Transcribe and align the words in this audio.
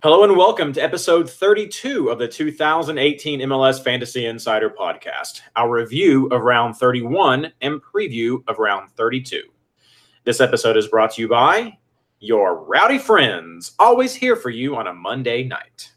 Hello 0.00 0.22
and 0.22 0.36
welcome 0.36 0.72
to 0.74 0.80
episode 0.80 1.28
32 1.28 2.08
of 2.08 2.20
the 2.20 2.28
2018 2.28 3.40
MLS 3.40 3.82
Fantasy 3.82 4.26
Insider 4.26 4.70
Podcast, 4.70 5.40
our 5.56 5.68
review 5.68 6.28
of 6.28 6.42
round 6.42 6.76
31 6.76 7.52
and 7.62 7.82
preview 7.82 8.38
of 8.46 8.60
round 8.60 8.90
32. 8.92 9.42
This 10.22 10.40
episode 10.40 10.76
is 10.76 10.86
brought 10.86 11.14
to 11.14 11.22
you 11.22 11.26
by 11.26 11.76
your 12.20 12.62
rowdy 12.62 12.98
friends, 12.98 13.72
always 13.80 14.14
here 14.14 14.36
for 14.36 14.50
you 14.50 14.76
on 14.76 14.86
a 14.86 14.94
Monday 14.94 15.42
night. 15.42 15.90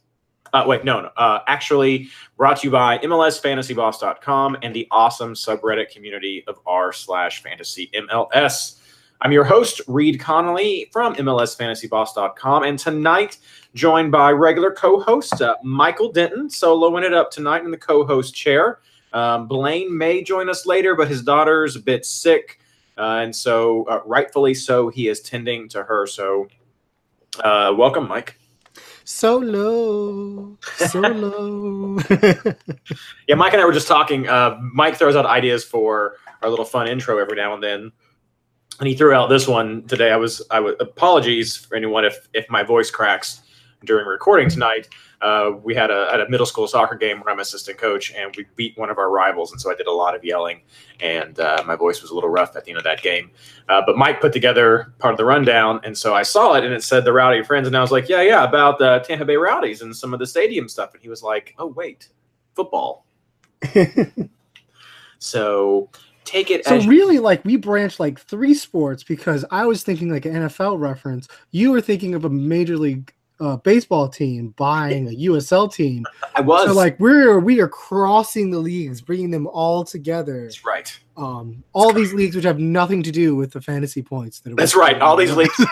Uh, 0.52 0.64
wait, 0.66 0.84
no, 0.84 1.02
no. 1.02 1.12
Uh, 1.16 1.42
actually, 1.46 2.10
brought 2.38 2.58
to 2.62 2.68
you 2.68 2.72
by 2.72 2.98
MLSFantasyBoss.com 2.98 4.58
and 4.64 4.76
the 4.76 4.88
awesome 4.90 5.36
subreddit 5.36 5.92
community 5.92 6.44
of 6.48 6.60
r 6.66 6.92
slash 6.92 7.44
fantasy 7.44 7.92
MLS. 7.94 8.81
I'm 9.24 9.32
your 9.32 9.44
host, 9.44 9.82
Reed 9.88 10.20
Connolly 10.20 10.90
from 10.92 11.14
MLSFantasyBoss.com, 11.14 12.64
and 12.64 12.80
tonight 12.80 13.38
joined 13.76 14.12
by 14.12 14.32
regular 14.32 14.72
co-host 14.72 15.44
uh, 15.44 15.58
Michael 15.62 16.12
Denton, 16.12 16.48
soloing 16.48 17.04
it 17.04 17.14
up 17.14 17.30
tonight 17.30 17.64
in 17.64 17.70
the 17.70 17.78
co-host 17.78 18.34
chair. 18.34 18.80
Um, 19.14 19.48
Blaine 19.48 19.96
may 19.96 20.24
join 20.24 20.50
us 20.50 20.66
later, 20.66 20.96
but 20.96 21.08
his 21.08 21.22
daughter's 21.22 21.76
a 21.76 21.80
bit 21.80 22.04
sick, 22.04 22.60
uh, 22.98 23.20
and 23.22 23.36
so 23.36 23.84
uh, 23.84 24.02
rightfully 24.08 24.56
so, 24.56 24.90
he 24.90 25.08
is 25.08 25.22
tending 25.22 25.70
to 25.70 25.84
her. 25.84 26.08
So, 26.08 26.48
uh, 27.44 27.76
welcome, 27.78 28.08
Mike. 28.08 28.40
So 29.04 29.38
low, 29.38 30.58
so 30.78 31.00
low. 31.00 32.00
Yeah, 33.28 33.36
Mike 33.36 33.54
and 33.54 33.62
I 33.62 33.66
were 33.66 33.74
just 33.74 33.88
talking. 33.88 34.28
Uh, 34.28 34.58
Mike 34.74 34.96
throws 34.96 35.16
out 35.16 35.28
ideas 35.28 35.64
for 35.64 36.16
our 36.42 36.50
little 36.50 36.66
fun 36.66 36.88
intro 36.88 37.20
every 37.20 37.36
now 37.36 37.54
and 37.54 37.62
then, 37.62 37.92
and 38.82 38.88
he 38.88 38.96
threw 38.96 39.14
out 39.14 39.30
this 39.30 39.48
one 39.48 39.84
today. 39.84 40.12
I 40.12 40.16
was, 40.16 40.42
I 40.50 40.60
was 40.60 40.76
apologies 40.80 41.56
for 41.56 41.76
anyone 41.76 42.04
if 42.04 42.28
if 42.34 42.50
my 42.50 42.64
voice 42.64 42.90
cracks 42.90 43.44
during 43.86 44.08
recording 44.08 44.50
tonight. 44.50 44.90
Uh, 45.22 45.52
we 45.64 45.76
had 45.76 45.92
a, 45.92 46.10
at 46.12 46.20
a 46.20 46.28
middle 46.30 46.48
school 46.48 46.68
soccer 46.68 46.96
game 46.96 47.20
where 47.20 47.32
I'm 47.32 47.40
assistant 47.40 47.78
coach, 47.78 48.12
and 48.12 48.36
we 48.36 48.48
beat 48.56 48.76
one 48.80 48.90
of 48.90 48.98
our 48.98 49.12
rivals, 49.12 49.52
and 49.52 49.62
so 49.62 49.72
I 49.72 49.76
did 49.76 49.86
a 49.86 49.92
lot 49.92 50.16
of 50.16 50.24
yelling, 50.24 50.62
and 51.00 51.40
uh, 51.40 51.64
my 51.68 51.76
voice 51.76 52.02
was 52.02 52.10
a 52.10 52.16
little 52.16 52.32
rough 52.32 52.56
at 52.56 52.66
the 52.66 52.72
end 52.72 52.80
of 52.80 52.84
that 52.86 53.04
game. 53.04 53.30
Uh, 53.70 53.84
but 53.86 53.98
Mike 53.98 54.20
put 54.20 54.34
together 54.34 54.92
part 54.98 55.14
of 55.14 55.20
the 55.20 55.26
rundown, 55.26 55.80
and 55.84 55.96
so 55.96 56.16
I 56.16 56.24
saw 56.24 56.56
it, 56.56 56.64
and 56.64 56.74
it 56.74 56.84
said 56.84 57.06
the 57.06 57.14
Rowdy 57.14 57.44
Friends, 57.44 57.68
and 57.68 57.78
I 57.78 57.82
was 57.82 57.92
like, 57.92 58.10
yeah, 58.10 58.24
yeah, 58.24 58.44
about 58.44 58.80
the 58.80 59.04
Tampa 59.06 59.26
Bay 59.26 59.38
Rowdies 59.38 59.84
and 59.84 59.96
some 59.96 60.12
of 60.12 60.20
the 60.20 60.26
stadium 60.26 60.68
stuff, 60.68 60.96
and 60.96 61.04
he 61.04 61.10
was 61.10 61.22
like, 61.22 61.54
oh 61.60 61.68
wait, 61.68 62.10
football. 62.56 63.06
so 65.20 65.88
take 66.26 66.52
it 66.52 66.66
so 66.66 66.76
as 66.76 66.88
really, 66.88 67.20
like 67.20 67.44
we 67.46 67.56
branched 67.56 68.00
like 68.00 68.20
three 68.20 68.54
sports 68.54 69.04
because 69.04 69.46
I 69.52 69.66
was 69.66 69.84
thinking 69.84 70.10
like 70.10 70.26
an 70.26 70.34
NFL 70.34 70.80
reference. 70.80 71.28
You 71.52 71.72
were 71.72 71.82
thinking 71.82 72.16
of 72.16 72.26
a 72.26 72.30
major 72.30 72.78
league 72.78 73.14
uh, 73.42 73.58
baseball 73.58 74.08
team 74.08 74.54
buying 74.56 75.08
a 75.08 75.12
USL 75.12 75.74
team. 75.74 76.06
I 76.36 76.42
was. 76.42 76.68
So 76.68 76.74
like 76.74 77.00
we're 77.00 77.40
we 77.40 77.60
are 77.60 77.68
crossing 77.68 78.52
the 78.52 78.60
leagues, 78.60 79.02
bringing 79.02 79.32
them 79.32 79.48
all 79.48 79.84
together. 79.84 80.44
That's 80.44 80.64
right. 80.64 81.00
Um, 81.18 81.64
all 81.74 81.92
these 81.92 82.14
leagues 82.14 82.36
which 82.36 82.46
have 82.46 82.60
nothing 82.60 83.04
to 83.04 83.12
do 83.12 83.36
with 83.36 83.52
the 83.52 83.62
fantasy 83.62 84.02
points. 84.02 84.40
That 84.40 84.54
are 84.54 84.56
That's 84.56 84.76
right. 84.76 85.00
All 85.02 85.16
these 85.16 85.36
leagues 85.36 85.54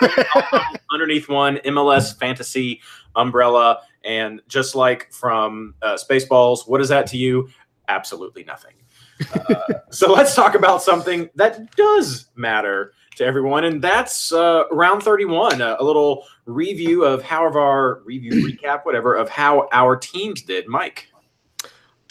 underneath 0.92 1.28
one 1.28 1.58
MLS 1.58 2.18
fantasy 2.18 2.80
umbrella, 3.14 3.80
and 4.04 4.42
just 4.48 4.74
like 4.74 5.12
from 5.12 5.74
uh, 5.80 5.94
Spaceballs, 5.96 6.68
what 6.68 6.80
is 6.80 6.88
that 6.88 7.06
to 7.08 7.16
you? 7.16 7.48
Absolutely 7.88 8.44
nothing. 8.44 8.74
So 9.92 10.12
let's 10.12 10.36
talk 10.36 10.54
about 10.54 10.82
something 10.82 11.28
that 11.34 11.74
does 11.74 12.26
matter 12.36 12.92
to 13.16 13.24
everyone, 13.24 13.64
and 13.64 13.82
that's 13.82 14.32
uh, 14.32 14.64
round 14.70 15.02
31. 15.02 15.60
A, 15.60 15.76
a 15.80 15.84
little 15.84 16.24
review 16.46 17.04
of 17.04 17.22
how 17.24 17.46
of 17.46 17.56
our 17.56 18.00
review 18.04 18.30
recap, 18.48 18.84
whatever, 18.84 19.14
of 19.14 19.28
how 19.28 19.68
our 19.72 19.96
teams 19.96 20.42
did. 20.42 20.68
Mike. 20.68 21.08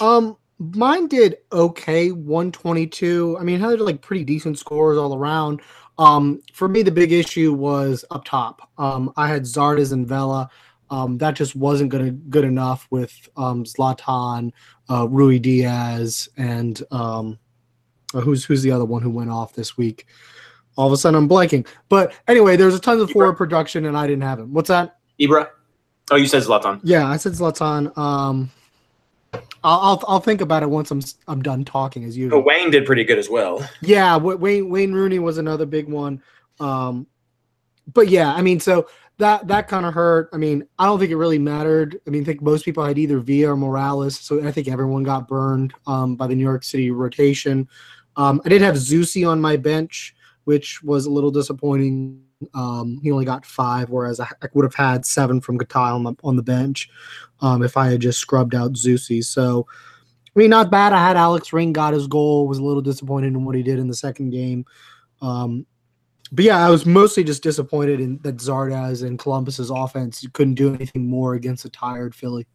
Um, 0.01 0.35
mine 0.59 1.07
did 1.07 1.37
okay, 1.53 2.11
122. 2.11 3.37
I 3.39 3.43
mean, 3.43 3.61
had 3.61 3.79
like 3.79 4.01
pretty 4.01 4.25
decent 4.25 4.59
scores 4.59 4.97
all 4.97 5.15
around. 5.15 5.61
Um, 5.97 6.41
for 6.53 6.67
me, 6.67 6.81
the 6.81 6.91
big 6.91 7.11
issue 7.11 7.53
was 7.53 8.03
up 8.11 8.25
top. 8.25 8.69
Um, 8.77 9.11
I 9.15 9.27
had 9.27 9.43
Zardes 9.43 9.93
and 9.93 10.07
Vela. 10.07 10.49
Um, 10.91 11.17
that 11.19 11.35
just 11.35 11.55
wasn't 11.55 11.91
gonna 11.91 12.11
good 12.11 12.45
enough 12.45 12.87
with 12.89 13.29
um, 13.37 13.63
Zlatan, 13.63 14.51
uh, 14.89 15.05
Ruidíaz, 15.05 16.29
and 16.37 16.81
um, 16.91 17.39
uh, 18.13 18.21
who's 18.21 18.43
who's 18.43 18.63
the 18.63 18.71
other 18.71 18.85
one 18.85 19.01
who 19.01 19.09
went 19.09 19.29
off 19.29 19.53
this 19.53 19.77
week? 19.77 20.07
All 20.75 20.87
of 20.87 20.93
a 20.93 20.97
sudden, 20.97 21.17
I'm 21.17 21.29
blanking. 21.29 21.67
But 21.89 22.13
anyway, 22.27 22.55
there's 22.55 22.75
a 22.75 22.79
ton 22.79 22.99
of 22.99 23.11
forward 23.11 23.35
production, 23.35 23.85
and 23.85 23.97
I 23.97 24.07
didn't 24.07 24.23
have 24.23 24.39
him. 24.39 24.53
What's 24.53 24.69
that? 24.69 24.97
Ibra. 25.19 25.49
Oh, 26.11 26.15
you 26.15 26.27
said 26.27 26.43
Zlatan. 26.43 26.79
Yeah, 26.83 27.07
I 27.07 27.17
said 27.17 27.33
Zlatan. 27.33 27.95
Um, 27.97 28.49
I'll, 29.63 29.79
I'll 29.79 30.03
I'll 30.07 30.19
think 30.19 30.41
about 30.41 30.63
it 30.63 30.69
once 30.69 30.89
I'm 30.89 31.01
I'm 31.27 31.41
done 31.41 31.65
talking 31.65 32.03
as 32.03 32.17
usual. 32.17 32.39
Oh, 32.39 32.41
Wayne 32.41 32.71
did 32.71 32.85
pretty 32.85 33.03
good 33.03 33.19
as 33.19 33.29
well. 33.29 33.67
Yeah, 33.81 34.17
Wayne 34.17 34.69
Wayne 34.69 34.93
Rooney 34.93 35.19
was 35.19 35.37
another 35.37 35.65
big 35.65 35.87
one. 35.87 36.23
Um, 36.59 37.07
but 37.93 38.07
yeah, 38.07 38.33
I 38.33 38.41
mean, 38.41 38.59
so 38.59 38.87
that 39.19 39.47
that 39.47 39.67
kind 39.67 39.85
of 39.85 39.93
hurt. 39.93 40.29
I 40.33 40.37
mean, 40.37 40.65
I 40.79 40.85
don't 40.85 40.97
think 40.97 41.11
it 41.11 41.17
really 41.17 41.39
mattered. 41.39 41.99
I 42.07 42.09
mean, 42.09 42.23
I 42.23 42.25
think 42.25 42.41
most 42.41 42.65
people 42.65 42.83
had 42.83 42.97
either 42.97 43.19
Villa 43.19 43.51
or 43.51 43.57
Morales, 43.57 44.17
so 44.17 44.45
I 44.45 44.51
think 44.51 44.67
everyone 44.67 45.03
got 45.03 45.27
burned 45.27 45.73
um, 45.85 46.15
by 46.15 46.25
the 46.25 46.35
New 46.35 46.43
York 46.43 46.63
City 46.63 46.89
rotation. 46.89 47.67
Um, 48.15 48.41
I 48.45 48.49
did 48.49 48.61
have 48.61 48.75
Zusi 48.75 49.29
on 49.29 49.39
my 49.39 49.57
bench, 49.57 50.15
which 50.45 50.81
was 50.83 51.05
a 51.05 51.11
little 51.11 51.31
disappointing. 51.31 52.23
Um, 52.53 52.99
he 53.03 53.11
only 53.11 53.25
got 53.25 53.45
five, 53.45 53.89
whereas 53.89 54.21
I, 54.21 54.29
I 54.41 54.47
would 54.53 54.63
have 54.63 54.75
had 54.75 55.05
seven 55.05 55.41
from 55.41 55.59
Katai 55.59 55.93
on 55.93 56.03
the, 56.03 56.13
on 56.23 56.37
the 56.37 56.43
bench 56.43 56.89
um, 57.41 57.61
if 57.61 57.75
I 57.75 57.87
had 57.87 57.99
just 57.99 58.19
scrubbed 58.19 58.55
out 58.55 58.73
Zusi. 58.73 59.23
So, 59.23 59.67
I 60.25 60.39
mean, 60.39 60.49
not 60.49 60.71
bad. 60.71 60.93
I 60.93 61.05
had 61.05 61.17
Alex 61.17 61.51
Ring 61.51 61.73
got 61.73 61.93
his 61.93 62.07
goal. 62.07 62.47
Was 62.47 62.59
a 62.59 62.63
little 62.63 62.81
disappointed 62.81 63.27
in 63.27 63.43
what 63.43 63.55
he 63.55 63.63
did 63.63 63.79
in 63.79 63.89
the 63.89 63.93
second 63.93 64.29
game. 64.29 64.65
Um, 65.21 65.65
but 66.31 66.45
yeah, 66.45 66.65
I 66.65 66.69
was 66.69 66.85
mostly 66.85 67.23
just 67.23 67.43
disappointed 67.43 67.99
in 67.99 68.19
that 68.19 68.37
Zardes 68.37 69.05
and 69.05 69.17
Columbus's 69.17 69.69
offense 69.69 70.25
couldn't 70.33 70.55
do 70.55 70.73
anything 70.73 71.07
more 71.09 71.33
against 71.33 71.65
a 71.65 71.69
tired 71.69 72.13
Philly. 72.13 72.45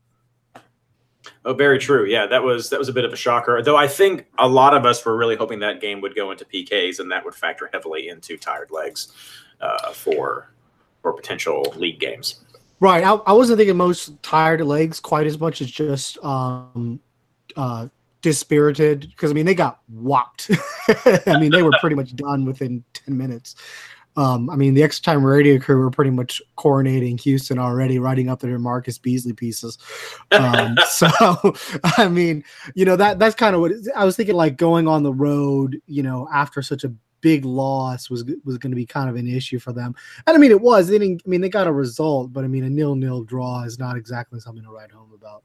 Oh, 1.44 1.54
very 1.54 1.78
true. 1.78 2.06
Yeah, 2.06 2.26
that 2.26 2.42
was 2.42 2.70
that 2.70 2.78
was 2.78 2.88
a 2.88 2.92
bit 2.92 3.04
of 3.04 3.12
a 3.12 3.16
shocker. 3.16 3.62
Though 3.62 3.76
I 3.76 3.88
think 3.88 4.26
a 4.38 4.46
lot 4.46 4.74
of 4.74 4.84
us 4.84 5.04
were 5.04 5.16
really 5.16 5.36
hoping 5.36 5.58
that 5.60 5.80
game 5.80 6.00
would 6.00 6.14
go 6.14 6.30
into 6.30 6.44
PKs, 6.44 7.00
and 7.00 7.10
that 7.10 7.24
would 7.24 7.34
factor 7.34 7.70
heavily 7.72 8.08
into 8.08 8.36
tired 8.36 8.70
legs 8.70 9.12
uh, 9.60 9.92
for 9.92 10.52
for 11.02 11.12
potential 11.12 11.74
league 11.76 11.98
games. 11.98 12.40
Right. 12.80 13.04
I, 13.04 13.12
I 13.12 13.32
wasn't 13.32 13.58
thinking 13.58 13.76
most 13.76 14.22
tired 14.22 14.60
legs 14.60 15.00
quite 15.00 15.26
as 15.26 15.38
much 15.38 15.60
as 15.60 15.70
just 15.70 16.22
um, 16.22 17.00
uh, 17.56 17.88
dispirited 18.24 19.02
because 19.10 19.30
I 19.30 19.34
mean 19.34 19.44
they 19.44 19.54
got 19.54 19.80
whopped. 19.88 20.50
I 21.26 21.38
mean 21.38 21.52
they 21.52 21.62
were 21.62 21.72
pretty 21.78 21.94
much 21.94 22.16
done 22.16 22.46
within 22.46 22.82
ten 22.94 23.16
minutes. 23.16 23.54
Um, 24.16 24.48
I 24.48 24.56
mean 24.56 24.72
the 24.72 24.82
extra 24.82 25.12
time 25.12 25.24
radio 25.24 25.58
crew 25.58 25.76
were 25.76 25.90
pretty 25.90 26.10
much 26.10 26.40
coronating 26.56 27.20
Houston 27.20 27.58
already, 27.58 27.98
writing 27.98 28.30
up 28.30 28.40
their 28.40 28.58
Marcus 28.58 28.96
Beasley 28.96 29.34
pieces. 29.34 29.76
Um, 30.30 30.74
so 30.88 31.08
I 31.98 32.08
mean, 32.08 32.42
you 32.74 32.86
know 32.86 32.96
that 32.96 33.18
that's 33.18 33.34
kind 33.34 33.54
of 33.54 33.60
what 33.60 33.72
I 33.94 34.06
was 34.06 34.16
thinking. 34.16 34.36
Like 34.36 34.56
going 34.56 34.88
on 34.88 35.02
the 35.02 35.12
road, 35.12 35.80
you 35.86 36.02
know, 36.02 36.26
after 36.32 36.62
such 36.62 36.82
a 36.84 36.92
big 37.20 37.44
loss 37.44 38.08
was 38.08 38.24
was 38.44 38.56
going 38.56 38.72
to 38.72 38.76
be 38.76 38.86
kind 38.86 39.10
of 39.10 39.16
an 39.16 39.28
issue 39.28 39.58
for 39.58 39.74
them. 39.74 39.94
And 40.26 40.34
I 40.34 40.38
mean, 40.38 40.50
it 40.50 40.62
was. 40.62 40.88
They 40.88 40.98
didn't. 40.98 41.20
I 41.26 41.28
mean, 41.28 41.42
they 41.42 41.50
got 41.50 41.66
a 41.66 41.72
result, 41.72 42.32
but 42.32 42.42
I 42.42 42.48
mean, 42.48 42.64
a 42.64 42.70
nil-nil 42.70 43.24
draw 43.24 43.64
is 43.64 43.78
not 43.78 43.98
exactly 43.98 44.40
something 44.40 44.64
to 44.64 44.70
write 44.70 44.90
home 44.90 45.12
about. 45.14 45.42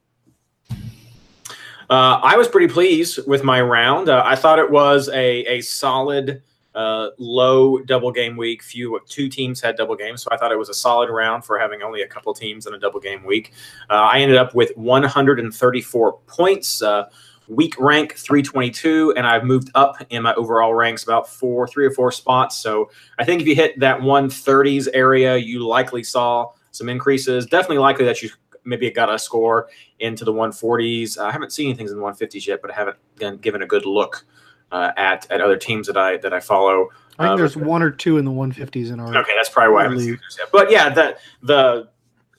Uh, 1.90 2.20
I 2.22 2.38
was 2.38 2.48
pretty 2.48 2.72
pleased 2.72 3.28
with 3.28 3.44
my 3.44 3.62
round. 3.62 4.10
Uh, 4.10 4.22
I 4.24 4.36
thought 4.36 4.60
it 4.60 4.70
was 4.70 5.10
a 5.10 5.44
a 5.46 5.62
solid 5.62 6.44
uh, 6.76 7.10
low 7.18 7.80
double 7.80 8.12
game 8.12 8.38
week. 8.38 8.62
Few 8.62 9.00
two 9.08 9.28
teams 9.28 9.60
had 9.60 9.76
double 9.76 9.96
games, 9.96 10.22
so 10.22 10.30
I 10.32 10.38
thought 10.38 10.52
it 10.52 10.58
was 10.58 10.70
a 10.70 10.74
solid 10.74 11.10
round 11.10 11.44
for 11.44 11.58
having 11.58 11.82
only 11.82 12.04
a 12.04 12.08
couple 12.08 12.34
teams 12.34 12.68
in 12.68 12.76
a 12.76 12.80
double 12.80 13.00
game 13.00 13.26
week. 13.26 13.54
Uh, 13.90 13.94
I 13.94 14.20
ended 14.20 14.38
up 14.38 14.54
with 14.54 14.72
134 14.78 16.20
points. 16.28 16.82
Uh, 16.82 17.06
week 17.48 17.74
rank 17.80 18.14
322, 18.14 19.16
and 19.18 19.26
I've 19.26 19.44
moved 19.44 19.72
up 19.74 19.96
in 20.12 20.22
my 20.22 20.36
overall 20.36 20.76
ranks 20.76 21.04
about 21.04 21.28
four, 21.28 21.68
three 21.68 21.86
or 21.86 21.92
four 21.92 22.12
spots. 22.12 22.58
So 22.58 22.92
I 23.18 23.26
think 23.26 23.42
if 23.42 23.48
you 23.48 23.56
hit 23.56 23.80
that 23.80 24.00
130s 24.00 24.88
area, 24.94 25.36
you 25.36 25.66
likely 25.66 26.04
saw 26.04 26.52
some 26.72 26.88
increases. 26.88 27.48
Definitely 27.48 27.80
likely 27.80 28.06
that 28.06 28.22
you 28.22 28.30
maybe 28.66 28.88
it 28.88 28.96
got 28.96 29.14
a 29.14 29.20
score 29.20 29.70
into 30.00 30.26
the 30.26 30.34
140s. 30.34 31.18
I 31.18 31.32
haven't 31.32 31.52
seen 31.52 31.68
anything 31.68 31.88
in 31.88 31.96
the 31.96 32.02
150s 32.02 32.48
yet, 32.48 32.62
but 32.62 32.72
I 32.72 32.76
haven't 32.76 33.42
given 33.42 33.62
a 33.62 33.68
good 33.68 33.86
look 33.86 34.26
uh, 34.72 34.92
at 34.98 35.30
at 35.32 35.42
other 35.42 35.58
teams 35.58 35.88
that 35.88 35.98
I 35.98 36.18
that 36.18 36.34
I 36.34 36.40
follow. 36.40 36.90
I 37.18 37.24
think 37.24 37.34
Uh, 37.34 37.38
there's 37.38 37.58
one 37.58 37.82
or 37.82 37.92
two 37.92 38.18
in 38.18 38.26
the 38.26 38.32
150s 38.32 38.92
in 38.92 39.00
our. 39.00 39.18
Okay, 39.18 39.34
that's 39.36 39.50
probably 39.50 39.74
why 39.74 39.82
I 39.82 39.84
haven't 39.84 40.00
seen 40.00 40.20
yet. 40.38 40.50
But 40.52 40.72
yeah, 40.72 40.90
the 40.90 41.18
the 41.44 41.90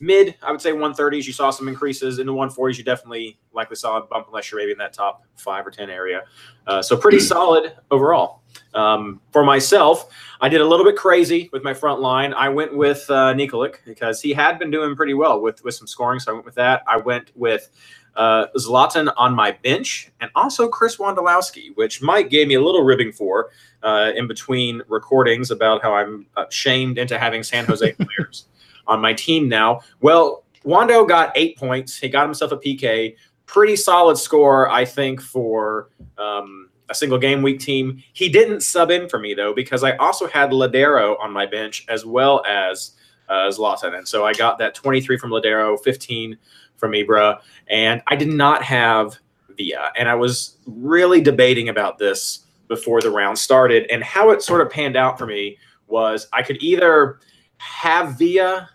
mid, 0.00 0.34
I 0.42 0.50
would 0.50 0.62
say 0.62 0.72
130s, 0.72 1.26
you 1.26 1.32
saw 1.32 1.50
some 1.50 1.68
increases. 1.68 2.18
In 2.18 2.26
the 2.26 2.32
140s, 2.32 2.78
you 2.78 2.84
definitely 2.84 3.38
likely 3.52 3.76
saw 3.76 3.98
a 3.98 4.02
bump 4.02 4.28
unless 4.28 4.50
you're 4.50 4.60
maybe 4.60 4.72
in 4.72 4.78
that 4.78 4.92
top 4.94 5.24
five 5.36 5.66
or 5.66 5.70
10 5.70 5.90
area. 5.90 6.22
Uh, 6.66 6.80
so 6.80 6.96
pretty 6.96 7.20
solid 7.20 7.74
overall. 7.90 8.39
Um, 8.74 9.20
for 9.32 9.44
myself, 9.44 10.12
I 10.40 10.48
did 10.48 10.60
a 10.60 10.64
little 10.64 10.84
bit 10.84 10.96
crazy 10.96 11.50
with 11.52 11.62
my 11.62 11.74
front 11.74 12.00
line. 12.00 12.32
I 12.34 12.48
went 12.48 12.74
with 12.76 13.04
uh, 13.10 13.34
Nikolic 13.34 13.76
because 13.84 14.20
he 14.20 14.32
had 14.32 14.58
been 14.58 14.70
doing 14.70 14.94
pretty 14.96 15.14
well 15.14 15.40
with, 15.40 15.62
with 15.64 15.74
some 15.74 15.86
scoring. 15.86 16.20
So 16.20 16.30
I 16.30 16.34
went 16.34 16.46
with 16.46 16.54
that. 16.54 16.82
I 16.86 16.96
went 16.96 17.30
with 17.34 17.68
uh, 18.16 18.46
Zlatan 18.56 19.12
on 19.16 19.34
my 19.34 19.52
bench 19.52 20.10
and 20.20 20.30
also 20.34 20.68
Chris 20.68 20.96
Wondolowski, 20.96 21.74
which 21.76 22.02
Mike 22.02 22.30
gave 22.30 22.48
me 22.48 22.54
a 22.54 22.60
little 22.60 22.82
ribbing 22.84 23.12
for 23.12 23.50
uh, 23.82 24.12
in 24.14 24.26
between 24.26 24.82
recordings 24.88 25.50
about 25.50 25.82
how 25.82 25.94
I'm 25.94 26.26
uh, 26.36 26.46
shamed 26.50 26.98
into 26.98 27.18
having 27.18 27.42
San 27.42 27.64
Jose 27.66 27.92
players 27.92 28.46
on 28.86 29.00
my 29.00 29.12
team 29.12 29.48
now. 29.48 29.80
Well, 30.00 30.44
Wando 30.64 31.08
got 31.08 31.32
eight 31.36 31.56
points. 31.56 31.96
He 31.98 32.08
got 32.08 32.24
himself 32.24 32.52
a 32.52 32.56
PK. 32.56 33.16
Pretty 33.46 33.76
solid 33.76 34.16
score, 34.16 34.70
I 34.70 34.84
think, 34.84 35.20
for 35.20 35.90
um, 36.18 36.69
a 36.90 36.94
single 36.94 37.18
game 37.18 37.40
week 37.40 37.60
team. 37.60 38.02
He 38.12 38.28
didn't 38.28 38.62
sub 38.62 38.90
in 38.90 39.08
for 39.08 39.18
me, 39.18 39.32
though, 39.32 39.54
because 39.54 39.84
I 39.84 39.96
also 39.96 40.26
had 40.26 40.50
Lodeiro 40.50 41.18
on 41.20 41.32
my 41.32 41.46
bench 41.46 41.86
as 41.88 42.04
well 42.04 42.44
as 42.46 42.92
uh, 43.28 43.48
Zlatan. 43.48 43.96
And 43.96 44.06
so 44.06 44.26
I 44.26 44.34
got 44.34 44.58
that 44.58 44.74
23 44.74 45.16
from 45.16 45.30
Lodeiro, 45.30 45.82
15 45.82 46.36
from 46.76 46.92
Ibra. 46.92 47.40
And 47.68 48.02
I 48.08 48.16
did 48.16 48.28
not 48.28 48.62
have 48.64 49.18
Villa. 49.56 49.92
And 49.96 50.08
I 50.08 50.16
was 50.16 50.56
really 50.66 51.20
debating 51.20 51.68
about 51.68 51.98
this 51.98 52.46
before 52.68 53.00
the 53.00 53.10
round 53.10 53.38
started. 53.38 53.86
And 53.90 54.02
how 54.02 54.30
it 54.30 54.42
sort 54.42 54.60
of 54.60 54.70
panned 54.70 54.96
out 54.96 55.18
for 55.18 55.26
me 55.26 55.58
was 55.86 56.26
I 56.32 56.42
could 56.42 56.62
either 56.62 57.20
have 57.58 58.18
Villa 58.18 58.68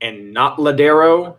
and 0.00 0.32
not 0.32 0.58
Lodeiro, 0.58 1.36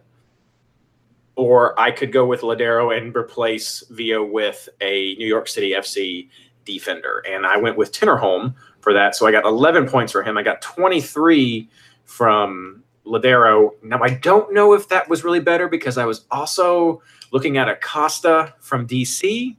or 1.39 1.79
I 1.79 1.89
could 1.89 2.11
go 2.11 2.25
with 2.25 2.41
Lodeiro 2.41 2.95
and 2.95 3.15
replace 3.15 3.81
Villa 3.91 4.21
with 4.21 4.67
a 4.81 5.15
New 5.15 5.25
York 5.25 5.47
City 5.47 5.71
FC 5.71 6.27
defender. 6.65 7.23
And 7.25 7.45
I 7.45 7.55
went 7.55 7.77
with 7.77 7.93
Tinnerholm 7.93 8.53
for 8.81 8.91
that. 8.91 9.15
So 9.15 9.25
I 9.25 9.31
got 9.31 9.45
11 9.45 9.87
points 9.87 10.11
for 10.11 10.21
him. 10.21 10.37
I 10.37 10.43
got 10.43 10.61
23 10.61 11.69
from 12.03 12.83
Lodeiro. 13.05 13.71
Now, 13.81 14.01
I 14.03 14.09
don't 14.09 14.53
know 14.53 14.73
if 14.73 14.89
that 14.89 15.07
was 15.07 15.23
really 15.23 15.39
better 15.39 15.69
because 15.69 15.97
I 15.97 16.03
was 16.03 16.25
also 16.29 17.01
looking 17.31 17.57
at 17.57 17.69
Acosta 17.69 18.53
from 18.59 18.85
DC. 18.85 19.55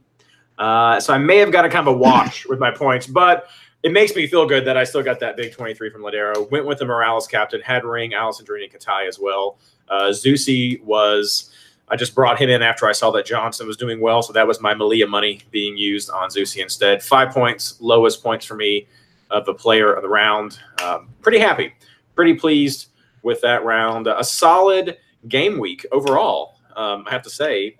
Uh, 0.59 0.99
so 0.99 1.15
I 1.15 1.17
may 1.17 1.37
have 1.37 1.51
got 1.51 1.65
a 1.65 1.69
kind 1.69 1.87
of 1.87 1.95
a 1.95 1.97
wash 1.97 2.45
with 2.49 2.59
my 2.59 2.69
points, 2.69 3.07
but 3.07 3.47
it 3.81 3.91
makes 3.91 4.15
me 4.15 4.27
feel 4.27 4.45
good 4.45 4.65
that 4.65 4.77
I 4.77 4.83
still 4.83 5.01
got 5.01 5.19
that 5.21 5.35
big 5.35 5.51
23 5.51 5.89
from 5.89 6.01
Lodeiro. 6.01 6.49
Went 6.51 6.67
with 6.67 6.77
the 6.77 6.85
Morales 6.85 7.25
captain, 7.25 7.59
had 7.61 7.83
Ring, 7.83 8.13
Allison 8.13 8.45
Drini, 8.45 8.71
Katai 8.71 9.07
as 9.07 9.17
well. 9.19 9.57
Uh, 9.89 10.09
Zusi 10.09 10.81
was, 10.83 11.50
I 11.91 11.97
just 11.97 12.15
brought 12.15 12.39
him 12.39 12.49
in 12.49 12.61
after 12.61 12.87
I 12.87 12.93
saw 12.93 13.11
that 13.11 13.25
Johnson 13.25 13.67
was 13.67 13.75
doing 13.75 13.99
well. 13.99 14.23
So 14.23 14.31
that 14.31 14.47
was 14.47 14.61
my 14.61 14.73
Malia 14.73 15.05
money 15.07 15.41
being 15.51 15.75
used 15.75 16.09
on 16.09 16.29
Zusi 16.29 16.61
instead. 16.61 17.03
Five 17.03 17.31
points, 17.31 17.79
lowest 17.81 18.23
points 18.23 18.45
for 18.45 18.55
me 18.55 18.87
of 19.29 19.45
the 19.45 19.53
player 19.53 19.93
of 19.93 20.01
the 20.01 20.07
round. 20.07 20.57
Um, 20.81 21.09
pretty 21.21 21.39
happy, 21.39 21.73
pretty 22.15 22.35
pleased 22.35 22.87
with 23.23 23.41
that 23.41 23.65
round. 23.65 24.07
A 24.07 24.23
solid 24.23 24.97
game 25.27 25.59
week 25.59 25.85
overall, 25.91 26.55
um, 26.77 27.03
I 27.07 27.11
have 27.11 27.23
to 27.23 27.29
say. 27.29 27.77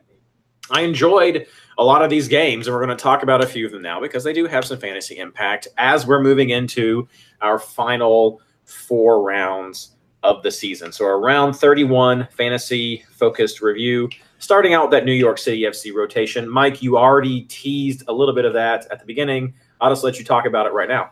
I 0.69 0.81
enjoyed 0.81 1.47
a 1.77 1.83
lot 1.83 2.03
of 2.03 2.09
these 2.09 2.27
games, 2.27 2.67
and 2.67 2.75
we're 2.75 2.85
going 2.85 2.95
to 2.95 3.01
talk 3.01 3.23
about 3.23 3.41
a 3.41 3.47
few 3.47 3.65
of 3.65 3.71
them 3.71 3.81
now 3.81 4.01
because 4.01 4.25
they 4.25 4.33
do 4.33 4.45
have 4.45 4.65
some 4.65 4.77
fantasy 4.77 5.19
impact 5.19 5.69
as 5.77 6.05
we're 6.05 6.21
moving 6.21 6.49
into 6.49 7.07
our 7.41 7.57
final 7.57 8.41
four 8.65 9.23
rounds 9.23 9.95
of 10.23 10.43
the 10.43 10.51
season. 10.51 10.91
So, 10.91 11.05
around 11.05 11.53
31 11.53 12.27
fantasy 12.31 13.03
focused 13.11 13.61
review, 13.61 14.09
starting 14.39 14.73
out 14.73 14.91
that 14.91 15.05
New 15.05 15.13
York 15.13 15.37
City 15.37 15.61
FC 15.61 15.93
rotation. 15.93 16.49
Mike, 16.49 16.81
you 16.81 16.97
already 16.97 17.43
teased 17.43 18.03
a 18.07 18.13
little 18.13 18.35
bit 18.35 18.45
of 18.45 18.53
that 18.53 18.87
at 18.91 18.99
the 18.99 19.05
beginning. 19.05 19.53
I'll 19.79 19.91
just 19.91 20.03
let 20.03 20.19
you 20.19 20.25
talk 20.25 20.45
about 20.45 20.65
it 20.65 20.73
right 20.73 20.89
now. 20.89 21.11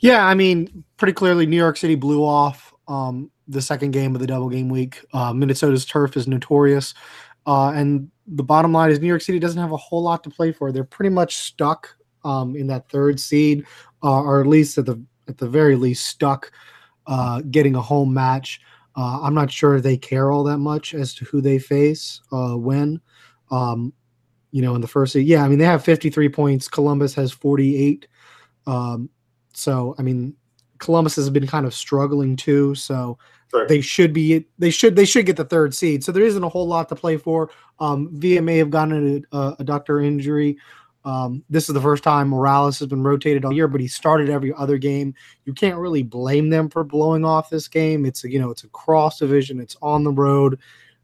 Yeah, 0.00 0.24
I 0.26 0.34
mean, 0.34 0.84
pretty 0.96 1.12
clearly, 1.12 1.46
New 1.46 1.56
York 1.56 1.76
City 1.76 1.96
blew 1.96 2.24
off 2.24 2.72
um, 2.86 3.30
the 3.46 3.60
second 3.60 3.90
game 3.90 4.14
of 4.14 4.20
the 4.20 4.26
double 4.26 4.48
game 4.48 4.68
week. 4.68 5.04
Uh, 5.12 5.32
Minnesota's 5.32 5.84
turf 5.84 6.16
is 6.16 6.28
notorious, 6.28 6.94
uh, 7.46 7.70
and 7.70 8.10
the 8.26 8.44
bottom 8.44 8.72
line 8.72 8.90
is 8.90 9.00
New 9.00 9.08
York 9.08 9.22
City 9.22 9.38
doesn't 9.38 9.60
have 9.60 9.72
a 9.72 9.76
whole 9.76 10.02
lot 10.02 10.22
to 10.24 10.30
play 10.30 10.52
for. 10.52 10.70
They're 10.70 10.84
pretty 10.84 11.10
much 11.10 11.36
stuck 11.36 11.94
um, 12.24 12.54
in 12.54 12.66
that 12.68 12.88
third 12.88 13.18
seed, 13.18 13.64
uh, 14.02 14.20
or 14.20 14.40
at 14.40 14.46
least 14.46 14.78
at 14.78 14.86
the 14.86 15.02
at 15.28 15.38
the 15.38 15.48
very 15.48 15.76
least 15.76 16.06
stuck 16.06 16.52
uh, 17.08 17.42
getting 17.50 17.74
a 17.74 17.82
home 17.82 18.14
match. 18.14 18.60
Uh, 18.96 19.20
I'm 19.22 19.34
not 19.34 19.50
sure 19.50 19.80
they 19.80 19.96
care 19.96 20.30
all 20.30 20.44
that 20.44 20.58
much 20.58 20.94
as 20.94 21.14
to 21.14 21.24
who 21.24 21.40
they 21.40 21.58
face 21.58 22.20
uh, 22.30 22.56
when. 22.56 23.00
Um, 23.50 23.92
you 24.52 24.62
know, 24.62 24.74
in 24.74 24.80
the 24.80 24.88
first 24.88 25.14
yeah, 25.14 25.44
I 25.44 25.48
mean 25.48 25.58
they 25.58 25.64
have 25.64 25.84
53 25.84 26.28
points. 26.28 26.68
Columbus 26.68 27.14
has 27.14 27.32
48. 27.32 28.06
Um, 28.66 29.10
so 29.52 29.94
I 29.98 30.02
mean, 30.02 30.34
Columbus 30.78 31.16
has 31.16 31.30
been 31.30 31.46
kind 31.46 31.66
of 31.66 31.74
struggling 31.74 32.36
too. 32.36 32.74
So 32.74 33.18
Sure. 33.50 33.66
they 33.66 33.80
should 33.80 34.12
be 34.12 34.46
they 34.58 34.68
should 34.70 34.94
they 34.94 35.06
should 35.06 35.24
get 35.24 35.36
the 35.36 35.44
third 35.44 35.74
seed. 35.74 36.04
So 36.04 36.12
there 36.12 36.22
isn't 36.22 36.44
a 36.44 36.48
whole 36.48 36.66
lot 36.66 36.88
to 36.90 36.94
play 36.94 37.16
for. 37.16 37.50
Um, 37.80 38.10
Villa 38.12 38.42
may 38.42 38.58
have 38.58 38.68
gotten 38.70 39.24
a, 39.32 39.36
a 39.36 39.56
adductor 39.64 40.04
injury. 40.04 40.58
Um, 41.04 41.44
this 41.48 41.68
is 41.68 41.74
the 41.74 41.80
first 41.80 42.02
time 42.02 42.28
Morales 42.28 42.78
has 42.80 42.88
been 42.88 43.02
rotated 43.02 43.44
all 43.44 43.52
year, 43.52 43.68
but 43.68 43.80
he 43.80 43.88
started 43.88 44.28
every 44.28 44.52
other 44.54 44.78
game. 44.78 45.14
You 45.44 45.54
can't 45.54 45.78
really 45.78 46.02
blame 46.02 46.50
them 46.50 46.68
for 46.68 46.84
blowing 46.84 47.24
off 47.24 47.50
this 47.50 47.68
game. 47.68 48.04
It's 48.04 48.24
a, 48.24 48.30
you 48.30 48.38
know 48.38 48.50
it's 48.50 48.64
a 48.64 48.68
cross 48.68 49.18
division. 49.18 49.60
It's 49.60 49.76
on 49.80 50.04
the 50.04 50.12
road, 50.12 50.58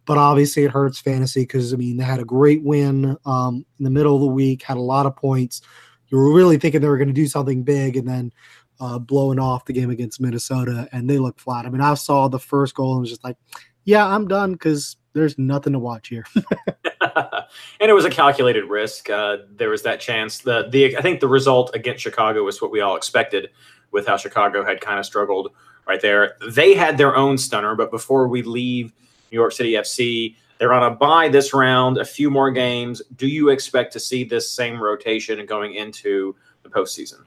but 0.04 0.18
obviously 0.18 0.64
it 0.64 0.70
hurts 0.70 0.98
fantasy 0.98 1.42
because 1.42 1.72
I 1.72 1.76
mean 1.76 1.96
they 1.96 2.04
had 2.04 2.20
a 2.20 2.24
great 2.24 2.62
win 2.62 3.16
um, 3.24 3.64
in 3.78 3.84
the 3.84 3.90
middle 3.90 4.14
of 4.14 4.20
the 4.20 4.26
week, 4.26 4.62
had 4.62 4.76
a 4.76 4.80
lot 4.80 5.06
of 5.06 5.16
points. 5.16 5.62
You 6.08 6.18
were 6.18 6.34
really 6.34 6.58
thinking 6.58 6.80
they 6.80 6.88
were 6.88 6.98
going 6.98 7.08
to 7.08 7.14
do 7.14 7.26
something 7.26 7.62
big, 7.62 7.96
and 7.96 8.06
then 8.06 8.32
uh, 8.80 8.98
blowing 8.98 9.38
off 9.38 9.64
the 9.64 9.72
game 9.72 9.90
against 9.90 10.20
Minnesota, 10.20 10.88
and 10.92 11.08
they 11.08 11.18
look 11.18 11.38
flat. 11.38 11.66
I 11.66 11.70
mean, 11.70 11.80
I 11.80 11.94
saw 11.94 12.28
the 12.28 12.38
first 12.38 12.74
goal 12.74 12.92
and 12.92 13.00
was 13.00 13.10
just 13.10 13.24
like, 13.24 13.36
"Yeah, 13.84 14.06
I'm 14.06 14.28
done," 14.28 14.52
because 14.52 14.96
there's 15.14 15.38
nothing 15.38 15.72
to 15.72 15.78
watch 15.78 16.08
here. 16.08 16.26
and 17.80 17.90
it 17.90 17.92
was 17.92 18.04
a 18.04 18.10
calculated 18.10 18.64
risk. 18.64 19.10
Uh, 19.10 19.38
there 19.56 19.70
was 19.70 19.82
that 19.82 20.00
chance. 20.00 20.38
The 20.38 20.68
the 20.70 20.96
I 20.96 21.02
think 21.02 21.20
the 21.20 21.28
result 21.28 21.74
against 21.74 22.02
Chicago 22.02 22.44
was 22.44 22.60
what 22.60 22.70
we 22.70 22.80
all 22.80 22.96
expected, 22.96 23.50
with 23.90 24.06
how 24.06 24.16
Chicago 24.16 24.64
had 24.64 24.80
kind 24.80 24.98
of 24.98 25.06
struggled 25.06 25.52
right 25.86 26.00
there. 26.00 26.36
They 26.48 26.74
had 26.74 26.98
their 26.98 27.16
own 27.16 27.38
stunner, 27.38 27.74
but 27.74 27.90
before 27.90 28.28
we 28.28 28.42
leave 28.42 28.92
New 29.30 29.38
York 29.38 29.52
City 29.52 29.72
FC, 29.72 30.36
they're 30.58 30.72
on 30.72 30.92
a 30.92 30.94
bye 30.94 31.28
this 31.28 31.54
round. 31.54 31.98
A 31.98 32.04
few 32.04 32.30
more 32.30 32.50
games. 32.50 33.02
Do 33.16 33.26
you 33.26 33.48
expect 33.48 33.92
to 33.94 34.00
see 34.00 34.24
this 34.24 34.50
same 34.50 34.82
rotation 34.82 35.44
going 35.46 35.74
into 35.74 36.34
the 36.62 36.68
postseason? 36.68 37.24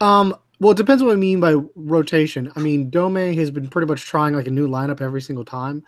Um, 0.00 0.34
well, 0.60 0.72
it 0.72 0.76
depends 0.76 1.02
what 1.02 1.12
I 1.12 1.16
mean 1.16 1.40
by 1.40 1.54
rotation. 1.74 2.52
I 2.56 2.60
mean, 2.60 2.90
Dome 2.90 3.36
has 3.36 3.50
been 3.50 3.68
pretty 3.68 3.86
much 3.86 4.02
trying 4.02 4.34
like 4.34 4.46
a 4.46 4.50
new 4.50 4.68
lineup 4.68 5.00
every 5.00 5.22
single 5.22 5.44
time. 5.44 5.84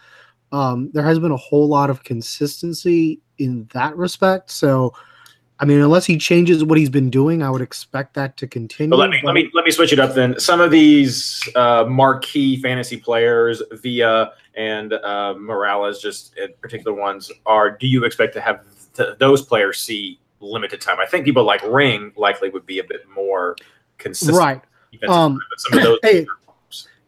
Um, 0.53 0.91
there 0.93 1.05
has 1.05 1.19
been 1.19 1.33
a 1.33 1.37
whole 1.37 1.69
lot 1.69 1.91
of 1.91 2.03
consistency 2.03 3.21
in 3.39 3.69
that 3.73 3.97
respect. 3.97 4.51
So, 4.51 4.95
I 5.61 5.65
mean, 5.65 5.81
unless 5.81 6.07
he 6.07 6.17
changes 6.17 6.65
what 6.65 6.79
he's 6.79 6.91
been 6.91 7.11
doing, 7.11 7.43
I 7.43 7.51
would 7.51 7.61
expect 7.61 8.15
that 8.15 8.37
to 8.39 8.47
continue. 8.47 8.91
But 8.91 8.99
let 8.99 9.11
me 9.11 9.21
let 9.23 9.35
me 9.35 9.51
let 9.55 9.65
me 9.65 9.71
switch 9.71 9.93
it 9.93 9.99
up 9.99 10.15
then. 10.15 10.39
Some 10.41 10.61
of 10.61 10.71
these 10.71 11.47
uh, 11.55 11.85
marquee 11.89 12.61
fantasy 12.61 12.97
players, 12.97 13.63
Villa 13.73 14.33
and 14.57 14.93
uh, 14.93 15.35
Morales, 15.39 16.01
just 16.01 16.39
particular 16.61 16.95
ones, 16.97 17.31
are. 17.47 17.71
Do 17.71 17.87
you 17.87 18.05
expect 18.05 18.35
to 18.35 18.41
have 18.41 18.65
th- 18.95 19.19
those 19.19 19.43
players 19.43 19.79
see 19.79 20.19
limited 20.41 20.81
time? 20.81 20.99
I 20.99 21.07
think 21.07 21.25
people 21.25 21.45
like 21.45 21.63
Ring 21.63 22.13
likely 22.17 22.49
would 22.51 22.67
be 22.67 22.79
a 22.79 22.85
bit 22.85 23.03
more 23.15 23.57
consistent. 23.99 24.39
right. 24.39 24.63
Um, 25.09 25.35
player, 25.35 25.43
some 25.59 25.79
of 25.79 25.85
those. 25.85 25.99
Hey, 26.03 26.27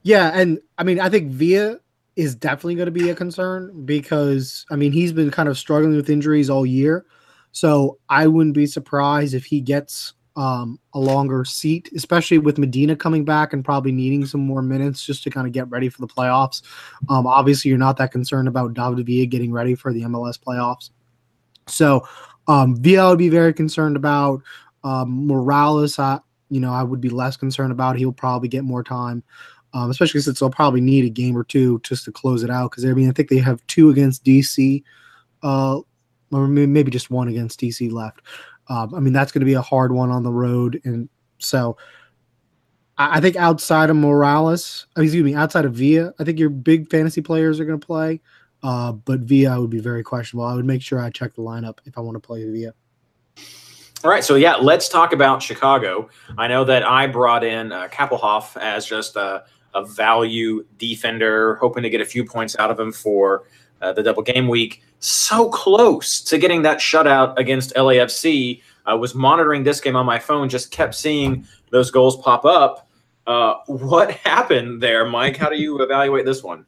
Yeah, 0.03 0.31
and 0.35 0.61
I 0.79 0.85
mean, 0.85 1.01
I 1.01 1.09
think 1.09 1.31
Villa 1.31 1.79
is 2.17 2.35
definitely 2.35 2.75
going 2.75 2.87
to 2.87 2.93
be 2.93 3.11
a 3.11 3.15
concern 3.15 3.85
because 3.85 4.67
I 4.71 4.77
mean 4.77 4.93
he's 4.93 5.13
been 5.13 5.31
kind 5.31 5.49
of 5.49 5.59
struggling 5.59 5.97
with 5.97 6.11
injuries 6.11 6.51
all 6.51 6.67
year, 6.67 7.07
so 7.53 7.99
I 8.09 8.27
wouldn't 8.27 8.55
be 8.55 8.67
surprised 8.67 9.35
if 9.35 9.45
he 9.45 9.61
gets 9.61 10.15
um, 10.35 10.79
a 10.95 10.99
longer 10.99 11.45
seat, 11.45 11.91
especially 11.95 12.39
with 12.39 12.59
Medina 12.59 12.97
coming 12.97 13.25
back 13.25 13.53
and 13.53 13.65
probably 13.65 13.93
needing 13.93 14.25
some 14.25 14.41
more 14.41 14.63
minutes 14.63 15.05
just 15.05 15.23
to 15.25 15.31
kind 15.31 15.47
of 15.47 15.53
get 15.53 15.69
ready 15.69 15.91
for 15.91 16.01
the 16.01 16.07
playoffs. 16.07 16.63
Um, 17.09 17.27
obviously, 17.27 17.69
you're 17.69 17.79
not 17.79 17.99
that 17.99 18.13
concerned 18.13 18.49
about 18.49 18.75
David 18.75 19.05
Villa 19.07 19.27
getting 19.27 19.53
ready 19.53 19.75
for 19.75 19.93
the 19.93 20.03
MLS 20.03 20.39
playoffs, 20.39 20.91
so 21.67 22.07
um, 22.49 22.77
Villa 22.77 23.11
would 23.11 23.19
be 23.19 23.29
very 23.29 23.53
concerned 23.53 23.97
about. 23.97 24.43
Um, 24.85 25.27
Morales, 25.27 25.99
I, 25.99 26.19
you 26.51 26.61
know, 26.61 26.73
I 26.73 26.83
would 26.83 27.01
be 27.01 27.09
less 27.09 27.37
concerned 27.37 27.73
about. 27.73 27.97
He'll 27.97 28.13
probably 28.13 28.49
get 28.49 28.65
more 28.65 28.83
time. 28.83 29.23
Um, 29.75 29.91
especially 29.91 30.21
since 30.21 30.41
they'll 30.41 30.51
probably 30.51 30.81
need 30.81 31.05
a 31.05 31.11
game 31.11 31.37
or 31.37 31.45
two 31.45 31.81
just 31.83 32.05
to 32.05 32.13
close 32.13 32.43
it 32.43 32.51
out. 32.51 32.71
Because 32.71 32.85
I 32.85 32.93
mean, 32.93 33.09
I 33.09 33.13
think 33.13 33.29
they 33.29 33.39
have 33.39 33.67
two 33.67 33.91
against 33.91 34.25
DC, 34.25 34.83
uh, 35.43 35.81
or 36.31 36.49
maybe 36.49 36.91
just 36.91 37.11
one 37.11 37.29
against 37.29 37.61
DC 37.61 37.91
left. 37.91 38.21
Um, 38.69 38.95
I 38.95 39.01
mean, 39.01 39.13
that's 39.13 39.33
going 39.33 39.41
to 39.41 39.47
be 39.47 39.55
a 39.55 39.63
hard 39.63 39.93
one 39.93 40.11
on 40.11 40.23
the 40.23 40.33
road, 40.33 40.81
and 40.85 41.09
so 41.39 41.77
I 42.97 43.19
I 43.19 43.21
think 43.21 43.37
outside 43.37 43.91
of 43.91 43.97
Morales, 43.97 44.87
uh, 44.97 45.03
excuse 45.03 45.25
me, 45.25 45.35
outside 45.35 45.65
of 45.65 45.75
Villa, 45.75 46.13
I 46.19 46.25
think 46.25 46.39
your 46.39 46.51
big 46.51 46.91
fantasy 46.91 47.21
players 47.21 47.61
are 47.61 47.65
going 47.65 47.81
to 47.81 47.87
play. 47.87 48.21
Uh, 48.63 48.93
but 48.93 49.21
Villa 49.21 49.61
would 49.61 49.71
be 49.71 49.81
very 49.81 50.05
questionable. 50.05 50.47
I 50.47 50.55
would 50.55 50.65
make 50.65 50.83
sure 50.83 51.01
I 51.01 51.11
check 51.11 51.35
the 51.35 51.43
lineup 51.43 51.79
if 51.85 51.99
I 51.99 52.01
want 52.01 52.15
to 52.15 52.21
play 52.21 52.49
Villa. 52.49 52.73
All 54.05 54.11
right, 54.11 54.25
so 54.25 54.35
yeah, 54.35 54.57
let's 54.57 54.89
talk 54.89 55.13
about 55.13 55.43
Chicago. 55.43 56.09
I 56.37 56.49
know 56.49 56.65
that 56.65 56.83
I 56.83 57.07
brought 57.07 57.45
in 57.45 57.71
uh, 57.71 57.87
Kappelhoff 57.89 58.57
as 58.57 58.85
just 58.85 59.15
a, 59.15 59.45
a 59.75 59.85
value 59.85 60.65
defender, 60.79 61.57
hoping 61.57 61.83
to 61.83 61.91
get 61.91 62.01
a 62.01 62.05
few 62.05 62.25
points 62.25 62.57
out 62.59 62.71
of 62.71 62.79
him 62.79 62.93
for 62.93 63.45
uh, 63.81 63.93
the 63.93 64.03
double 64.03 64.23
game 64.23 64.49
week. 64.49 64.83
So 65.01 65.49
close 65.49 66.21
to 66.23 66.39
getting 66.39 66.63
that 66.63 66.79
shutout 66.79 67.37
against 67.37 67.75
LAFC. 67.75 68.63
I 68.87 68.95
was 68.95 69.15
monitoring 69.15 69.65
this 69.65 69.81
game 69.81 69.97
on 69.97 70.07
my 70.07 70.19
phone, 70.19 70.49
just 70.49 70.71
kept 70.71 70.95
seeing 70.95 71.47
those 71.71 71.91
goals 71.91 72.17
pop 72.17 72.45
up. 72.45 72.89
Uh, 73.27 73.55
what 73.67 74.13
happened 74.13 74.83
there, 74.83 75.05
Mike? 75.05 75.37
How 75.37 75.49
do 75.49 75.57
you 75.57 75.83
evaluate 75.83 76.25
this 76.25 76.43
one? 76.43 76.67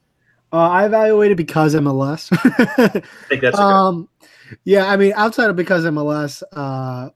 Uh, 0.51 0.69
I 0.69 0.85
evaluated 0.85 1.37
because 1.37 1.75
MLS. 1.75 2.29
I 2.31 2.87
think 3.29 3.41
that's 3.41 3.57
good. 3.57 3.63
um, 3.63 4.09
yeah, 4.63 4.85
I 4.85 4.95
mean, 4.95 5.13
outside 5.15 5.49
of 5.49 5.55
because 5.55 5.83
MLS, 5.85 6.43
uh, 6.53 7.09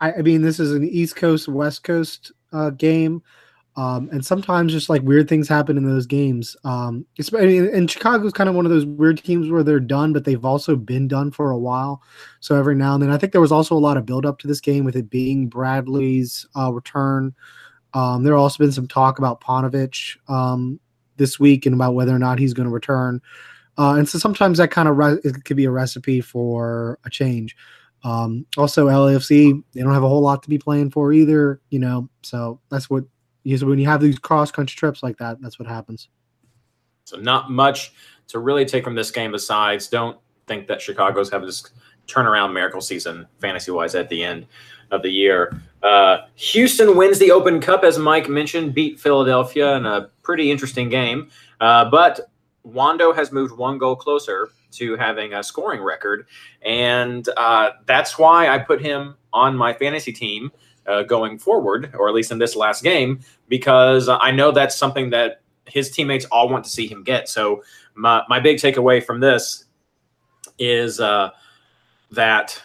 I, 0.00 0.12
I 0.12 0.22
mean, 0.22 0.42
this 0.42 0.60
is 0.60 0.72
an 0.72 0.84
East 0.84 1.16
Coast 1.16 1.48
West 1.48 1.82
Coast 1.82 2.32
uh, 2.52 2.70
game, 2.70 3.22
um, 3.78 4.08
and 4.10 4.26
sometimes 4.26 4.72
just 4.72 4.88
like 4.88 5.02
weird 5.02 5.28
things 5.28 5.48
happen 5.48 5.76
in 5.76 5.88
those 5.88 6.04
games. 6.04 6.56
Um, 6.64 7.06
and 7.32 7.88
Chicago's 7.88 8.32
kind 8.32 8.48
of 8.48 8.56
one 8.56 8.66
of 8.66 8.72
those 8.72 8.84
weird 8.84 9.22
teams 9.22 9.48
where 9.48 9.62
they're 9.62 9.78
done, 9.78 10.12
but 10.12 10.24
they've 10.24 10.44
also 10.44 10.74
been 10.74 11.06
done 11.06 11.30
for 11.30 11.52
a 11.52 11.58
while. 11.58 12.02
So 12.40 12.56
every 12.56 12.74
now 12.74 12.94
and 12.94 13.02
then, 13.04 13.12
I 13.12 13.18
think 13.18 13.30
there 13.30 13.40
was 13.40 13.52
also 13.52 13.76
a 13.76 13.78
lot 13.78 13.96
of 13.96 14.04
build 14.04 14.26
up 14.26 14.40
to 14.40 14.48
this 14.48 14.60
game 14.60 14.84
with 14.84 14.96
it 14.96 15.08
being 15.08 15.46
Bradley's 15.46 16.44
uh, 16.56 16.72
return. 16.72 17.32
Um, 17.94 18.24
there 18.24 18.34
also 18.34 18.58
been 18.58 18.72
some 18.72 18.88
talk 18.88 19.20
about 19.20 19.40
Paunovic 19.40 20.16
um, 20.28 20.80
this 21.16 21.38
week 21.38 21.64
and 21.64 21.74
about 21.74 21.94
whether 21.94 22.12
or 22.12 22.18
not 22.18 22.40
he's 22.40 22.54
going 22.54 22.68
to 22.68 22.74
return. 22.74 23.22
Uh, 23.78 23.94
and 23.94 24.08
so 24.08 24.18
sometimes 24.18 24.58
that 24.58 24.72
kind 24.72 24.88
of 24.88 24.96
re- 24.96 25.20
it 25.22 25.44
could 25.44 25.56
be 25.56 25.66
a 25.66 25.70
recipe 25.70 26.20
for 26.20 26.98
a 27.04 27.10
change. 27.10 27.54
Um, 28.02 28.44
also, 28.56 28.88
LAFC 28.88 29.62
they 29.72 29.82
don't 29.82 29.94
have 29.94 30.02
a 30.02 30.08
whole 30.08 30.20
lot 30.20 30.42
to 30.42 30.48
be 30.48 30.58
playing 30.58 30.90
for 30.90 31.12
either, 31.12 31.60
you 31.70 31.78
know. 31.78 32.08
So 32.22 32.60
that's 32.70 32.90
what 32.90 33.04
is 33.54 33.64
when 33.64 33.78
you 33.78 33.86
have 33.86 34.00
these 34.00 34.18
cross 34.18 34.50
country 34.50 34.76
trips 34.76 35.02
like 35.02 35.16
that. 35.18 35.40
That's 35.40 35.58
what 35.58 35.68
happens. 35.68 36.08
So 37.04 37.16
not 37.16 37.50
much 37.50 37.92
to 38.28 38.38
really 38.38 38.64
take 38.64 38.84
from 38.84 38.94
this 38.94 39.10
game 39.10 39.32
besides 39.32 39.88
don't 39.88 40.18
think 40.46 40.66
that 40.68 40.80
Chicago's 40.80 41.30
having 41.30 41.46
this 41.46 41.70
turnaround 42.06 42.52
miracle 42.52 42.80
season 42.80 43.26
fantasy 43.38 43.70
wise 43.70 43.94
at 43.94 44.08
the 44.08 44.22
end 44.22 44.46
of 44.90 45.02
the 45.02 45.10
year. 45.10 45.60
Uh, 45.82 46.18
Houston 46.34 46.96
wins 46.96 47.18
the 47.18 47.30
Open 47.30 47.60
Cup, 47.60 47.84
as 47.84 47.98
Mike 47.98 48.28
mentioned, 48.28 48.74
beat 48.74 48.98
Philadelphia 48.98 49.76
in 49.76 49.86
a 49.86 50.10
pretty 50.22 50.50
interesting 50.50 50.88
game. 50.88 51.30
Uh, 51.60 51.88
but 51.88 52.30
Wando 52.66 53.14
has 53.14 53.32
moved 53.32 53.56
one 53.56 53.78
goal 53.78 53.96
closer 53.96 54.50
to 54.72 54.96
having 54.96 55.34
a 55.34 55.42
scoring 55.42 55.82
record. 55.82 56.26
And 56.62 57.28
uh, 57.36 57.70
that's 57.86 58.18
why 58.18 58.48
I 58.48 58.58
put 58.58 58.80
him 58.80 59.16
on 59.32 59.56
my 59.56 59.72
fantasy 59.72 60.12
team 60.12 60.50
uh, 60.88 61.02
going 61.02 61.38
forward, 61.38 61.94
or 61.96 62.08
at 62.08 62.14
least 62.14 62.32
in 62.32 62.38
this 62.38 62.56
last 62.56 62.82
game, 62.82 63.20
because 63.48 64.08
I 64.08 64.30
know 64.30 64.50
that's 64.50 64.74
something 64.74 65.10
that 65.10 65.42
his 65.66 65.90
teammates 65.90 66.24
all 66.26 66.48
want 66.48 66.64
to 66.64 66.70
see 66.70 66.86
him 66.86 67.04
get. 67.04 67.28
So 67.28 67.62
my, 67.94 68.22
my 68.28 68.40
big 68.40 68.56
takeaway 68.56 69.04
from 69.04 69.20
this 69.20 69.66
is 70.58 70.98
uh, 70.98 71.30
that 72.10 72.60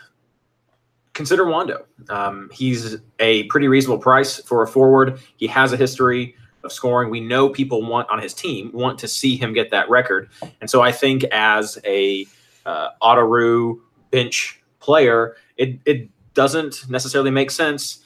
consider 1.13 1.45
Wando. 1.45 1.83
Um, 2.09 2.49
he's 2.51 2.97
a 3.19 3.43
pretty 3.43 3.67
reasonable 3.67 4.01
price 4.01 4.39
for 4.39 4.63
a 4.63 4.67
forward. 4.67 5.19
He 5.37 5.47
has 5.47 5.73
a 5.73 5.77
history 5.77 6.35
of 6.63 6.71
scoring. 6.71 7.09
We 7.09 7.19
know 7.19 7.49
people 7.49 7.85
want 7.85 8.09
on 8.09 8.21
his 8.21 8.33
team 8.33 8.71
want 8.73 8.97
to 8.99 9.07
see 9.07 9.35
him 9.35 9.53
get 9.53 9.69
that 9.71 9.89
record, 9.89 10.29
and 10.61 10.69
so 10.69 10.81
I 10.81 10.91
think 10.91 11.23
as 11.25 11.77
a 11.85 12.25
uh, 12.65 12.89
Ottaru 13.01 13.79
bench 14.11 14.61
player, 14.79 15.35
it 15.57 15.77
it 15.85 16.09
doesn't 16.33 16.89
necessarily 16.89 17.31
make 17.31 17.51
sense. 17.51 18.02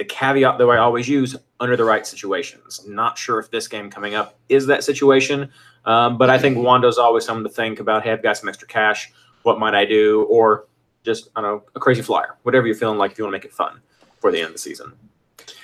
The 0.00 0.06
caveat 0.06 0.56
that 0.56 0.64
I 0.64 0.78
always 0.78 1.06
use 1.06 1.36
under 1.60 1.76
the 1.76 1.84
right 1.84 2.06
situations. 2.06 2.80
Not 2.88 3.18
sure 3.18 3.38
if 3.38 3.50
this 3.50 3.68
game 3.68 3.90
coming 3.90 4.14
up 4.14 4.38
is 4.48 4.66
that 4.66 4.82
situation, 4.82 5.50
um, 5.84 6.16
but 6.16 6.30
I 6.30 6.38
think 6.38 6.56
Wando's 6.56 6.96
always 6.96 7.26
something 7.26 7.44
to 7.44 7.50
think 7.50 7.80
about. 7.80 8.02
Hey, 8.02 8.10
I've 8.10 8.22
got 8.22 8.38
some 8.38 8.48
extra 8.48 8.66
cash. 8.66 9.12
What 9.42 9.58
might 9.58 9.74
I 9.74 9.84
do? 9.84 10.22
Or 10.30 10.64
just 11.04 11.28
I 11.36 11.42
don't 11.42 11.50
know 11.50 11.64
a 11.74 11.80
crazy 11.80 12.00
flyer, 12.00 12.38
whatever 12.44 12.66
you're 12.66 12.76
feeling 12.76 12.96
like. 12.96 13.12
If 13.12 13.18
you 13.18 13.24
want 13.24 13.34
to 13.34 13.36
make 13.36 13.44
it 13.44 13.52
fun 13.52 13.82
for 14.20 14.32
the 14.32 14.38
end 14.38 14.46
of 14.46 14.52
the 14.54 14.58
season. 14.58 14.94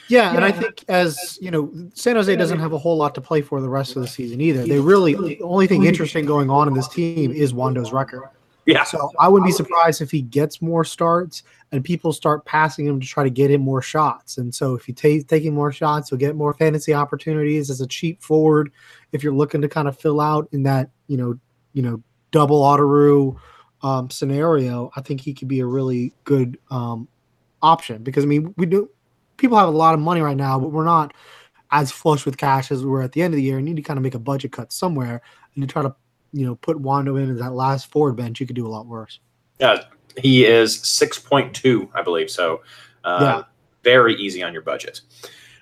Yeah, 0.08 0.36
and 0.36 0.44
I 0.44 0.52
think 0.52 0.84
as 0.88 1.38
you 1.40 1.50
know, 1.50 1.72
San 1.94 2.16
Jose 2.16 2.36
doesn't 2.36 2.58
have 2.58 2.74
a 2.74 2.78
whole 2.78 2.98
lot 2.98 3.14
to 3.14 3.22
play 3.22 3.40
for 3.40 3.62
the 3.62 3.70
rest 3.70 3.96
of 3.96 4.02
the 4.02 4.08
season 4.08 4.42
either. 4.42 4.66
They 4.66 4.80
really 4.80 5.14
the 5.14 5.40
only 5.40 5.66
thing 5.66 5.84
interesting 5.84 6.26
going 6.26 6.50
on 6.50 6.68
in 6.68 6.74
this 6.74 6.88
team 6.88 7.32
is 7.32 7.54
Wando's 7.54 7.90
record. 7.90 8.24
Yeah. 8.66 8.84
So 8.84 9.10
I 9.18 9.28
wouldn't 9.28 9.48
be 9.48 9.52
surprised 9.52 10.02
if 10.02 10.10
he 10.10 10.20
gets 10.20 10.60
more 10.60 10.84
starts 10.84 11.42
and 11.72 11.84
people 11.84 12.12
start 12.12 12.44
passing 12.44 12.86
him 12.86 13.00
to 13.00 13.06
try 13.06 13.24
to 13.24 13.30
get 13.30 13.50
him 13.50 13.60
more 13.60 13.82
shots. 13.82 14.38
And 14.38 14.54
so 14.54 14.74
if 14.74 14.86
takes 14.94 15.24
taking 15.24 15.54
more 15.54 15.72
shots, 15.72 16.10
he'll 16.10 16.18
get 16.18 16.36
more 16.36 16.54
fantasy 16.54 16.94
opportunities 16.94 17.70
as 17.70 17.80
a 17.80 17.86
cheap 17.86 18.22
forward. 18.22 18.70
If 19.12 19.22
you're 19.22 19.34
looking 19.34 19.60
to 19.62 19.68
kind 19.68 19.88
of 19.88 19.98
fill 19.98 20.20
out 20.20 20.48
in 20.52 20.62
that, 20.62 20.90
you 21.08 21.16
know, 21.16 21.38
you 21.72 21.82
know, 21.82 22.02
double 22.30 22.62
Otteru 22.62 23.36
um, 23.82 24.10
scenario, 24.10 24.90
I 24.96 25.00
think 25.00 25.20
he 25.20 25.34
could 25.34 25.48
be 25.48 25.60
a 25.60 25.66
really 25.66 26.12
good 26.24 26.58
um, 26.70 27.08
option 27.62 28.02
because 28.02 28.24
I 28.24 28.26
mean 28.26 28.54
we 28.56 28.66
do 28.66 28.88
people 29.36 29.58
have 29.58 29.68
a 29.68 29.72
lot 29.72 29.94
of 29.94 30.00
money 30.00 30.20
right 30.20 30.36
now, 30.36 30.58
but 30.58 30.68
we're 30.68 30.84
not 30.84 31.12
as 31.72 31.90
flush 31.90 32.24
with 32.24 32.36
cash 32.36 32.70
as 32.70 32.84
we 32.84 32.90
were 32.90 33.02
at 33.02 33.12
the 33.12 33.22
end 33.22 33.34
of 33.34 33.36
the 33.36 33.42
year. 33.42 33.58
You 33.58 33.64
need 33.64 33.76
to 33.76 33.82
kind 33.82 33.98
of 33.98 34.04
make 34.04 34.14
a 34.14 34.20
budget 34.20 34.52
cut 34.52 34.72
somewhere 34.72 35.20
and 35.54 35.62
to 35.62 35.66
try 35.66 35.82
to 35.82 35.94
you 36.32 36.46
know 36.46 36.54
put 36.56 36.80
Wando 36.80 37.20
in 37.20 37.30
as 37.30 37.38
that 37.38 37.52
last 37.52 37.90
forward 37.90 38.16
bench. 38.16 38.40
You 38.40 38.46
could 38.46 38.56
do 38.56 38.66
a 38.66 38.68
lot 38.68 38.86
worse. 38.86 39.20
Yeah, 39.58 39.82
he 40.18 40.44
is 40.44 40.80
six 40.80 41.18
point 41.18 41.54
two, 41.54 41.90
I 41.94 42.02
believe. 42.02 42.30
So, 42.30 42.62
uh, 43.04 43.18
Yeah. 43.20 43.42
very 43.82 44.14
easy 44.16 44.42
on 44.42 44.52
your 44.52 44.62
budget. 44.62 45.00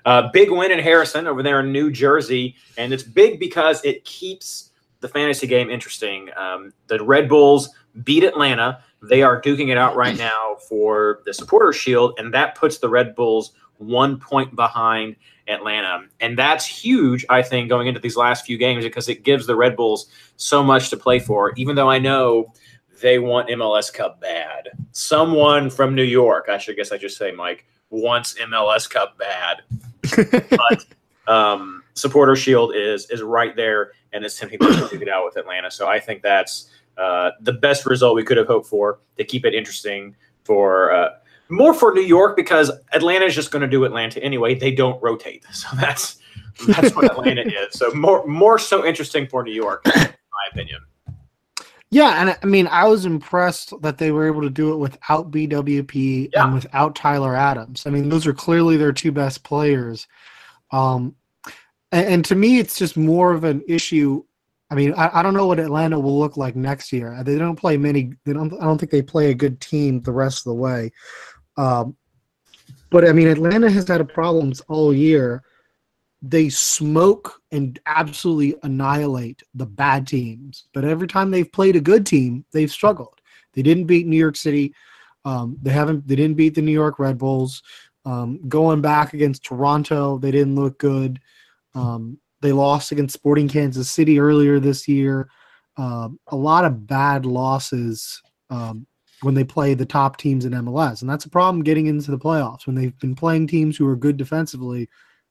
Uh, 0.06 0.30
big 0.32 0.50
win 0.50 0.70
in 0.70 0.78
Harrison 0.78 1.26
over 1.26 1.42
there 1.42 1.60
in 1.60 1.72
New 1.72 1.90
Jersey, 1.90 2.56
and 2.76 2.92
it's 2.92 3.02
big 3.02 3.40
because 3.40 3.82
it 3.84 4.04
keeps 4.04 4.70
the 5.00 5.08
fantasy 5.08 5.46
game 5.46 5.70
interesting. 5.70 6.28
Um, 6.36 6.72
the 6.88 7.02
Red 7.02 7.28
Bulls 7.28 7.70
beat 8.04 8.22
Atlanta. 8.24 8.80
They 9.02 9.22
are 9.22 9.40
duking 9.40 9.68
it 9.70 9.76
out 9.78 9.96
right 9.96 10.16
now 10.16 10.56
for 10.68 11.20
the 11.24 11.32
Supporter 11.34 11.72
Shield, 11.72 12.14
and 12.18 12.32
that 12.34 12.54
puts 12.54 12.78
the 12.78 12.88
Red 12.88 13.14
Bulls 13.14 13.52
one 13.78 14.18
point 14.18 14.54
behind 14.56 15.16
Atlanta. 15.48 16.04
And 16.20 16.38
that's 16.38 16.64
huge, 16.64 17.24
I 17.28 17.42
think, 17.42 17.68
going 17.68 17.86
into 17.86 18.00
these 18.00 18.16
last 18.16 18.46
few 18.46 18.56
games 18.56 18.84
because 18.84 19.08
it 19.08 19.24
gives 19.24 19.46
the 19.46 19.56
Red 19.56 19.76
Bulls 19.76 20.06
so 20.36 20.62
much 20.62 20.88
to 20.90 20.96
play 20.96 21.18
for, 21.18 21.52
even 21.56 21.76
though 21.76 21.90
I 21.90 21.98
know 21.98 22.52
they 23.00 23.18
want 23.18 23.48
MLS 23.48 23.92
Cup 23.92 24.20
bad. 24.20 24.68
Someone 24.92 25.70
from 25.70 25.94
New 25.94 26.04
York, 26.04 26.46
I 26.48 26.58
should 26.58 26.76
guess 26.76 26.92
I 26.92 26.98
just 26.98 27.16
say, 27.16 27.32
Mike, 27.32 27.66
wants 27.90 28.34
MLS 28.34 28.88
Cup 28.88 29.18
bad. 29.18 29.62
but 30.50 30.86
um, 31.32 31.82
Supporter 31.94 32.36
Shield 32.36 32.74
is 32.74 33.08
is 33.10 33.22
right 33.22 33.54
there, 33.56 33.92
and 34.12 34.24
it's 34.24 34.38
tempting 34.38 34.58
to 34.58 35.02
it 35.02 35.08
out 35.08 35.24
with 35.24 35.36
Atlanta. 35.36 35.70
So 35.70 35.88
I 35.88 36.00
think 36.00 36.22
that's 36.22 36.70
uh, 36.98 37.30
the 37.40 37.52
best 37.52 37.86
result 37.86 38.14
we 38.16 38.24
could 38.24 38.36
have 38.36 38.46
hoped 38.46 38.66
for 38.66 39.00
to 39.16 39.24
keep 39.24 39.44
it 39.44 39.54
interesting 39.54 40.14
for 40.44 40.92
uh, 40.92 41.10
more 41.48 41.74
for 41.74 41.92
New 41.92 42.02
York 42.02 42.36
because 42.36 42.70
Atlanta 42.92 43.24
is 43.24 43.34
just 43.34 43.50
going 43.50 43.62
to 43.62 43.68
do 43.68 43.84
Atlanta 43.84 44.22
anyway. 44.22 44.54
They 44.54 44.72
don't 44.72 45.02
rotate, 45.02 45.44
so 45.52 45.68
that's 45.76 46.18
that's 46.66 46.94
what 46.94 47.04
Atlanta 47.06 47.42
is. 47.42 47.78
So 47.78 47.92
more 47.92 48.26
more 48.26 48.58
so 48.58 48.84
interesting 48.84 49.26
for 49.26 49.42
New 49.42 49.54
York, 49.54 49.82
in 49.86 49.92
my 49.92 50.48
opinion. 50.52 50.80
Yeah, 51.94 52.20
and 52.20 52.36
I 52.42 52.46
mean, 52.46 52.66
I 52.66 52.88
was 52.88 53.06
impressed 53.06 53.72
that 53.82 53.98
they 53.98 54.10
were 54.10 54.26
able 54.26 54.42
to 54.42 54.50
do 54.50 54.72
it 54.72 54.78
without 54.78 55.30
BWP 55.30 56.30
Yeah. 56.32 56.42
and 56.46 56.54
without 56.54 56.96
Tyler 56.96 57.36
Adams. 57.36 57.86
I 57.86 57.90
mean, 57.90 58.08
those 58.08 58.26
are 58.26 58.32
clearly 58.32 58.76
their 58.76 58.92
two 58.92 59.12
best 59.12 59.44
players. 59.44 60.08
Um, 60.72 61.14
and, 61.92 62.06
and 62.08 62.24
to 62.24 62.34
me, 62.34 62.58
it's 62.58 62.76
just 62.76 62.96
more 62.96 63.32
of 63.32 63.44
an 63.44 63.62
issue. 63.68 64.24
I 64.72 64.74
mean, 64.74 64.92
I, 64.94 65.20
I 65.20 65.22
don't 65.22 65.34
know 65.34 65.46
what 65.46 65.60
Atlanta 65.60 66.00
will 66.00 66.18
look 66.18 66.36
like 66.36 66.56
next 66.56 66.92
year. 66.92 67.22
They 67.22 67.38
don't 67.38 67.54
play 67.54 67.76
many. 67.76 68.14
They 68.24 68.32
don't. 68.32 68.52
I 68.54 68.64
don't 68.64 68.78
think 68.78 68.90
they 68.90 69.00
play 69.02 69.30
a 69.30 69.34
good 69.34 69.60
team 69.60 70.02
the 70.02 70.10
rest 70.10 70.38
of 70.40 70.50
the 70.50 70.60
way. 70.60 70.90
Um, 71.56 71.96
but 72.90 73.06
I 73.08 73.12
mean, 73.12 73.28
Atlanta 73.28 73.70
has 73.70 73.86
had 73.86 74.08
problems 74.08 74.60
all 74.62 74.92
year. 74.92 75.44
They 76.22 76.48
smoke 76.48 77.40
and 77.54 77.78
absolutely 77.86 78.56
annihilate 78.64 79.44
the 79.54 79.64
bad 79.64 80.08
teams. 80.08 80.64
But 80.74 80.84
every 80.84 81.06
time 81.06 81.30
they've 81.30 81.50
played 81.50 81.76
a 81.76 81.80
good 81.80 82.04
team, 82.04 82.44
they've 82.52 82.70
struggled. 82.70 83.20
They 83.52 83.62
didn't 83.62 83.84
beat 83.84 84.08
New 84.08 84.16
York 84.16 84.34
City. 84.34 84.74
Um, 85.24 85.56
they 85.62 85.70
haven't. 85.70 86.06
They 86.06 86.16
didn't 86.16 86.36
beat 86.36 86.56
the 86.56 86.62
New 86.62 86.72
York 86.72 86.98
Red 86.98 87.16
Bulls. 87.16 87.62
Um, 88.04 88.40
going 88.48 88.80
back 88.80 89.14
against 89.14 89.44
Toronto, 89.44 90.18
they 90.18 90.32
didn't 90.32 90.56
look 90.56 90.78
good. 90.78 91.20
Um, 91.76 92.18
they 92.42 92.50
lost 92.50 92.90
against 92.90 93.14
Sporting 93.14 93.48
Kansas 93.48 93.88
City 93.88 94.18
earlier 94.18 94.58
this 94.58 94.88
year. 94.88 95.28
Um, 95.76 96.18
a 96.28 96.36
lot 96.36 96.64
of 96.64 96.88
bad 96.88 97.24
losses 97.24 98.20
um, 98.50 98.84
when 99.22 99.34
they 99.34 99.44
play 99.44 99.74
the 99.74 99.86
top 99.86 100.16
teams 100.16 100.44
in 100.44 100.52
MLS, 100.52 101.02
and 101.02 101.08
that's 101.08 101.24
a 101.24 101.30
problem 101.30 101.62
getting 101.62 101.86
into 101.86 102.10
the 102.10 102.18
playoffs. 102.18 102.66
When 102.66 102.74
they've 102.74 102.98
been 102.98 103.14
playing 103.14 103.46
teams 103.46 103.76
who 103.76 103.88
are 103.88 103.96
good 103.96 104.16
defensively, 104.16 104.88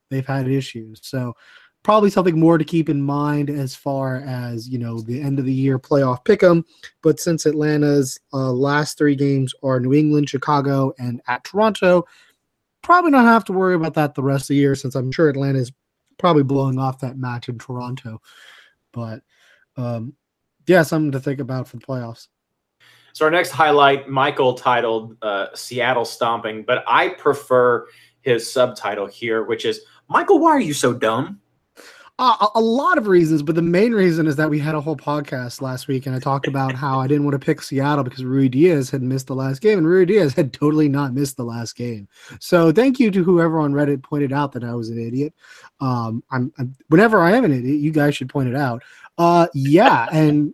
they've 0.10 0.26
had 0.26 0.48
issues. 0.48 1.02
So 1.04 1.36
probably 1.84 2.10
something 2.10 2.40
more 2.40 2.58
to 2.58 2.64
keep 2.64 2.90
in 2.90 3.02
mind 3.02 3.50
as 3.50 3.76
far 3.76 4.18
as 4.26 4.68
you 4.68 4.80
know 4.80 5.02
the 5.02 5.22
end 5.22 5.38
of 5.38 5.46
the 5.46 5.54
year 5.54 5.78
playoff 5.78 6.24
pick'em. 6.26 6.64
But 7.02 7.20
since 7.20 7.46
Atlanta's 7.46 8.20
uh, 8.34 8.52
last 8.52 8.98
three 8.98 9.16
games 9.16 9.54
are 9.64 9.80
New 9.80 9.94
England, 9.94 10.30
Chicago, 10.30 10.94
and 10.98 11.22
at 11.28 11.44
Toronto, 11.44 12.06
probably 12.82 13.12
not 13.12 13.26
have 13.26 13.46
to 13.46 13.54
worry 13.54 13.76
about 13.76 13.94
that 13.96 14.16
the 14.16 14.24
rest 14.24 14.46
of 14.46 14.48
the 14.50 14.56
year. 14.56 14.76
Since 14.76 14.96
I'm 14.96 15.12
sure 15.12 15.30
Atlanta's 15.30 15.72
probably 16.18 16.44
blowing 16.44 16.80
off 16.80 17.00
that 17.00 17.18
match 17.18 17.50
in 17.50 17.60
Toronto. 17.60 18.22
But 18.92 19.22
um, 19.76 20.14
yeah, 20.68 20.84
something 20.84 21.12
to 21.12 21.20
think 21.20 21.40
about 21.40 21.68
for 21.68 21.78
the 21.78 21.86
playoffs. 21.86 22.28
So 23.12 23.26
our 23.26 23.32
next 23.32 23.52
highlight, 23.52 24.10
Michael 24.10 24.54
titled 24.54 25.18
uh, 25.22 25.48
"Seattle 25.54 26.06
Stomping," 26.06 26.64
but 26.64 26.84
I 26.88 27.10
prefer 27.10 27.88
his 28.22 28.52
subtitle 28.52 29.06
here, 29.06 29.44
which 29.44 29.66
is 29.66 29.82
"Michael, 30.08 30.40
why 30.40 30.52
are 30.52 30.60
you 30.60 30.74
so 30.74 30.94
dumb?" 30.94 31.40
Uh, 32.20 32.48
a, 32.54 32.62
lot 32.62 33.00
of 33.00 33.08
reasons, 33.08 33.42
but 33.42 33.56
the 33.56 33.62
main 33.62 33.92
reason 33.92 34.28
is 34.28 34.36
that 34.36 34.48
we 34.48 34.60
had 34.60 34.76
a 34.76 34.82
whole 34.82 34.96
podcast 34.96 35.62
last 35.62 35.88
week, 35.88 36.06
and 36.06 36.16
I 36.16 36.20
talked 36.20 36.48
about 36.48 36.76
how 36.76 37.00
I 37.00 37.08
didn't 37.08 37.24
want 37.24 37.34
to 37.34 37.44
pick 37.44 37.60
Seattle 37.60 38.04
because 38.04 38.22
Ruidíaz 38.22 38.92
had 38.92 39.02
missed 39.02 39.26
the 39.26 39.36
last 39.36 39.62
game, 39.62 39.80
and 39.80 39.88
Ruidíaz 39.88 40.36
had 40.36 40.54
totally 40.54 40.88
not 40.88 41.16
missed 41.16 41.38
the 41.38 41.44
last 41.44 41.76
game. 41.76 42.08
So 42.40 42.72
thank 42.72 43.00
you 43.00 43.10
to 43.10 43.24
whoever 43.24 43.60
on 43.60 43.74
Reddit 43.74 44.04
pointed 44.04 44.32
out 44.32 44.52
that 44.52 44.64
I 44.64 44.76
was 44.76 44.90
an 44.90 45.00
idiot. 45.00 45.34
Um, 45.80 46.24
I'm, 46.30 46.54
I'm 46.60 46.76
whenever 46.90 47.20
I 47.20 47.32
am 47.32 47.46
an 47.46 47.52
idiot, 47.52 47.82
you 47.82 47.92
guys 47.92 48.16
should 48.16 48.30
point 48.30 48.48
it 48.48 48.56
out. 48.56 48.84
Uh, 49.18 49.48
yeah, 49.56 50.08
and 50.14 50.54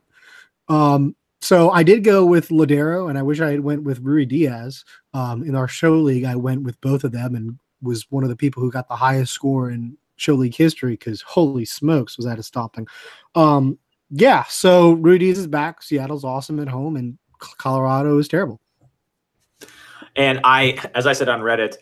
um, 0.69 1.13
so 1.41 1.71
I 1.71 1.83
did 1.83 2.05
go 2.05 2.25
with 2.25 2.49
Lodeiro, 2.49 3.09
and 3.09 3.19
I 3.19 3.21
wish 3.21 3.41
I 3.41 3.51
had 3.51 3.59
went 3.59 3.83
with 3.83 4.01
Ruidíaz. 4.01 4.85
Um, 5.13 5.43
in 5.43 5.55
our 5.55 5.67
show 5.67 5.97
league, 5.97 6.23
I 6.23 6.37
went 6.37 6.63
with 6.63 6.79
both 6.79 7.03
of 7.03 7.11
them, 7.11 7.35
and 7.35 7.59
was 7.81 8.05
one 8.09 8.23
of 8.23 8.29
the 8.29 8.35
people 8.35 8.63
who 8.63 8.71
got 8.71 8.87
the 8.87 8.95
highest 8.95 9.33
score 9.33 9.69
in 9.69 9.97
show 10.19 10.35
league 10.35 10.55
history 10.55 10.93
because 10.93 11.21
holy 11.21 11.65
smokes 11.65 12.17
was 12.17 12.25
that 12.25 12.39
a 12.39 12.43
stopping. 12.43 12.87
Um, 13.35 13.77
yeah, 14.09 14.43
so 14.49 14.95
Ruidíaz 14.95 15.37
is 15.37 15.47
back. 15.47 15.83
Seattle's 15.83 16.23
awesome 16.23 16.59
at 16.59 16.67
home, 16.67 16.95
and 16.95 17.17
Colorado 17.37 18.17
is 18.17 18.27
terrible. 18.27 18.59
And 20.15 20.39
I, 20.43 20.77
as 20.95 21.05
I 21.05 21.13
said 21.13 21.29
on 21.29 21.41
Reddit, 21.41 21.75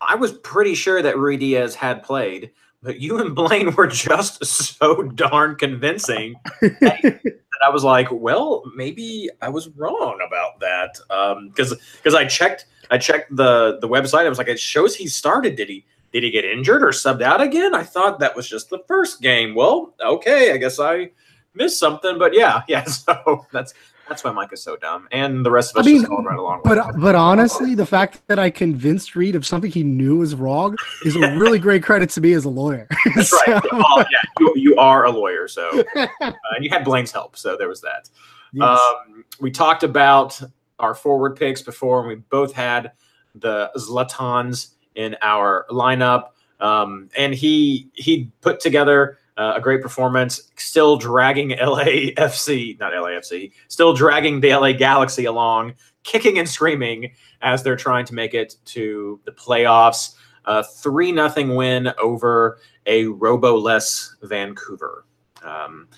I 0.00 0.14
was 0.14 0.32
pretty 0.32 0.74
sure 0.74 1.02
that 1.02 1.16
Ruidíaz 1.16 1.74
had 1.74 2.02
played, 2.02 2.50
but 2.82 3.00
you 3.00 3.18
and 3.18 3.34
Blaine 3.34 3.74
were 3.74 3.86
just 3.86 4.44
so 4.44 5.02
darn 5.02 5.56
convincing 5.56 6.34
that 6.60 7.20
I 7.64 7.70
was 7.70 7.84
like, 7.84 8.08
well, 8.10 8.62
maybe 8.74 9.28
I 9.42 9.48
was 9.48 9.68
wrong 9.70 10.18
about 10.26 10.60
that. 10.60 10.98
Um, 11.10 11.48
because 11.48 11.74
because 11.96 12.14
I 12.14 12.24
checked 12.24 12.66
I 12.90 12.98
checked 12.98 13.34
the 13.34 13.78
the 13.80 13.88
website. 13.88 14.26
I 14.26 14.28
was 14.28 14.38
like, 14.38 14.48
it 14.48 14.60
shows 14.60 14.94
he 14.94 15.08
started. 15.08 15.56
Did 15.56 15.68
he 15.68 15.84
did 16.12 16.22
he 16.22 16.30
get 16.30 16.44
injured 16.44 16.82
or 16.82 16.88
subbed 16.88 17.22
out 17.22 17.40
again? 17.40 17.74
I 17.74 17.82
thought 17.82 18.18
that 18.20 18.34
was 18.34 18.48
just 18.48 18.70
the 18.70 18.80
first 18.88 19.20
game. 19.20 19.54
Well, 19.54 19.94
okay, 20.00 20.52
I 20.52 20.56
guess 20.56 20.78
I 20.80 21.10
missed 21.54 21.78
something. 21.78 22.18
But 22.18 22.34
yeah, 22.34 22.62
yeah. 22.68 22.84
So 22.84 23.46
that's 23.52 23.74
that's 24.08 24.24
why 24.24 24.30
Mike 24.32 24.52
is 24.54 24.62
so 24.62 24.74
dumb, 24.76 25.06
and 25.12 25.44
the 25.44 25.50
rest 25.50 25.72
of 25.76 25.80
us 25.80 25.86
I 25.86 25.90
mean, 25.90 25.98
just 26.00 26.08
followed 26.08 26.24
right 26.24 26.38
along. 26.38 26.62
with 26.64 26.78
But 26.78 26.98
but 26.98 27.14
honestly, 27.14 27.74
the 27.74 27.84
fact 27.84 28.26
that 28.28 28.38
I 28.38 28.48
convinced 28.48 29.14
Reed 29.14 29.36
of 29.36 29.44
something 29.46 29.70
he 29.70 29.82
knew 29.82 30.16
was 30.16 30.34
wrong 30.34 30.78
is 31.04 31.14
a 31.14 31.20
really 31.36 31.58
great 31.66 31.82
credit 31.82 32.08
to 32.10 32.22
me 32.22 32.32
as 32.32 32.46
a 32.46 32.48
lawyer. 32.48 32.88
That's 33.14 33.30
right. 33.46 33.62
So- 33.62 33.68
Oh, 33.72 34.04
yeah, 34.10 34.18
you, 34.40 34.52
you 34.56 34.76
are 34.76 35.04
a 35.04 35.10
lawyer, 35.10 35.46
so 35.46 35.84
uh, 35.94 36.06
and 36.22 36.64
you 36.64 36.70
had 36.70 36.84
Blaine's 36.84 37.12
help, 37.12 37.36
so 37.36 37.54
there 37.58 37.68
was 37.68 37.82
that. 37.82 38.08
Yes. 38.54 38.80
Um, 39.06 39.24
we 39.40 39.50
talked 39.50 39.82
about 39.82 40.40
our 40.78 40.94
forward 40.94 41.36
picks 41.36 41.60
before, 41.60 41.98
and 42.00 42.08
we 42.08 42.14
both 42.14 42.54
had 42.54 42.92
the 43.34 43.70
Zlatans 43.76 44.70
in 44.94 45.16
our 45.22 45.66
lineup. 45.70 46.30
Um, 46.60 47.08
and 47.16 47.34
he 47.34 47.88
he 47.94 48.30
put 48.40 48.60
together 48.60 49.18
uh, 49.36 49.54
a 49.56 49.60
great 49.60 49.80
performance, 49.80 50.50
still 50.56 50.96
dragging 50.96 51.50
LAFC, 51.60 52.78
not 52.80 52.92
LAFC, 52.92 53.52
still 53.68 53.94
dragging 53.94 54.40
the 54.40 54.54
LA 54.54 54.72
Galaxy 54.72 55.24
along, 55.24 55.74
kicking 56.02 56.38
and 56.38 56.48
screaming 56.48 57.12
as 57.40 57.62
they're 57.62 57.76
trying 57.76 58.04
to 58.06 58.14
make 58.14 58.34
it 58.34 58.56
to 58.66 59.20
the 59.24 59.32
playoffs. 59.32 60.16
A 60.46 60.64
three 60.64 61.12
nothing 61.12 61.54
win 61.54 61.92
over 62.02 62.58
a 62.86 63.06
robo-less 63.06 64.16
Vancouver. 64.22 65.04
Um, 65.42 65.88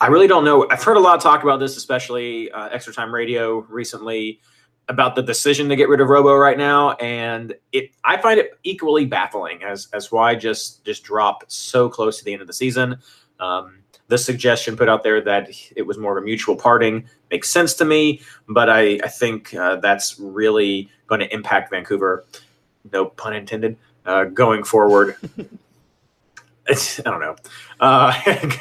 I 0.00 0.06
really 0.06 0.26
don't 0.26 0.44
know. 0.44 0.66
I've 0.70 0.82
heard 0.82 0.96
a 0.96 1.00
lot 1.00 1.16
of 1.16 1.22
talk 1.22 1.42
about 1.42 1.58
this, 1.58 1.76
especially 1.76 2.50
uh, 2.52 2.68
Extra 2.68 2.92
Time 2.92 3.12
Radio 3.12 3.60
recently, 3.68 4.40
about 4.90 5.14
the 5.14 5.22
decision 5.22 5.68
to 5.68 5.76
get 5.76 5.88
rid 5.88 6.00
of 6.00 6.08
Robo 6.08 6.34
right 6.34 6.58
now, 6.58 6.90
and 6.94 7.54
it 7.72 7.92
I 8.04 8.20
find 8.20 8.38
it 8.38 8.58
equally 8.64 9.06
baffling 9.06 9.62
as 9.62 9.88
as 9.92 10.12
why 10.12 10.34
just 10.34 10.84
just 10.84 11.04
drop 11.04 11.44
so 11.46 11.88
close 11.88 12.18
to 12.18 12.24
the 12.24 12.32
end 12.32 12.42
of 12.42 12.48
the 12.48 12.52
season. 12.52 12.98
Um, 13.38 13.78
the 14.08 14.18
suggestion 14.18 14.76
put 14.76 14.88
out 14.88 15.04
there 15.04 15.20
that 15.20 15.48
it 15.76 15.82
was 15.82 15.96
more 15.96 16.18
of 16.18 16.22
a 16.22 16.26
mutual 16.26 16.56
parting 16.56 17.08
makes 17.30 17.48
sense 17.48 17.74
to 17.74 17.84
me, 17.84 18.20
but 18.48 18.68
I 18.68 18.98
I 19.04 19.08
think 19.08 19.54
uh, 19.54 19.76
that's 19.76 20.18
really 20.18 20.90
going 21.06 21.20
to 21.20 21.32
impact 21.32 21.70
Vancouver. 21.70 22.26
No 22.92 23.06
pun 23.06 23.32
intended. 23.32 23.76
Uh, 24.04 24.24
going 24.24 24.64
forward. 24.64 25.16
I 26.68 27.02
don't 27.04 27.20
know. 27.20 27.36
Uh, 27.80 28.12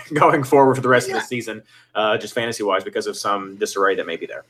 going 0.13 0.43
forward 0.43 0.75
for 0.75 0.81
the 0.81 0.89
rest 0.89 1.07
of 1.07 1.13
the 1.13 1.21
season, 1.21 1.61
uh, 1.95 2.17
just 2.17 2.33
fantasy 2.33 2.63
wise, 2.63 2.83
because 2.83 3.07
of 3.07 3.17
some 3.17 3.55
disarray 3.57 3.95
that 3.95 4.05
may 4.05 4.15
be 4.15 4.25
there. 4.25 4.45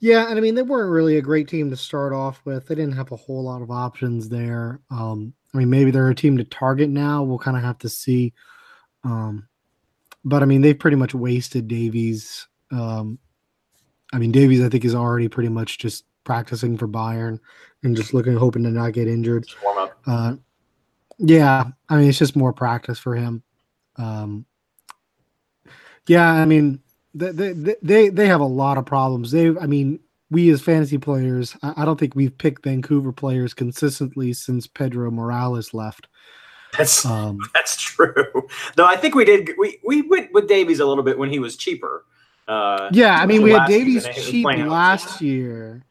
Yeah, 0.00 0.28
and 0.28 0.38
I 0.38 0.42
mean 0.42 0.54
they 0.54 0.62
weren't 0.62 0.90
really 0.90 1.16
a 1.16 1.22
great 1.22 1.48
team 1.48 1.70
to 1.70 1.76
start 1.76 2.12
off 2.12 2.40
with. 2.44 2.66
They 2.66 2.74
didn't 2.74 2.96
have 2.96 3.12
a 3.12 3.16
whole 3.16 3.44
lot 3.44 3.62
of 3.62 3.70
options 3.70 4.28
there. 4.28 4.80
Um, 4.90 5.32
I 5.54 5.58
mean, 5.58 5.70
maybe 5.70 5.90
they're 5.90 6.10
a 6.10 6.14
team 6.14 6.36
to 6.36 6.44
target 6.44 6.90
now. 6.90 7.22
We'll 7.22 7.38
kind 7.38 7.56
of 7.56 7.62
have 7.62 7.78
to 7.78 7.88
see. 7.88 8.34
Um, 9.04 9.48
but 10.24 10.42
I 10.42 10.46
mean, 10.46 10.60
they've 10.60 10.78
pretty 10.78 10.96
much 10.96 11.14
wasted 11.14 11.66
Davies. 11.66 12.46
Um, 12.70 13.18
I 14.12 14.18
mean, 14.18 14.32
Davies, 14.32 14.62
I 14.62 14.68
think, 14.68 14.84
is 14.84 14.94
already 14.94 15.28
pretty 15.28 15.48
much 15.48 15.78
just 15.78 16.04
practicing 16.24 16.76
for 16.76 16.86
Bayern 16.86 17.38
and 17.82 17.96
just 17.96 18.12
looking, 18.12 18.36
hoping 18.36 18.64
to 18.64 18.70
not 18.70 18.92
get 18.92 19.08
injured. 19.08 19.46
Warm 19.62 19.78
up. 19.78 19.98
Uh, 20.06 20.34
yeah, 21.18 21.64
I 21.88 21.96
mean, 21.96 22.08
it's 22.08 22.18
just 22.18 22.36
more 22.36 22.52
practice 22.52 22.98
for 22.98 23.14
him. 23.14 23.42
Um, 23.96 24.44
yeah, 26.06 26.30
I 26.30 26.44
mean, 26.44 26.80
they, 27.16 27.52
they 27.52 27.74
they 27.82 28.08
they 28.08 28.26
have 28.26 28.40
a 28.40 28.44
lot 28.46 28.78
of 28.78 28.86
problems. 28.86 29.30
They, 29.30 29.48
I 29.48 29.66
mean, 29.66 30.00
we 30.30 30.50
as 30.50 30.60
fantasy 30.62 30.98
players, 30.98 31.56
I, 31.62 31.74
I 31.78 31.84
don't 31.84 31.98
think 31.98 32.14
we've 32.14 32.36
picked 32.36 32.64
Vancouver 32.64 33.12
players 33.12 33.54
consistently 33.54 34.32
since 34.32 34.66
Pedro 34.66 35.10
Morales 35.10 35.72
left. 35.74 36.08
That's 36.76 37.04
Um, 37.06 37.38
that's 37.54 37.76
true. 37.80 38.12
Though 38.76 38.86
I 38.86 38.96
think 38.96 39.14
we 39.14 39.24
did 39.24 39.50
we 39.58 39.78
we 39.84 40.02
went 40.02 40.32
with 40.32 40.48
Davies 40.48 40.80
a 40.80 40.86
little 40.86 41.04
bit 41.04 41.18
when 41.18 41.30
he 41.30 41.38
was 41.38 41.56
cheaper. 41.56 42.04
Uh, 42.48 42.88
yeah, 42.92 43.18
I 43.20 43.26
mean, 43.26 43.42
we 43.42 43.50
had 43.50 43.66
Davies 43.66 44.04
season, 44.04 44.12
he 44.32 44.44
was 44.44 44.54
cheap 44.56 44.66
last 44.68 45.20
year. 45.20 45.82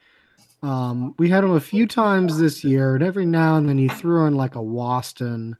Um, 0.63 1.13
we 1.19 1.29
had 1.29 1.43
him 1.43 1.51
a 1.51 1.59
few 1.59 1.85
times 1.85 2.39
this 2.39 2.63
year, 2.63 2.95
and 2.95 3.03
every 3.03 3.25
now 3.25 3.57
and 3.57 3.67
then 3.67 3.77
he 3.77 3.87
threw 3.89 4.25
in 4.25 4.35
like 4.35 4.55
a 4.55 4.59
Waston, 4.59 5.53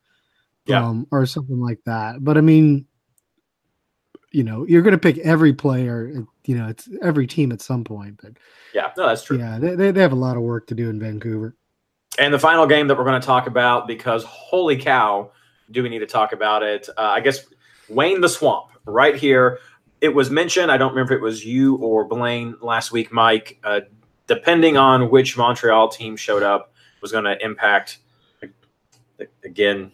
Yeah. 0.66 0.86
um, 0.88 1.06
or 1.12 1.26
something 1.26 1.60
like 1.60 1.80
that. 1.86 2.24
But 2.24 2.38
I 2.38 2.42
mean, 2.42 2.86
you 4.36 4.44
know, 4.44 4.66
you're 4.68 4.82
going 4.82 4.92
to 4.92 4.98
pick 5.00 5.18
every 5.20 5.54
player. 5.54 6.12
uh, 6.16 6.22
You 6.46 6.58
know, 6.58 6.68
it's 6.68 6.90
every 7.02 7.26
team 7.26 7.52
at 7.54 7.62
some 7.62 7.84
point. 7.84 8.20
But 8.22 8.34
Yeah, 8.74 8.92
no, 8.98 9.08
that's 9.08 9.24
true. 9.24 9.38
yeah, 9.38 9.58
they, 9.60 9.76
they 9.76 9.92
they 9.92 10.02
have 10.02 10.12
a 10.12 10.16
lot 10.28 10.36
of 10.36 10.44
work 10.44 10.68
to 10.68 10.76
do 10.76 10.90
in 10.90 11.00
Vancouver. 11.00 11.56
And 12.20 12.34
the 12.34 12.40
final 12.40 12.68
game 12.68 12.88
that 12.88 12.98
we're 12.98 13.06
going 13.06 13.20
to 13.20 13.26
talk 13.26 13.48
about, 13.48 13.88
because 13.88 14.24
holy 14.24 14.78
cow, 14.78 15.32
do 15.72 15.84
we 15.84 15.90
need 15.90 16.00
to 16.00 16.06
talk 16.06 16.34
about 16.34 16.64
it? 16.64 16.88
Uh, 16.98 17.02
I 17.02 17.20
guess 17.22 17.46
Wayne 17.90 18.22
the 18.22 18.30
Swamp, 18.30 18.72
right 18.86 19.16
here. 19.16 19.60
It 20.02 20.10
was 20.10 20.30
mentioned. 20.30 20.72
I 20.72 20.78
don't 20.78 20.92
remember 20.92 21.14
if 21.14 21.20
it 21.20 21.24
was 21.24 21.46
you 21.46 21.76
or 21.78 22.06
Blaine 22.06 22.56
last 22.62 22.92
week, 22.92 23.12
Mike. 23.12 23.58
Uh, 23.64 23.82
depending 24.28 24.76
on 24.78 25.10
which 25.10 25.38
Montreal 25.38 25.88
team 25.90 26.16
showed 26.18 26.44
up, 26.44 26.74
was 27.02 27.12
going 27.12 27.24
to 27.24 27.38
impact. 27.44 28.00
Again, 29.44 29.92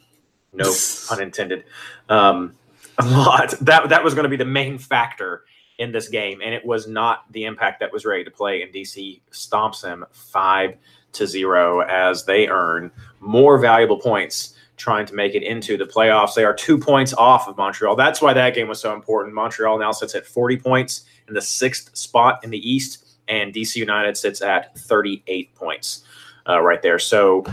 no 0.53 0.73
pun 1.07 1.21
intended. 1.21 1.63
Um, 2.09 2.55
a 2.97 3.05
lot. 3.05 3.51
That 3.61 3.89
that 3.89 4.03
was 4.03 4.13
going 4.13 4.23
to 4.23 4.29
be 4.29 4.37
the 4.37 4.45
main 4.45 4.77
factor 4.77 5.45
in 5.77 5.91
this 5.91 6.09
game, 6.09 6.41
and 6.43 6.53
it 6.53 6.65
was 6.65 6.87
not 6.87 7.31
the 7.31 7.45
impact 7.45 7.79
that 7.79 7.91
was 7.91 8.05
ready 8.05 8.23
to 8.23 8.31
play. 8.31 8.61
And 8.61 8.73
DC 8.73 9.21
stomps 9.31 9.81
them 9.81 10.05
five 10.11 10.75
to 11.13 11.27
zero 11.27 11.81
as 11.81 12.25
they 12.25 12.47
earn 12.47 12.91
more 13.19 13.57
valuable 13.57 13.99
points 13.99 14.55
trying 14.77 15.05
to 15.05 15.13
make 15.13 15.35
it 15.35 15.43
into 15.43 15.77
the 15.77 15.85
playoffs. 15.85 16.33
They 16.33 16.43
are 16.43 16.53
two 16.53 16.77
points 16.77 17.13
off 17.13 17.47
of 17.47 17.57
Montreal. 17.57 17.95
That's 17.95 18.21
why 18.21 18.33
that 18.33 18.55
game 18.55 18.67
was 18.67 18.79
so 18.79 18.93
important. 18.93 19.35
Montreal 19.35 19.77
now 19.77 19.91
sits 19.91 20.15
at 20.15 20.25
40 20.25 20.57
points 20.57 21.03
in 21.27 21.33
the 21.33 21.41
sixth 21.41 21.95
spot 21.95 22.43
in 22.43 22.49
the 22.49 22.69
East, 22.69 23.05
and 23.27 23.53
DC 23.53 23.75
United 23.75 24.17
sits 24.17 24.41
at 24.41 24.75
38 24.77 25.53
points 25.53 26.03
uh, 26.49 26.61
right 26.61 26.81
there. 26.81 26.97
So 26.99 27.45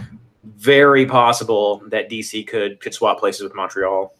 very 0.45 1.05
possible 1.05 1.83
that 1.89 2.09
DC 2.09 2.47
could 2.47 2.81
could 2.81 2.95
swap 2.95 3.19
places 3.19 3.43
with 3.43 3.55
Montreal 3.55 4.15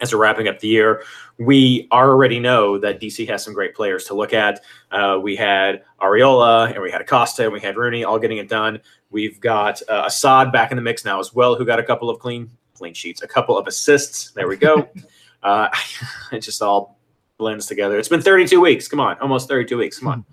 as 0.00 0.12
we're 0.12 0.20
wrapping 0.20 0.48
up 0.48 0.58
the 0.58 0.68
year. 0.68 1.02
We 1.38 1.88
already 1.92 2.38
know 2.38 2.78
that 2.78 3.00
DC 3.00 3.28
has 3.28 3.44
some 3.44 3.54
great 3.54 3.74
players 3.74 4.04
to 4.06 4.14
look 4.14 4.32
at. 4.32 4.62
Uh, 4.90 5.18
we 5.22 5.36
had 5.36 5.82
Arriola 6.00 6.72
and 6.72 6.82
we 6.82 6.90
had 6.90 7.00
Acosta 7.00 7.44
and 7.44 7.52
we 7.52 7.60
had 7.60 7.76
Rooney 7.76 8.04
all 8.04 8.18
getting 8.18 8.38
it 8.38 8.48
done. 8.48 8.80
We've 9.10 9.40
got 9.40 9.80
uh, 9.88 10.04
Asad 10.06 10.52
back 10.52 10.72
in 10.72 10.76
the 10.76 10.82
mix 10.82 11.04
now 11.04 11.20
as 11.20 11.34
well, 11.34 11.54
who 11.54 11.64
got 11.64 11.78
a 11.78 11.84
couple 11.84 12.10
of 12.10 12.18
clean 12.18 12.50
clean 12.74 12.94
sheets, 12.94 13.22
a 13.22 13.28
couple 13.28 13.56
of 13.56 13.66
assists. 13.66 14.32
There 14.32 14.48
we 14.48 14.56
go. 14.56 14.88
uh, 15.42 15.68
it 16.32 16.40
just 16.40 16.62
all 16.62 16.98
blends 17.38 17.66
together. 17.66 17.98
It's 17.98 18.08
been 18.08 18.22
32 18.22 18.60
weeks. 18.60 18.88
Come 18.88 19.00
on, 19.00 19.18
almost 19.18 19.48
32 19.48 19.76
weeks. 19.76 19.98
Come 19.98 20.08
on. 20.08 20.24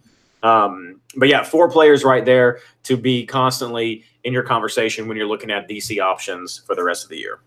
Um, 0.43 1.01
but 1.15 1.29
yeah, 1.29 1.43
four 1.43 1.69
players 1.69 2.03
right 2.03 2.25
there 2.25 2.59
to 2.83 2.97
be 2.97 3.25
constantly 3.25 4.03
in 4.23 4.33
your 4.33 4.43
conversation 4.43 5.07
when 5.07 5.15
you're 5.15 5.27
looking 5.27 5.51
at 5.51 5.69
DC 5.69 6.01
options 6.01 6.63
for 6.65 6.75
the 6.75 6.83
rest 6.83 7.03
of 7.03 7.09
the 7.09 7.17
year. 7.17 7.39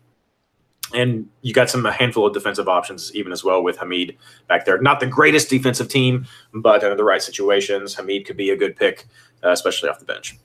And 0.95 1.29
you 1.43 1.53
got 1.53 1.69
some 1.69 1.85
a 1.85 1.93
handful 1.93 2.27
of 2.27 2.33
defensive 2.33 2.69
options 2.69 3.15
even 3.15 3.33
as 3.33 3.43
well 3.43 3.63
with 3.63 3.77
Hamid 3.79 4.17
back 4.49 4.65
there. 4.65 4.79
Not 4.81 5.01
the 5.01 5.07
greatest 5.07 5.51
defensive 5.51 5.89
team, 5.89 6.27
but 6.55 6.85
under 6.85 6.95
the 6.95 7.05
right 7.05 7.23
situations, 7.23 7.95
Hamid 7.95 8.25
could 8.25 8.37
be 8.37 8.51
a 8.51 8.57
good 8.57 8.77
pick, 8.77 9.07
uh, 9.45 9.51
especially 9.51 9.89
off 9.89 9.99
the 9.99 10.05
bench. 10.05 10.39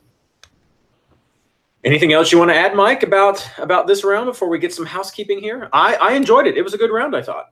Anything 1.84 2.13
else 2.13 2.32
you 2.32 2.38
want 2.38 2.51
to 2.51 2.56
add, 2.56 2.75
Mike, 2.75 3.01
about 3.01 3.47
about 3.58 3.88
this 3.88 4.04
round 4.04 4.27
before 4.27 4.49
we 4.49 4.60
get 4.60 4.73
some 4.73 4.86
housekeeping 4.86 5.39
here? 5.39 5.67
I, 5.73 5.95
I 5.95 6.13
enjoyed 6.13 6.45
it. 6.45 6.58
It 6.58 6.62
was 6.62 6.73
a 6.73 6.77
good 6.77 6.91
round, 6.91 7.15
I 7.15 7.23
thought. 7.23 7.47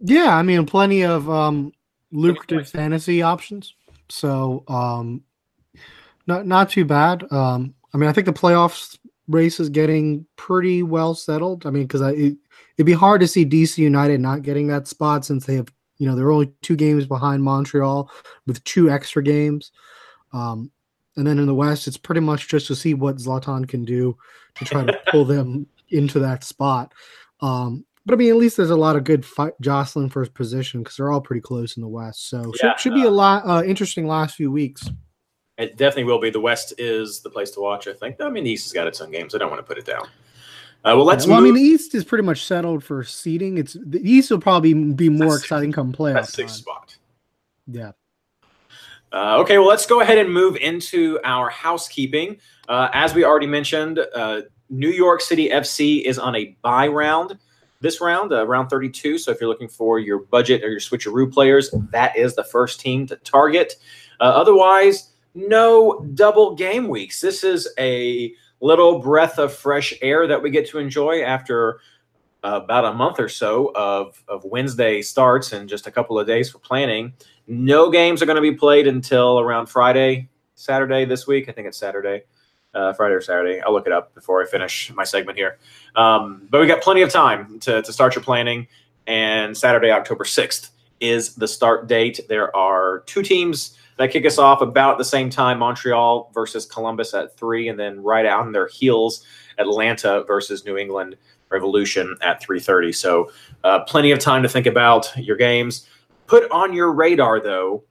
Yeah, 0.00 0.36
I 0.36 0.42
mean, 0.42 0.66
plenty 0.66 1.02
of 1.02 1.30
um, 1.30 1.72
lucrative 2.12 2.68
fantasy 2.68 3.22
options. 3.22 3.74
So, 4.10 4.64
um, 4.68 5.22
not 6.26 6.46
not 6.46 6.68
too 6.70 6.84
bad. 6.84 7.24
Um, 7.32 7.74
I 7.94 7.96
mean, 7.96 8.08
I 8.08 8.12
think 8.12 8.26
the 8.26 8.32
playoffs 8.34 8.98
race 9.28 9.60
is 9.60 9.68
getting 9.68 10.26
pretty 10.36 10.82
well 10.82 11.14
settled. 11.14 11.66
I 11.66 11.70
mean, 11.70 11.84
because 11.84 12.02
I 12.02 12.10
it, 12.10 12.36
it'd 12.76 12.86
be 12.86 12.92
hard 12.92 13.20
to 13.20 13.28
see 13.28 13.46
DC 13.46 13.78
United 13.78 14.20
not 14.20 14.42
getting 14.42 14.66
that 14.68 14.88
spot 14.88 15.24
since 15.24 15.46
they 15.46 15.54
have 15.56 15.68
you 15.98 16.08
know 16.08 16.16
they're 16.16 16.32
only 16.32 16.52
two 16.62 16.76
games 16.76 17.06
behind 17.06 17.42
Montreal 17.42 18.10
with 18.46 18.62
two 18.64 18.90
extra 18.90 19.22
games. 19.22 19.72
Um, 20.32 20.70
and 21.16 21.26
then 21.26 21.38
in 21.38 21.46
the 21.46 21.54
West, 21.54 21.86
it's 21.86 21.96
pretty 21.96 22.20
much 22.20 22.48
just 22.48 22.66
to 22.66 22.74
see 22.74 22.94
what 22.94 23.16
Zlatan 23.16 23.68
can 23.68 23.84
do 23.84 24.16
to 24.56 24.64
try 24.64 24.84
to 24.84 25.00
pull 25.10 25.24
them 25.24 25.66
into 25.90 26.18
that 26.18 26.42
spot. 26.42 26.92
Um, 27.40 27.84
but 28.06 28.14
I 28.14 28.16
mean, 28.16 28.30
at 28.30 28.36
least 28.36 28.56
there's 28.56 28.70
a 28.70 28.76
lot 28.76 28.96
of 28.96 29.04
good 29.04 29.24
fight 29.24 29.54
jostling 29.60 30.10
for 30.10 30.20
his 30.20 30.28
position 30.28 30.82
because 30.82 30.96
they're 30.96 31.10
all 31.10 31.20
pretty 31.20 31.40
close 31.40 31.76
in 31.76 31.82
the 31.82 31.88
West. 31.88 32.28
So 32.28 32.52
Yeah, 32.62 32.72
should, 32.72 32.80
should 32.80 32.94
be 32.94 33.04
a 33.04 33.10
lot 33.10 33.46
uh, 33.46 33.62
interesting 33.64 34.06
last 34.06 34.34
few 34.34 34.50
weeks. 34.50 34.90
It 35.56 35.76
definitely 35.76 36.04
will 36.04 36.20
be. 36.20 36.30
The 36.30 36.40
West 36.40 36.74
is 36.78 37.20
the 37.20 37.30
place 37.30 37.50
to 37.52 37.60
watch, 37.60 37.86
I 37.86 37.92
think. 37.92 38.20
I 38.20 38.28
mean, 38.28 38.44
the 38.44 38.50
East 38.50 38.64
has 38.66 38.72
got 38.72 38.86
its 38.86 39.00
own 39.00 39.10
games. 39.10 39.34
I 39.34 39.38
don't 39.38 39.50
want 39.50 39.60
to 39.60 39.66
put 39.66 39.78
it 39.78 39.86
down. 39.86 40.04
Uh, 40.84 40.92
well, 40.96 41.04
let's 41.04 41.26
well, 41.26 41.38
I 41.38 41.40
mean, 41.40 41.54
the 41.54 41.60
East 41.60 41.94
is 41.94 42.04
pretty 42.04 42.24
much 42.24 42.44
settled 42.44 42.84
for 42.84 43.04
seeding. 43.04 43.56
It's 43.56 43.76
the 43.80 44.00
East 44.02 44.30
will 44.30 44.40
probably 44.40 44.74
be 44.74 45.08
more 45.08 45.28
That's- 45.28 45.42
exciting 45.42 45.72
come 45.72 45.92
playoff 45.92 46.26
sixth 46.26 46.56
time. 46.56 46.62
spot. 46.62 46.96
Yeah. 47.66 47.92
Uh, 49.12 49.38
okay, 49.38 49.58
well, 49.58 49.68
let's 49.68 49.86
go 49.86 50.00
ahead 50.00 50.18
and 50.18 50.30
move 50.32 50.56
into 50.56 51.20
our 51.24 51.48
housekeeping. 51.48 52.36
Uh, 52.68 52.88
as 52.92 53.14
we 53.14 53.24
already 53.24 53.46
mentioned, 53.46 54.00
uh, 54.14 54.42
New 54.68 54.90
York 54.90 55.20
City 55.20 55.50
FC 55.50 56.02
is 56.04 56.18
on 56.18 56.34
a 56.34 56.56
buy 56.62 56.88
round 56.88 57.38
this 57.84 58.00
round, 58.00 58.32
uh, 58.32 58.46
round 58.46 58.70
32. 58.70 59.18
So 59.18 59.30
if 59.30 59.40
you're 59.40 59.48
looking 59.48 59.68
for 59.68 59.98
your 60.00 60.20
budget 60.20 60.64
or 60.64 60.70
your 60.70 60.80
switcheroo 60.80 61.32
players, 61.32 61.70
that 61.92 62.16
is 62.16 62.34
the 62.34 62.42
first 62.42 62.80
team 62.80 63.06
to 63.06 63.16
target. 63.16 63.74
Uh, 64.20 64.24
otherwise, 64.24 65.10
no 65.34 66.00
double 66.14 66.54
game 66.54 66.88
weeks. 66.88 67.20
This 67.20 67.44
is 67.44 67.68
a 67.78 68.32
little 68.60 69.00
breath 69.00 69.38
of 69.38 69.52
fresh 69.52 69.92
air 70.00 70.26
that 70.26 70.42
we 70.42 70.50
get 70.50 70.68
to 70.70 70.78
enjoy 70.78 71.22
after 71.22 71.80
uh, 72.44 72.60
about 72.62 72.84
a 72.84 72.92
month 72.92 73.18
or 73.18 73.28
so 73.28 73.72
of, 73.74 74.22
of 74.28 74.44
Wednesday 74.44 75.02
starts 75.02 75.52
and 75.52 75.68
just 75.68 75.86
a 75.86 75.90
couple 75.90 76.18
of 76.18 76.26
days 76.26 76.50
for 76.50 76.58
planning. 76.58 77.12
No 77.46 77.90
games 77.90 78.22
are 78.22 78.26
going 78.26 78.36
to 78.36 78.42
be 78.42 78.52
played 78.52 78.86
until 78.86 79.40
around 79.40 79.66
Friday, 79.66 80.28
Saturday 80.54 81.04
this 81.04 81.26
week. 81.26 81.48
I 81.48 81.52
think 81.52 81.66
it's 81.66 81.78
Saturday, 81.78 82.24
uh, 82.74 82.92
Friday 82.92 83.14
or 83.14 83.20
Saturday. 83.20 83.60
I'll 83.60 83.72
look 83.72 83.86
it 83.86 83.92
up 83.92 84.14
before 84.14 84.42
I 84.42 84.46
finish 84.46 84.92
my 84.94 85.04
segment 85.04 85.36
here. 85.36 85.58
Um, 85.96 86.46
but 86.50 86.60
we 86.60 86.66
got 86.66 86.82
plenty 86.82 87.02
of 87.02 87.10
time 87.10 87.58
to, 87.60 87.82
to 87.82 87.92
start 87.92 88.14
your 88.14 88.24
planning. 88.24 88.68
And 89.06 89.56
Saturday, 89.56 89.90
October 89.90 90.24
6th 90.24 90.70
is 91.00 91.34
the 91.34 91.48
start 91.48 91.86
date. 91.86 92.20
There 92.28 92.54
are 92.56 93.00
two 93.00 93.22
teams 93.22 93.76
that 93.98 94.10
kick 94.10 94.26
us 94.26 94.38
off 94.38 94.60
about 94.60 94.98
the 94.98 95.04
same 95.04 95.30
time 95.30 95.58
Montreal 95.58 96.30
versus 96.34 96.66
Columbus 96.66 97.14
at 97.14 97.36
three, 97.36 97.68
and 97.68 97.78
then 97.78 98.02
right 98.02 98.26
on 98.26 98.52
their 98.52 98.66
heels, 98.68 99.24
Atlanta 99.58 100.24
versus 100.26 100.64
New 100.64 100.76
England 100.76 101.16
Revolution 101.50 102.16
at 102.22 102.42
3:30. 102.42 102.92
So, 102.92 103.30
uh, 103.62 103.80
plenty 103.80 104.10
of 104.10 104.18
time 104.18 104.42
to 104.42 104.48
think 104.48 104.66
about 104.66 105.12
your 105.16 105.36
games. 105.36 105.88
Put 106.26 106.50
on 106.50 106.72
your 106.72 106.92
radar 106.92 107.40
though, 107.40 107.84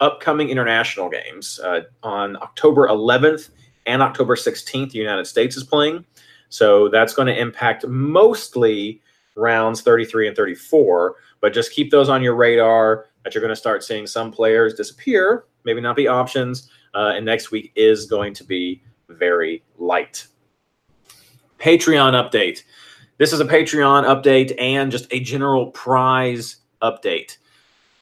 upcoming 0.00 0.50
international 0.50 1.08
games 1.08 1.58
uh, 1.60 1.82
on 2.02 2.36
October 2.36 2.88
11th 2.88 3.50
and 3.86 4.02
October 4.02 4.36
16th. 4.36 4.90
The 4.90 4.98
United 4.98 5.26
States 5.26 5.56
is 5.56 5.64
playing, 5.64 6.04
so 6.50 6.88
that's 6.88 7.14
going 7.14 7.26
to 7.26 7.40
impact 7.40 7.86
mostly 7.86 9.00
rounds 9.36 9.82
33 9.82 10.28
and 10.28 10.36
34. 10.36 11.16
But 11.40 11.52
just 11.52 11.72
keep 11.72 11.90
those 11.90 12.08
on 12.08 12.22
your 12.22 12.34
radar 12.34 13.06
that 13.26 13.34
you're 13.34 13.42
going 13.42 13.48
to 13.48 13.56
start 13.56 13.82
seeing 13.82 14.06
some 14.06 14.30
players 14.30 14.74
disappear, 14.74 15.46
maybe 15.64 15.80
not 15.80 15.96
be 15.96 16.06
options. 16.06 16.70
Uh, 16.94 17.14
and 17.16 17.26
next 17.26 17.50
week 17.50 17.72
is 17.74 18.06
going 18.06 18.32
to 18.32 18.44
be 18.44 18.80
very 19.08 19.64
light. 19.78 20.28
Patreon 21.58 22.12
update. 22.12 22.62
This 23.18 23.32
is 23.32 23.40
a 23.40 23.44
Patreon 23.44 24.04
update 24.04 24.54
and 24.60 24.92
just 24.92 25.12
a 25.12 25.18
general 25.18 25.72
prize 25.72 26.58
update. 26.82 27.38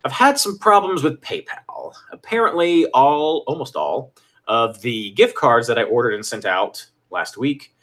I've 0.04 0.12
had 0.12 0.38
some 0.38 0.58
problems 0.58 1.02
with 1.02 1.22
PayPal. 1.22 1.94
Apparently, 2.12 2.84
all, 2.88 3.44
almost 3.46 3.76
all, 3.76 4.12
of 4.46 4.82
the 4.82 5.12
gift 5.12 5.36
cards 5.36 5.66
that 5.68 5.78
I 5.78 5.84
ordered 5.84 6.12
and 6.12 6.26
sent 6.26 6.44
out 6.44 6.84
last 7.10 7.38
week 7.38 7.74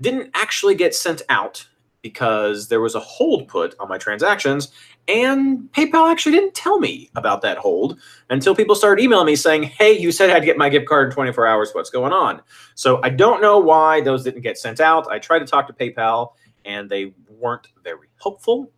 didn't 0.00 0.30
actually 0.34 0.76
get 0.76 0.94
sent 0.94 1.22
out 1.28 1.66
because 2.02 2.68
there 2.68 2.82
was 2.82 2.94
a 2.94 3.00
hold 3.00 3.48
put 3.48 3.74
on 3.80 3.88
my 3.88 3.96
transactions, 3.98 4.70
and 5.08 5.70
PayPal 5.72 6.10
actually 6.10 6.32
didn't 6.32 6.54
tell 6.54 6.78
me 6.78 7.10
about 7.16 7.42
that 7.42 7.58
hold 7.58 7.98
until 8.30 8.54
people 8.54 8.74
started 8.74 9.02
emailing 9.02 9.26
me 9.26 9.36
saying, 9.36 9.64
Hey, 9.64 9.98
you 9.98 10.12
said 10.12 10.30
I'd 10.30 10.44
get 10.44 10.56
my 10.56 10.68
gift 10.68 10.86
card 10.86 11.08
in 11.08 11.14
24 11.14 11.46
hours. 11.46 11.70
What's 11.72 11.90
going 11.90 12.12
on? 12.12 12.40
So 12.74 13.00
I 13.02 13.10
don't 13.10 13.42
know 13.42 13.58
why 13.58 14.00
those 14.00 14.24
didn't 14.24 14.42
get 14.42 14.58
sent 14.58 14.80
out. 14.80 15.06
I 15.10 15.18
tried 15.18 15.40
to 15.40 15.46
talk 15.46 15.66
to 15.66 15.72
PayPal, 15.72 16.32
and 16.64 16.88
they 16.88 17.14
weren't 17.28 17.68
very 17.82 18.08
helpful. 18.22 18.72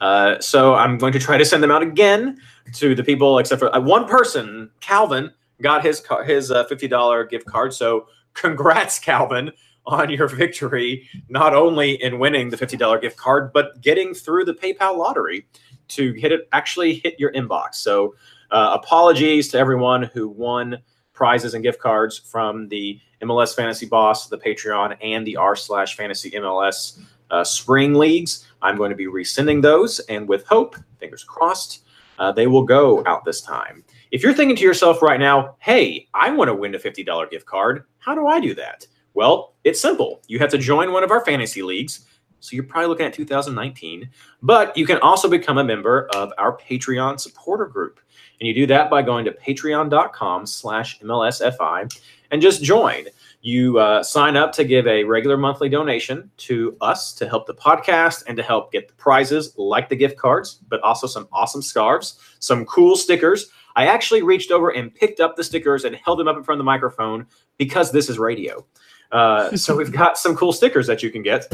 Uh, 0.00 0.40
so 0.40 0.74
I'm 0.74 0.98
going 0.98 1.12
to 1.12 1.18
try 1.20 1.38
to 1.38 1.44
send 1.44 1.62
them 1.62 1.70
out 1.70 1.82
again 1.82 2.38
to 2.74 2.94
the 2.94 3.04
people, 3.04 3.38
except 3.38 3.60
for 3.60 3.74
uh, 3.74 3.80
one 3.80 4.06
person, 4.06 4.70
Calvin, 4.80 5.30
got 5.62 5.84
his 5.84 6.02
his 6.26 6.50
uh, 6.50 6.64
fifty 6.64 6.88
dollar 6.88 7.24
gift 7.24 7.46
card. 7.46 7.72
So 7.72 8.06
congrats, 8.34 8.98
Calvin, 8.98 9.52
on 9.86 10.10
your 10.10 10.28
victory, 10.28 11.08
not 11.28 11.54
only 11.54 12.02
in 12.02 12.18
winning 12.18 12.50
the 12.50 12.56
fifty 12.56 12.76
dollar 12.76 12.98
gift 12.98 13.16
card, 13.16 13.52
but 13.52 13.80
getting 13.80 14.14
through 14.14 14.44
the 14.44 14.54
PayPal 14.54 14.96
lottery 14.96 15.46
to 15.88 16.12
hit 16.12 16.32
it 16.32 16.48
actually 16.52 16.94
hit 16.94 17.18
your 17.18 17.32
inbox. 17.32 17.74
So 17.74 18.14
uh, 18.50 18.78
apologies 18.82 19.48
to 19.48 19.58
everyone 19.58 20.04
who 20.04 20.28
won 20.28 20.78
prizes 21.12 21.54
and 21.54 21.62
gift 21.62 21.80
cards 21.80 22.18
from 22.18 22.68
the 22.68 22.98
MLS 23.22 23.54
Fantasy 23.54 23.86
Boss, 23.86 24.28
the 24.28 24.38
Patreon, 24.38 24.96
and 25.00 25.26
the 25.26 25.36
r 25.36 25.54
slash 25.54 25.96
Fantasy 25.96 26.30
MLS 26.32 26.98
uh, 27.30 27.44
spring 27.44 27.94
leagues. 27.94 28.46
I'm 28.60 28.76
going 28.76 28.90
to 28.90 28.96
be 28.96 29.06
resending 29.06 29.62
those, 29.62 30.00
and 30.00 30.28
with 30.28 30.46
hope, 30.46 30.76
fingers 30.98 31.24
crossed, 31.24 31.84
uh, 32.18 32.30
they 32.32 32.46
will 32.46 32.64
go 32.64 33.02
out 33.06 33.24
this 33.24 33.40
time. 33.40 33.84
If 34.10 34.22
you're 34.22 34.34
thinking 34.34 34.56
to 34.56 34.62
yourself 34.62 35.02
right 35.02 35.18
now, 35.18 35.56
hey, 35.58 36.08
I 36.14 36.30
want 36.30 36.48
to 36.48 36.54
win 36.54 36.74
a 36.74 36.78
$50 36.78 37.30
gift 37.30 37.46
card, 37.46 37.84
how 37.98 38.14
do 38.14 38.26
I 38.26 38.40
do 38.40 38.54
that? 38.54 38.86
Well, 39.14 39.51
it's 39.64 39.80
simple. 39.80 40.22
You 40.26 40.38
have 40.38 40.50
to 40.50 40.58
join 40.58 40.92
one 40.92 41.04
of 41.04 41.10
our 41.10 41.24
fantasy 41.24 41.62
leagues. 41.62 42.06
So 42.40 42.56
you're 42.56 42.64
probably 42.64 42.88
looking 42.88 43.06
at 43.06 43.14
2019, 43.14 44.10
but 44.42 44.76
you 44.76 44.84
can 44.84 44.98
also 44.98 45.28
become 45.28 45.58
a 45.58 45.64
member 45.64 46.08
of 46.12 46.32
our 46.38 46.56
Patreon 46.58 47.20
supporter 47.20 47.66
group. 47.66 48.00
And 48.40 48.48
you 48.48 48.54
do 48.54 48.66
that 48.66 48.90
by 48.90 49.02
going 49.02 49.24
to 49.26 49.30
patreon.com 49.30 50.46
slash 50.46 50.98
MLSFI 50.98 52.00
and 52.32 52.42
just 52.42 52.64
join. 52.64 53.04
You 53.42 53.78
uh, 53.78 54.02
sign 54.02 54.36
up 54.36 54.50
to 54.52 54.64
give 54.64 54.88
a 54.88 55.04
regular 55.04 55.36
monthly 55.36 55.68
donation 55.68 56.30
to 56.38 56.76
us 56.80 57.12
to 57.14 57.28
help 57.28 57.46
the 57.46 57.54
podcast 57.54 58.24
and 58.26 58.36
to 58.36 58.42
help 58.42 58.72
get 58.72 58.88
the 58.88 58.94
prizes 58.94 59.54
like 59.56 59.88
the 59.88 59.96
gift 59.96 60.16
cards, 60.16 60.60
but 60.68 60.80
also 60.80 61.06
some 61.06 61.28
awesome 61.32 61.62
scarves, 61.62 62.18
some 62.40 62.64
cool 62.66 62.96
stickers. 62.96 63.50
I 63.76 63.86
actually 63.86 64.22
reached 64.22 64.50
over 64.50 64.70
and 64.70 64.94
picked 64.94 65.20
up 65.20 65.36
the 65.36 65.44
stickers 65.44 65.84
and 65.84 65.94
held 65.94 66.18
them 66.18 66.28
up 66.28 66.36
in 66.36 66.42
front 66.42 66.56
of 66.56 66.64
the 66.64 66.70
microphone 66.70 67.26
because 67.56 67.92
this 67.92 68.08
is 68.08 68.18
radio. 68.18 68.66
Uh, 69.12 69.54
so 69.56 69.76
we've 69.76 69.92
got 70.02 70.18
some 70.18 70.36
cool 70.36 70.52
stickers 70.52 70.86
that 70.86 71.02
you 71.02 71.10
can 71.10 71.22
get. 71.22 71.46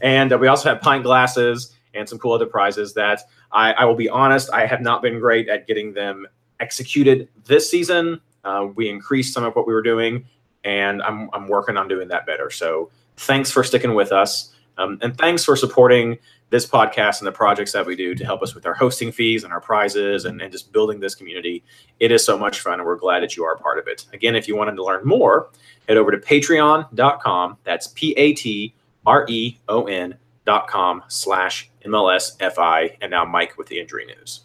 And 0.00 0.32
uh, 0.32 0.38
we 0.38 0.46
also 0.46 0.68
have 0.68 0.80
pint 0.80 1.04
glasses 1.04 1.74
and 1.94 2.08
some 2.08 2.18
cool 2.18 2.32
other 2.32 2.46
prizes 2.46 2.94
that 2.94 3.22
I, 3.52 3.72
I 3.72 3.84
will 3.84 3.94
be 3.94 4.08
honest, 4.08 4.50
I 4.52 4.66
have 4.66 4.80
not 4.80 5.02
been 5.02 5.18
great 5.18 5.48
at 5.48 5.66
getting 5.66 5.92
them 5.92 6.26
executed 6.60 7.28
this 7.44 7.70
season. 7.70 8.20
Uh, 8.44 8.68
we 8.74 8.88
increased 8.88 9.34
some 9.34 9.44
of 9.44 9.54
what 9.54 9.66
we 9.66 9.74
were 9.74 9.82
doing, 9.82 10.24
and 10.64 11.02
I'm, 11.02 11.28
I'm 11.32 11.48
working 11.48 11.76
on 11.76 11.86
doing 11.86 12.08
that 12.08 12.26
better. 12.26 12.50
So 12.50 12.90
thanks 13.16 13.50
for 13.50 13.62
sticking 13.62 13.94
with 13.94 14.10
us. 14.10 14.54
Um, 14.78 14.98
and 15.02 15.16
thanks 15.16 15.44
for 15.44 15.56
supporting 15.56 16.18
this 16.50 16.66
podcast 16.66 17.20
and 17.20 17.26
the 17.26 17.32
projects 17.32 17.72
that 17.72 17.86
we 17.86 17.96
do 17.96 18.14
to 18.14 18.24
help 18.24 18.42
us 18.42 18.54
with 18.54 18.66
our 18.66 18.74
hosting 18.74 19.10
fees 19.10 19.42
and 19.42 19.52
our 19.52 19.60
prizes 19.60 20.26
and, 20.26 20.40
and 20.42 20.52
just 20.52 20.70
building 20.72 21.00
this 21.00 21.14
community. 21.14 21.64
It 21.98 22.12
is 22.12 22.24
so 22.24 22.36
much 22.36 22.60
fun, 22.60 22.74
and 22.74 22.84
we're 22.84 22.96
glad 22.96 23.22
that 23.22 23.36
you 23.36 23.44
are 23.44 23.54
a 23.54 23.58
part 23.58 23.78
of 23.78 23.88
it. 23.88 24.06
Again, 24.12 24.36
if 24.36 24.46
you 24.46 24.56
wanted 24.56 24.76
to 24.76 24.84
learn 24.84 25.04
more, 25.04 25.50
head 25.88 25.96
over 25.96 26.10
to 26.10 26.18
patreon.com. 26.18 27.56
That's 27.64 27.88
P 27.88 28.12
A 28.18 28.34
T 28.34 28.74
R 29.06 29.26
E 29.28 29.56
O 29.68 29.84
N 29.86 30.16
dot 30.44 30.68
com 30.68 31.02
slash 31.08 31.70
MLSFI. 31.84 32.96
And 33.00 33.10
now 33.10 33.24
Mike 33.24 33.56
with 33.56 33.68
the 33.68 33.80
injury 33.80 34.04
news. 34.04 34.42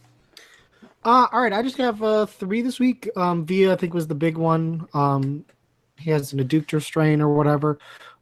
Uh, 1.04 1.28
all 1.32 1.42
right, 1.42 1.54
I 1.54 1.62
just 1.62 1.78
have 1.78 2.04
uh, 2.04 2.26
three 2.26 2.62
this 2.62 2.80
week. 2.80 3.10
Um, 3.16 3.46
Villa, 3.46 3.74
I 3.74 3.76
think, 3.76 3.94
was 3.94 4.08
the 4.08 4.16
big 4.16 4.38
one. 4.38 4.88
Um, 4.94 5.46
he 5.98 6.10
has 6.12 6.34
an 6.34 6.40
adductor 6.40 6.82
strain 6.82 7.22
or 7.22 7.34
whatever. 7.34 7.80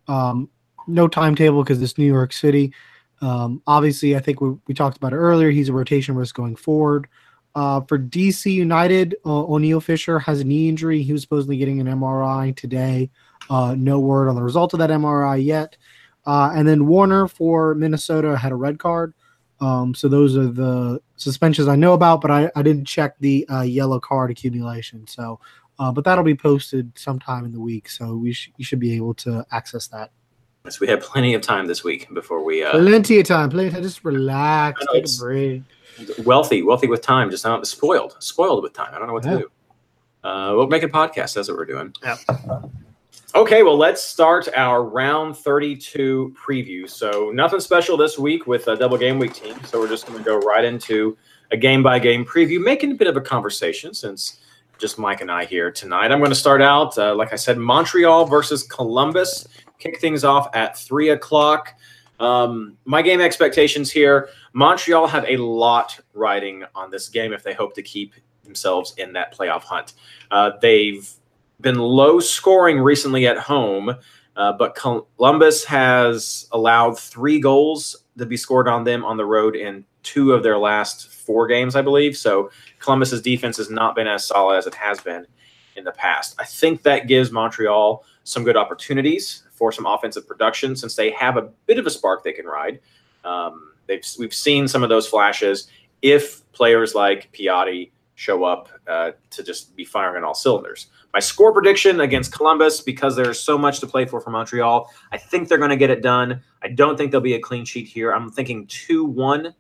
Um, 0.08 0.50
no 0.88 1.08
timetable 1.08 1.64
because 1.64 1.82
it's 1.82 1.98
New 1.98 2.06
York 2.06 2.34
City. 2.34 2.74
Um, 3.22 3.62
obviously, 3.66 4.16
I 4.16 4.20
think 4.20 4.42
we, 4.42 4.56
we 4.68 4.74
talked 4.74 4.98
about 4.98 5.14
it 5.14 5.18
earlier. 5.18 5.50
He's 5.50 5.70
a 5.70 5.74
rotation 5.74 6.16
risk 6.16 6.36
going 6.36 6.56
forward. 6.56 7.08
Uh, 7.56 7.82
for 7.82 7.98
DC 7.98 8.52
United, 8.52 9.16
uh, 9.26 9.30
Oniel 9.30 9.82
Fisher 9.82 10.20
has 10.20 10.42
a 10.42 10.44
knee 10.44 10.68
injury. 10.68 11.02
He 11.02 11.14
was 11.14 11.22
supposedly 11.22 11.58
getting 11.58 11.80
an 11.80 11.88
MRI 11.88 12.56
today. 12.56 13.10
Uh, 13.50 13.76
no 13.78 14.00
word 14.00 14.28
on 14.28 14.36
the 14.36 14.44
result 14.44 14.74
of 14.74 14.80
that 14.80 14.90
MRI 14.90 15.44
yet. 15.44 15.78
Uh, 16.26 16.52
and 16.54 16.68
then 16.68 16.88
Warner 16.88 17.28
for 17.28 17.76
Minnesota 17.76 18.36
had 18.36 18.52
a 18.52 18.56
red 18.56 18.80
card. 18.80 19.14
Um, 19.62 19.96
so 19.96 20.10
those 20.10 20.36
are 20.36 20.48
the 20.48 21.00
suspensions 21.16 21.70
I 21.70 21.78
know 21.78 21.94
about, 21.94 22.20
but 22.20 22.32
I, 22.32 22.52
I 22.56 22.62
didn't 22.62 22.86
check 22.86 23.16
the 23.20 23.48
uh, 23.48 23.62
yellow 23.62 24.00
card 24.02 24.32
accumulation. 24.32 25.08
So, 25.08 25.40
uh, 25.80 25.92
but 25.92 26.04
that'll 26.04 26.26
be 26.26 26.36
posted 26.36 26.92
sometime 26.98 27.46
in 27.46 27.54
the 27.54 27.60
week. 27.60 27.90
So 27.90 28.16
we 28.16 28.34
sh- 28.34 28.52
you 28.58 28.66
should 28.66 28.80
be 28.80 28.96
able 28.96 29.14
to 29.16 29.46
access 29.52 29.88
that. 29.88 30.12
So 30.70 30.80
we 30.82 30.88
have 30.88 31.02
plenty 31.02 31.34
of 31.36 31.42
time 31.42 31.68
this 31.68 31.84
week 31.84 32.12
before 32.14 32.44
we 32.44 32.64
uh, 32.64 32.72
Plenty 32.72 33.20
of 33.20 33.28
time. 33.28 33.50
Plenty. 33.52 33.82
Just 33.82 34.04
relax. 34.04 34.82
Know, 34.86 34.94
Take 34.94 35.06
a 35.06 35.20
break. 35.20 35.64
wealthy, 36.26 36.64
wealthy 36.64 36.88
with 36.88 37.02
time, 37.02 37.30
just 37.30 37.46
not 37.46 37.66
spoiled, 37.68 38.16
spoiled 38.20 38.64
with 38.64 38.74
time. 38.74 38.90
I 38.94 38.98
don't 38.98 39.08
know 39.08 39.14
what 39.14 39.24
to 39.24 39.38
do. 39.40 39.52
Uh, 40.28 40.54
we'll 40.56 40.68
make 40.68 40.84
a 40.84 40.88
podcast. 40.88 41.36
That's 41.36 41.48
what 41.50 41.58
we're 41.58 41.66
doing. 41.66 41.94
Yeah. 42.04 42.18
Okay, 43.36 43.64
well, 43.64 43.78
let's 43.78 44.02
start 44.02 44.48
our 44.56 44.84
round 44.84 45.38
32 45.38 46.34
preview. 46.36 46.90
So, 46.90 47.32
nothing 47.34 47.60
special 47.60 47.98
this 47.98 48.18
week 48.18 48.48
with 48.48 48.68
a 48.68 48.76
double 48.76 48.98
game 48.98 49.20
week 49.20 49.34
team. 49.34 49.56
So, 49.66 49.80
we're 49.80 49.90
just 49.90 50.08
going 50.08 50.18
to 50.18 50.24
go 50.24 50.38
right 50.40 50.64
into 50.64 51.18
a 51.52 51.58
game 51.58 51.84
by 51.84 52.00
game 52.00 52.26
preview, 52.26 52.64
making 52.64 52.92
a 52.92 52.96
bit 52.96 53.08
of 53.08 53.18
a 53.18 53.22
conversation 53.22 53.94
since 53.94 54.40
just 54.78 55.00
Mike 55.00 55.22
and 55.22 55.32
I 55.32 55.46
here 55.46 55.72
tonight. 55.72 56.12
I'm 56.12 56.20
going 56.20 56.32
to 56.32 56.36
start 56.36 56.62
out, 56.62 56.98
uh, 56.98 57.16
like 57.16 57.34
I 57.34 57.36
said, 57.36 57.58
Montreal 57.58 58.26
versus 58.26 58.64
Columbus. 58.64 59.48
Kick 59.80 60.00
things 60.00 60.24
off 60.24 60.50
at 60.56 60.78
three 60.78 61.10
o'clock. 61.10 61.74
Um, 62.20 62.78
my 62.86 63.02
game 63.02 63.20
expectations 63.20 63.92
here 63.92 64.30
Montreal 64.56 65.06
have 65.08 65.26
a 65.28 65.36
lot 65.36 66.00
riding 66.14 66.64
on 66.74 66.90
this 66.90 67.10
game 67.10 67.34
if 67.34 67.44
they 67.44 67.54
hope 67.54 67.76
to 67.76 67.82
keep 67.82 68.14
themselves 68.46 68.94
in 68.98 69.12
that 69.14 69.36
playoff 69.36 69.64
hunt. 69.64 69.94
Uh, 70.32 70.52
they've 70.62 71.12
been 71.60 71.78
low 71.78 72.22
scoring 72.22 72.80
recently 72.80 73.28
at 73.28 73.38
home, 73.38 73.94
uh, 74.38 74.54
but 74.54 74.74
Columbus 74.76 75.66
has 75.66 76.48
allowed 76.54 76.98
three 76.98 77.42
goals 77.42 77.98
to 78.18 78.26
be 78.26 78.38
scored 78.38 78.70
on 78.70 78.86
them 78.86 79.04
on 79.04 79.18
the 79.18 79.26
road 79.26 79.58
in 79.58 79.84
two 80.06 80.32
of 80.32 80.44
their 80.44 80.58
last 80.58 81.10
four 81.10 81.48
games, 81.48 81.76
I 81.76 81.82
believe. 81.82 82.16
So 82.16 82.52
Columbus's 82.80 83.22
defense 83.22 83.58
has 83.58 83.70
not 83.70 83.96
been 83.96 84.08
as 84.08 84.26
solid 84.26 84.58
as 84.58 84.68
it 84.68 84.76
has 84.76 85.02
been 85.02 85.26
in 85.76 85.84
the 85.84 85.92
past. 85.92 86.36
I 86.40 86.46
think 86.46 86.84
that 86.84 87.08
gives 87.08 87.32
Montreal 87.32 88.06
some 88.24 88.44
good 88.44 88.56
opportunities 88.56 89.44
for 89.52 89.72
some 89.72 89.86
offensive 89.86 90.28
production 90.28 90.76
since 90.76 90.96
they 90.96 91.12
have 91.12 91.38
a 91.38 91.50
bit 91.66 91.80
of 91.80 91.86
a 91.86 91.90
spark 91.90 92.24
they 92.24 92.32
can 92.32 92.46
ride. 92.46 92.80
Um, 93.24 93.74
they've 93.88 94.06
we've 94.20 94.34
seen 94.34 94.68
some 94.68 94.84
of 94.84 94.90
those 94.90 95.08
flashes 95.08 95.68
if 96.02 96.50
players 96.52 96.94
like 96.94 97.32
Piatti 97.34 97.92
show 98.16 98.44
up 98.44 98.70
uh, 98.88 99.12
to 99.32 99.44
just 99.44 99.76
be 99.76 99.84
firing 99.84 100.18
on 100.18 100.24
all 100.24 100.34
cylinders. 100.34 100.88
My 101.14 101.20
score 101.20 101.54
prediction 101.54 102.02
against 102.02 102.32
Columbus, 102.32 102.82
because 102.82 103.16
there's 103.16 103.40
so 103.40 103.58
much 103.58 103.80
to 103.80 103.88
play 103.88 104.06
for 104.06 104.22
for 104.22 104.30
Montreal, 104.30 104.90
I 105.12 105.18
think 105.18 105.48
they're 105.48 105.58
going 105.58 105.70
to 105.70 105.78
get 105.78 105.90
it 105.90 106.02
done. 106.02 106.42
I 106.62 106.70
don't 106.70 106.98
think 106.98 107.12
there'll 107.12 107.24
be 107.24 107.36
a 107.36 107.40
clean 107.40 107.66
sheet 107.66 107.88
here. 107.88 108.12
I'm 108.12 108.30
thinking 108.30 108.68
2 108.68 109.04
1 109.06 109.54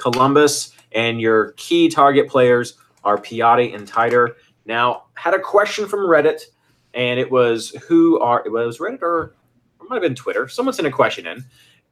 Columbus, 0.00 0.72
and 0.92 1.20
your 1.20 1.52
key 1.52 1.88
target 1.88 2.28
players 2.28 2.76
are 3.04 3.16
Piatti 3.16 3.74
and 3.74 3.86
Taïder. 3.86 4.34
Now, 4.66 5.04
had 5.14 5.34
a 5.34 5.38
question 5.38 5.86
from 5.86 6.00
Reddit, 6.00 6.40
and 6.94 7.20
it 7.20 7.30
was 7.30 7.70
who 7.88 8.18
are, 8.20 8.42
it 8.44 8.50
was 8.50 8.78
Reddit 8.78 9.02
or 9.02 9.34
it 9.80 9.88
might 9.88 9.96
have 9.96 10.02
been 10.02 10.14
Twitter. 10.14 10.48
Someone 10.48 10.74
sent 10.74 10.88
a 10.88 10.90
question 10.90 11.26
in, 11.26 11.44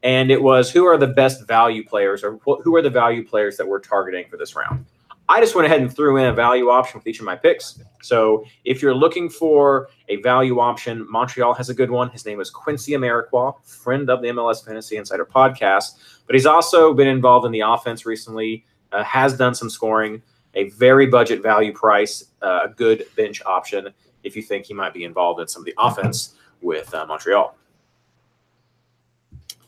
and 0.03 0.31
it 0.31 0.43
was 0.43 0.71
who 0.71 0.85
are 0.87 0.97
the 0.97 1.07
best 1.07 1.47
value 1.47 1.85
players 1.85 2.25
or 2.25 2.39
wh- 2.47 2.63
who 2.63 2.75
are 2.75 2.83
the 2.83 2.91
value 2.91 3.27
players 3.27 3.57
that 3.57 3.67
we're 3.67 3.81
targeting 3.81 4.27
for 4.29 4.37
this 4.37 4.55
round. 4.57 4.85
I 5.31 5.41
just 5.41 5.55
went 5.55 5.67
ahead 5.67 5.83
and 5.83 5.95
threw 5.95 6.17
in 6.17 6.25
a 6.25 6.33
value 6.33 6.71
option 6.71 6.99
with 6.99 7.07
each 7.07 7.19
of 7.19 7.27
my 7.27 7.37
picks. 7.37 7.81
So 8.01 8.47
if 8.65 8.81
you're 8.81 8.95
looking 8.95 9.29
for 9.29 9.91
a 10.09 10.17
value 10.17 10.59
option, 10.59 11.07
Montreal 11.11 11.53
has 11.53 11.69
a 11.69 11.75
good 11.75 11.91
one. 11.91 12.09
His 12.09 12.25
name 12.25 12.41
is 12.41 12.49
Quincy 12.49 12.93
Amarikwa, 12.93 13.63
friend 13.63 14.09
of 14.09 14.23
the 14.23 14.29
MLS 14.29 14.65
Fantasy 14.65 14.97
Insider 14.97 15.27
podcast, 15.27 15.99
but 16.27 16.35
he's 16.35 16.47
also 16.47 16.95
been 16.95 17.09
involved 17.09 17.45
in 17.45 17.53
the 17.53 17.61
offense 17.61 18.07
recently, 18.07 18.65
uh, 18.93 19.05
has 19.05 19.37
done 19.37 19.55
some 19.55 19.69
scoring, 19.69 20.23
a 20.55 20.71
very 20.71 21.07
budget 21.07 21.43
value 21.43 21.75
price, 21.75 22.25
uh, 22.41 22.61
a 22.65 22.69
good 22.69 23.05
bench 23.15 23.43
option 23.45 23.89
if 24.25 24.35
you 24.35 24.43
think 24.43 24.65
he 24.65 24.73
might 24.73 24.95
be 24.95 25.05
involved 25.05 25.41
in 25.41 25.47
some 25.47 25.61
of 25.61 25.67
the 25.67 25.75
offense 25.77 26.37
with 26.63 26.93
uh, 26.95 27.05
Montreal. 27.07 27.55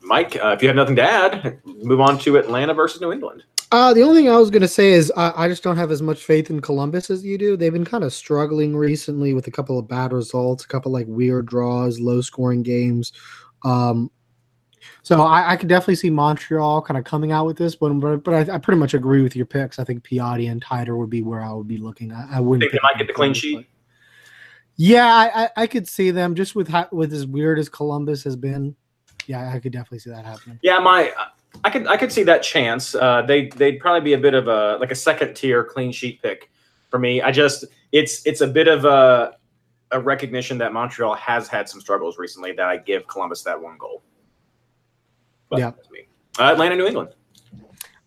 Mike, 0.00 0.36
uh, 0.42 0.48
if 0.48 0.62
you 0.62 0.68
have 0.68 0.76
nothing 0.76 0.96
to 0.96 1.02
add, 1.02 1.60
move 1.64 2.00
on 2.00 2.18
to 2.20 2.38
Atlanta 2.38 2.72
versus 2.72 3.02
New 3.02 3.12
England. 3.12 3.44
Uh, 3.72 3.94
the 3.94 4.02
only 4.02 4.20
thing 4.22 4.28
I 4.30 4.36
was 4.36 4.50
going 4.50 4.62
to 4.62 4.68
say 4.68 4.90
is 4.92 5.12
I, 5.16 5.44
I 5.44 5.48
just 5.48 5.62
don't 5.62 5.76
have 5.76 5.92
as 5.92 6.02
much 6.02 6.24
faith 6.24 6.50
in 6.50 6.60
Columbus 6.60 7.08
as 7.08 7.24
you 7.24 7.38
do. 7.38 7.56
They've 7.56 7.72
been 7.72 7.84
kind 7.84 8.02
of 8.02 8.12
struggling 8.12 8.76
recently 8.76 9.32
with 9.32 9.46
a 9.46 9.50
couple 9.52 9.78
of 9.78 9.86
bad 9.86 10.12
results, 10.12 10.64
a 10.64 10.68
couple 10.68 10.90
like 10.90 11.06
weird 11.08 11.46
draws, 11.46 12.00
low 12.00 12.20
scoring 12.20 12.64
games. 12.64 13.12
Um, 13.64 14.10
so 15.02 15.22
I, 15.22 15.52
I 15.52 15.56
could 15.56 15.68
definitely 15.68 15.94
see 15.96 16.10
Montreal 16.10 16.82
kind 16.82 16.98
of 16.98 17.04
coming 17.04 17.30
out 17.30 17.46
with 17.46 17.56
this 17.58 17.80
one, 17.80 18.00
but 18.00 18.24
but 18.24 18.50
I, 18.50 18.54
I 18.54 18.58
pretty 18.58 18.78
much 18.80 18.94
agree 18.94 19.22
with 19.22 19.36
your 19.36 19.46
picks. 19.46 19.78
I 19.78 19.84
think 19.84 20.02
Piatti 20.02 20.50
and 20.50 20.62
Taïder 20.64 20.98
would 20.98 21.10
be 21.10 21.22
where 21.22 21.40
I 21.40 21.52
would 21.52 21.68
be 21.68 21.78
looking. 21.78 22.12
I, 22.12 22.36
I 22.36 22.40
wouldn't 22.40 22.62
Think 22.62 22.72
they 22.72 22.78
might 22.82 22.98
get 22.98 23.06
the 23.06 23.12
clean 23.12 23.34
sheet? 23.34 23.56
but- 23.56 23.64
Yeah, 24.76 25.06
I, 25.06 25.44
I, 25.44 25.50
I 25.58 25.66
could 25.68 25.86
see 25.86 26.10
them 26.10 26.34
just 26.34 26.54
with 26.56 26.68
how, 26.68 26.88
with 26.90 27.12
as 27.12 27.26
weird 27.26 27.58
as 27.58 27.68
Columbus 27.68 28.24
has 28.24 28.34
been. 28.36 28.74
Yeah, 29.26 29.52
I 29.52 29.58
could 29.60 29.72
definitely 29.72 30.00
see 30.00 30.10
that 30.10 30.24
happening. 30.24 30.58
Yeah, 30.62 30.78
my 30.80 31.12
I 31.64 31.70
could 31.70 31.86
I 31.86 31.96
could 31.96 32.12
see 32.12 32.22
that 32.24 32.42
chance. 32.42 32.94
Uh, 32.94 33.22
they 33.22 33.48
they'd 33.48 33.80
probably 33.80 34.00
be 34.00 34.12
a 34.14 34.18
bit 34.18 34.34
of 34.34 34.48
a 34.48 34.78
like 34.80 34.90
a 34.90 34.94
second 34.94 35.34
tier 35.34 35.64
clean 35.64 35.92
sheet 35.92 36.22
pick 36.22 36.50
for 36.88 36.98
me. 36.98 37.20
I 37.22 37.30
just 37.32 37.64
it's 37.92 38.24
it's 38.26 38.40
a 38.40 38.46
bit 38.46 38.68
of 38.68 38.84
a 38.84 39.36
a 39.92 40.00
recognition 40.00 40.56
that 40.58 40.72
Montreal 40.72 41.14
has 41.14 41.48
had 41.48 41.68
some 41.68 41.80
struggles 41.80 42.18
recently 42.18 42.52
that 42.52 42.66
I 42.66 42.76
give 42.76 43.06
Columbus 43.08 43.42
that 43.42 43.60
one 43.60 43.76
goal. 43.78 44.02
But 45.48 45.58
Yeah. 45.58 45.72
Uh, 46.38 46.52
Atlanta, 46.52 46.76
New 46.76 46.86
England. 46.86 47.10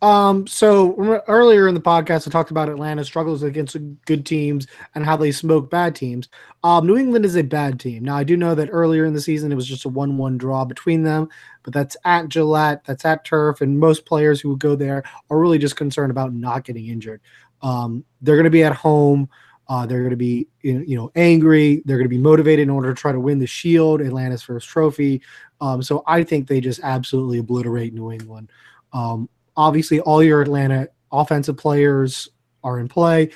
Um, 0.03 0.45
so 0.47 1.23
earlier 1.29 1.69
in 1.69 1.75
the 1.75 1.79
podcast, 1.79 2.27
I 2.27 2.31
talked 2.31 2.51
about 2.51 2.67
Atlanta's 2.67 3.07
struggles 3.07 3.41
against 3.41 3.77
good 4.05 4.25
teams 4.25 4.67
and 4.95 5.05
how 5.05 5.15
they 5.15 5.31
smoke 5.31 5.71
bad 5.71 5.95
teams. 5.95 6.27
Um, 6.61 6.85
New 6.85 6.97
England 6.97 7.23
is 7.23 7.37
a 7.37 7.41
bad 7.41 7.79
team. 7.79 8.03
Now, 8.03 8.17
I 8.17 8.25
do 8.25 8.35
know 8.35 8.53
that 8.53 8.67
earlier 8.69 9.05
in 9.05 9.13
the 9.13 9.21
season 9.21 9.49
it 9.49 9.55
was 9.55 9.65
just 9.65 9.85
a 9.85 9.89
one-one 9.89 10.37
draw 10.37 10.65
between 10.65 11.03
them, 11.03 11.29
but 11.63 11.71
that's 11.71 11.95
at 12.03 12.27
Gillette, 12.27 12.83
that's 12.83 13.05
at 13.05 13.23
Turf, 13.23 13.61
and 13.61 13.79
most 13.79 14.05
players 14.05 14.41
who 14.41 14.57
go 14.57 14.75
there 14.75 15.03
are 15.29 15.39
really 15.39 15.57
just 15.57 15.77
concerned 15.77 16.11
about 16.11 16.33
not 16.33 16.65
getting 16.65 16.87
injured. 16.87 17.21
Um, 17.61 18.03
they're 18.21 18.35
going 18.35 18.43
to 18.43 18.49
be 18.49 18.65
at 18.65 18.75
home. 18.75 19.29
Uh, 19.69 19.85
they're 19.85 20.01
going 20.01 20.09
to 20.09 20.17
be, 20.17 20.49
you 20.63 20.97
know, 20.97 21.13
angry. 21.15 21.81
They're 21.85 21.95
going 21.95 22.09
to 22.09 22.09
be 22.09 22.17
motivated 22.17 22.63
in 22.63 22.69
order 22.69 22.93
to 22.93 22.99
try 22.99 23.13
to 23.13 23.21
win 23.21 23.39
the 23.39 23.47
Shield, 23.47 24.01
Atlanta's 24.01 24.43
first 24.43 24.67
trophy. 24.67 25.21
Um, 25.61 25.81
so 25.81 26.03
I 26.05 26.25
think 26.25 26.49
they 26.49 26.59
just 26.59 26.81
absolutely 26.83 27.37
obliterate 27.37 27.93
New 27.93 28.11
England. 28.11 28.51
Um, 28.91 29.29
obviously 29.55 29.99
all 30.01 30.23
your 30.23 30.41
Atlanta 30.41 30.87
offensive 31.11 31.57
players 31.57 32.27
are 32.63 32.79
in 32.79 32.87
play. 32.87 33.29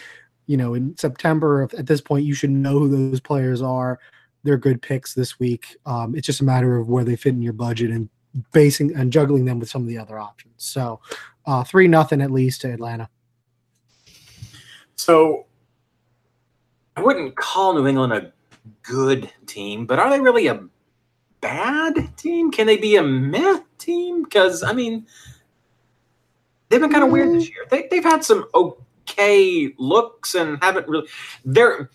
You 0.45 0.58
know, 0.58 0.73
in 0.73 0.97
September 0.97 1.67
at 1.77 1.86
this 1.86 2.01
point, 2.01 2.25
you 2.25 2.34
should 2.34 2.49
know 2.49 2.80
who 2.80 3.10
those 3.10 3.19
players 3.19 3.62
are. 3.62 3.99
They're 4.43 4.58
good 4.58 4.82
picks 4.82 5.13
this 5.13 5.39
week. 5.39 5.75
Um, 5.86 6.15
it's 6.15 6.25
just 6.25 6.41
a 6.41 6.45
matter 6.45 6.77
of 6.77 6.88
where 6.88 7.03
they 7.03 7.15
fit 7.15 7.34
in 7.34 7.41
your 7.41 7.53
budget 7.53 7.91
and 7.91 8.10
basing 8.53 8.95
and 8.95 9.12
juggling 9.12 9.45
them 9.45 9.60
with 9.60 9.69
some 9.69 9.82
of 9.82 9.88
the 9.88 9.97
other 9.97 10.19
options. 10.19 10.53
So, 10.58 11.01
uh, 11.45 11.63
three 11.63 11.88
nothing 11.88 12.21
at 12.21 12.32
least 12.32 12.62
to 12.62 12.71
Atlanta. 12.71 13.10
So 14.95 15.45
I 16.95 17.01
wouldn't 17.01 17.36
call 17.36 17.73
New 17.73 17.88
England 17.88 18.13
a 18.13 18.34
good 18.84 19.32
team, 19.45 19.86
but 19.86 19.99
are 19.99 20.10
they 20.10 20.19
really 20.19 20.47
a 20.47 20.63
bad 21.41 22.17
team? 22.17 22.51
Can 22.51 22.67
they 22.67 22.77
be 22.77 22.95
a 22.95 23.03
meh 23.03 23.60
team? 23.77 24.23
Because 24.23 24.63
I 24.63 24.73
mean, 24.73 25.06
they've 26.69 26.82
been 26.82 26.91
kind 26.91 27.03
of 27.03 27.12
weird 27.12 27.34
this 27.34 27.49
year. 27.49 27.65
They, 27.69 27.88
they've 27.89 28.03
had 28.03 28.23
some 28.23 28.45
okay 28.53 29.73
looks 29.77 30.36
and 30.36 30.62
haven't 30.63 30.88
really. 30.88 31.08
They're 31.45 31.89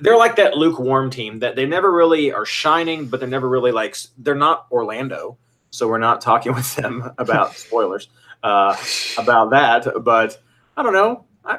they're 0.00 0.16
like 0.16 0.36
that 0.36 0.56
lukewarm 0.56 1.10
team 1.10 1.38
that 1.40 1.56
they 1.56 1.66
never 1.66 1.92
really 1.92 2.32
are 2.32 2.46
shining, 2.46 3.06
but 3.06 3.20
they're 3.20 3.28
never 3.28 3.48
really 3.48 3.72
like 3.72 3.96
they're 4.18 4.34
not 4.34 4.66
Orlando. 4.70 5.36
So 5.70 5.88
we're 5.88 5.98
not 5.98 6.20
talking 6.20 6.54
with 6.54 6.74
them 6.76 7.10
about 7.18 7.54
spoilers 7.56 8.08
uh, 8.42 8.76
about 9.18 9.50
that. 9.50 9.86
But 10.02 10.40
I 10.76 10.82
don't 10.82 10.92
know. 10.92 11.24
I, 11.44 11.58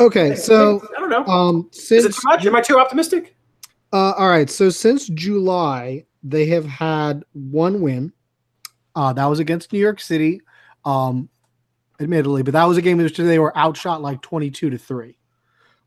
Okay, 0.00 0.34
so 0.34 0.82
I 0.96 1.00
don't 1.00 1.10
know. 1.10 1.26
um, 1.26 1.68
Is 1.74 1.90
it 1.90 2.14
since 2.14 2.22
too 2.22 2.28
much? 2.28 2.46
Am 2.46 2.56
I 2.56 2.62
too 2.62 2.78
optimistic? 2.78 3.36
Uh, 3.92 4.12
all 4.12 4.30
right. 4.30 4.48
So 4.48 4.70
since 4.70 5.08
July, 5.08 6.06
they 6.22 6.46
have 6.46 6.64
had 6.64 7.22
one 7.34 7.82
win. 7.82 8.12
Uh, 8.96 9.12
that 9.12 9.26
was 9.26 9.40
against 9.40 9.72
New 9.72 9.78
York 9.78 10.00
City, 10.00 10.40
um, 10.84 11.28
admittedly, 12.00 12.42
but 12.42 12.52
that 12.52 12.64
was 12.64 12.78
a 12.78 12.82
game 12.82 12.98
in 12.98 13.04
which 13.04 13.16
they 13.16 13.38
were 13.38 13.56
outshot 13.56 14.02
like 14.02 14.22
twenty-two 14.22 14.70
to 14.70 14.78
three. 14.78 15.16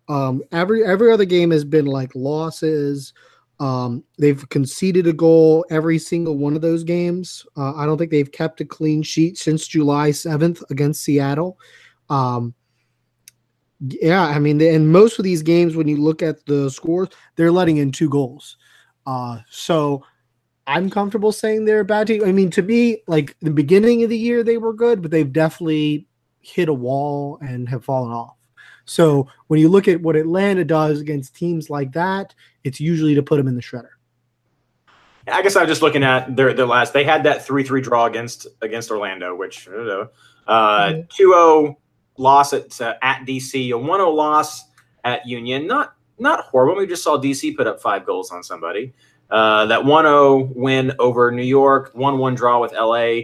Um, 0.09 0.43
every 0.51 0.83
every 0.85 1.11
other 1.11 1.25
game 1.25 1.51
has 1.51 1.63
been 1.63 1.85
like 1.85 2.11
losses. 2.15 3.13
Um, 3.59 4.03
they've 4.17 4.47
conceded 4.49 5.07
a 5.07 5.13
goal 5.13 5.65
every 5.69 5.97
single 5.97 6.37
one 6.37 6.55
of 6.55 6.61
those 6.61 6.83
games. 6.83 7.45
Uh, 7.55 7.73
I 7.75 7.85
don't 7.85 7.97
think 7.97 8.11
they've 8.11 8.31
kept 8.31 8.59
a 8.61 8.65
clean 8.65 9.03
sheet 9.03 9.37
since 9.37 9.67
July 9.67 10.11
seventh 10.11 10.61
against 10.69 11.03
Seattle. 11.03 11.57
Um, 12.09 12.53
yeah, 13.79 14.23
I 14.23 14.39
mean, 14.39 14.59
in 14.59 14.91
most 14.91 15.19
of 15.19 15.23
these 15.23 15.41
games, 15.41 15.75
when 15.75 15.87
you 15.87 15.97
look 15.97 16.21
at 16.21 16.45
the 16.45 16.69
scores, 16.69 17.09
they're 17.35 17.51
letting 17.51 17.77
in 17.77 17.91
two 17.91 18.09
goals. 18.09 18.57
Uh, 19.05 19.39
so 19.49 20.03
I'm 20.65 20.89
comfortable 20.89 21.31
saying 21.31 21.65
they're 21.65 21.81
a 21.81 21.85
bad 21.85 22.07
team. 22.07 22.23
I 22.23 22.31
mean, 22.31 22.49
to 22.51 22.61
me, 22.61 23.03
like 23.07 23.35
the 23.41 23.51
beginning 23.51 24.03
of 24.03 24.09
the 24.09 24.17
year, 24.17 24.43
they 24.43 24.57
were 24.57 24.73
good, 24.73 25.01
but 25.01 25.11
they've 25.11 25.31
definitely 25.31 26.07
hit 26.39 26.69
a 26.69 26.73
wall 26.73 27.37
and 27.41 27.67
have 27.69 27.83
fallen 27.83 28.11
off. 28.11 28.35
So 28.85 29.27
when 29.47 29.59
you 29.59 29.69
look 29.69 29.87
at 29.87 30.01
what 30.01 30.15
Atlanta 30.15 30.63
does 30.63 30.99
against 30.99 31.35
teams 31.35 31.69
like 31.69 31.93
that, 31.93 32.33
it's 32.63 32.79
usually 32.79 33.15
to 33.15 33.23
put 33.23 33.37
them 33.37 33.47
in 33.47 33.55
the 33.55 33.61
shredder. 33.61 33.89
I 35.27 35.41
guess 35.41 35.55
I'm 35.55 35.67
just 35.67 35.81
looking 35.81 36.03
at 36.03 36.35
their 36.35 36.53
their 36.53 36.65
last. 36.65 36.91
They 36.91 37.05
had 37.05 37.23
that 37.23 37.45
three 37.45 37.63
three 37.63 37.79
draw 37.79 38.05
against 38.05 38.45
against 38.61 38.91
Orlando, 38.91 39.35
which 39.35 39.69
I 39.69 39.71
don't 39.71 39.87
know. 39.87 40.09
Uh, 40.45 40.93
2-0 41.17 41.77
loss 42.17 42.51
at 42.51 42.81
uh, 42.81 42.95
at 43.01 43.25
DC, 43.25 43.69
a 43.69 43.79
1-0 43.79 44.13
loss 44.13 44.65
at 45.05 45.25
Union. 45.25 45.65
Not 45.65 45.93
not 46.19 46.41
horrible. 46.41 46.75
We 46.75 46.87
just 46.87 47.03
saw 47.03 47.17
DC 47.17 47.55
put 47.55 47.67
up 47.67 47.81
five 47.81 48.05
goals 48.05 48.31
on 48.31 48.43
somebody. 48.43 48.93
Uh, 49.29 49.65
that 49.65 49.81
1-0 49.81 50.55
win 50.55 50.93
over 50.99 51.31
New 51.31 51.43
York, 51.43 51.93
1-1 51.93 52.35
draw 52.35 52.61
with 52.61 52.71
LA, 52.73 53.23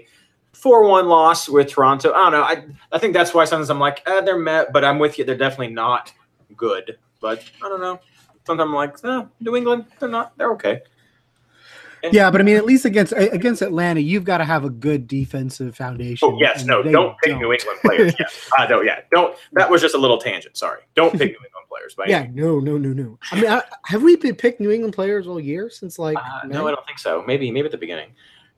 4-1 0.54 1.08
loss 1.08 1.48
with 1.48 1.70
Toronto. 1.70 2.12
I 2.14 2.18
don't 2.18 2.32
know. 2.32 2.44
I 2.44 2.66
I 2.92 2.98
think 2.98 3.14
that's 3.14 3.34
why 3.34 3.46
sometimes 3.46 3.70
I'm 3.70 3.80
like, 3.80 4.02
eh, 4.08 4.22
they're 4.22 4.38
met, 4.38 4.74
but 4.74 4.84
I'm 4.84 4.98
with 5.00 5.18
you. 5.18 5.26
They're 5.26 5.38
definitely 5.38 5.74
not 5.74 6.12
good. 6.58 6.98
But 7.22 7.44
I 7.64 7.70
don't 7.70 7.82
know. 7.82 8.00
Sometimes 8.46 8.68
I'm 8.68 8.74
like, 8.74 8.96
eh, 9.04 9.26
New 9.40 9.56
England, 9.56 9.86
they're 10.00 10.10
not. 10.10 10.38
They're 10.38 10.52
okay. 10.54 10.82
Yeah, 12.12 12.32
but 12.32 12.40
I 12.40 12.44
mean, 12.44 12.56
at 12.56 12.66
least 12.66 12.86
against 12.86 13.14
against 13.18 13.62
Atlanta, 13.62 14.00
you've 14.00 14.24
got 14.24 14.38
to 14.38 14.46
have 14.46 14.64
a 14.64 14.70
good 14.70 15.08
defensive 15.08 15.76
foundation. 15.76 16.30
Oh 16.30 16.38
yes, 16.40 16.64
no, 16.64 16.82
don't 16.82 17.18
pick 17.20 17.38
New 17.38 17.52
England 17.52 17.80
players. 17.82 18.14
Yeah, 18.20 18.26
uh, 18.58 18.68
no, 18.68 18.82
yeah, 18.82 19.02
don't. 19.12 19.38
That 19.54 19.70
was 19.70 19.82
just 19.82 19.96
a 19.96 19.98
little 19.98 20.18
tangent. 20.18 20.56
Sorry, 20.58 20.82
don't 20.96 21.12
pick 21.12 21.32
New 21.32 21.46
England 21.46 21.49
players. 21.70 21.96
By 21.96 22.06
Yeah, 22.08 22.28
no, 22.34 22.60
no, 22.60 22.78
no, 22.78 22.90
no. 22.90 23.20
I 23.32 23.42
mean, 23.42 23.50
I, 23.50 23.62
have 23.86 24.04
we 24.04 24.16
been 24.16 24.36
picked 24.36 24.60
New 24.60 24.72
England 24.72 24.94
players 24.94 25.28
all 25.28 25.40
year 25.40 25.70
since 25.70 26.00
like? 26.00 26.18
Uh, 26.18 26.48
no, 26.48 26.68
I 26.68 26.72
don't 26.72 26.86
think 26.86 27.00
so. 27.00 27.24
Maybe, 27.26 27.52
maybe 27.52 27.66
at 27.66 27.72
the 27.72 27.78
beginning. 27.78 28.10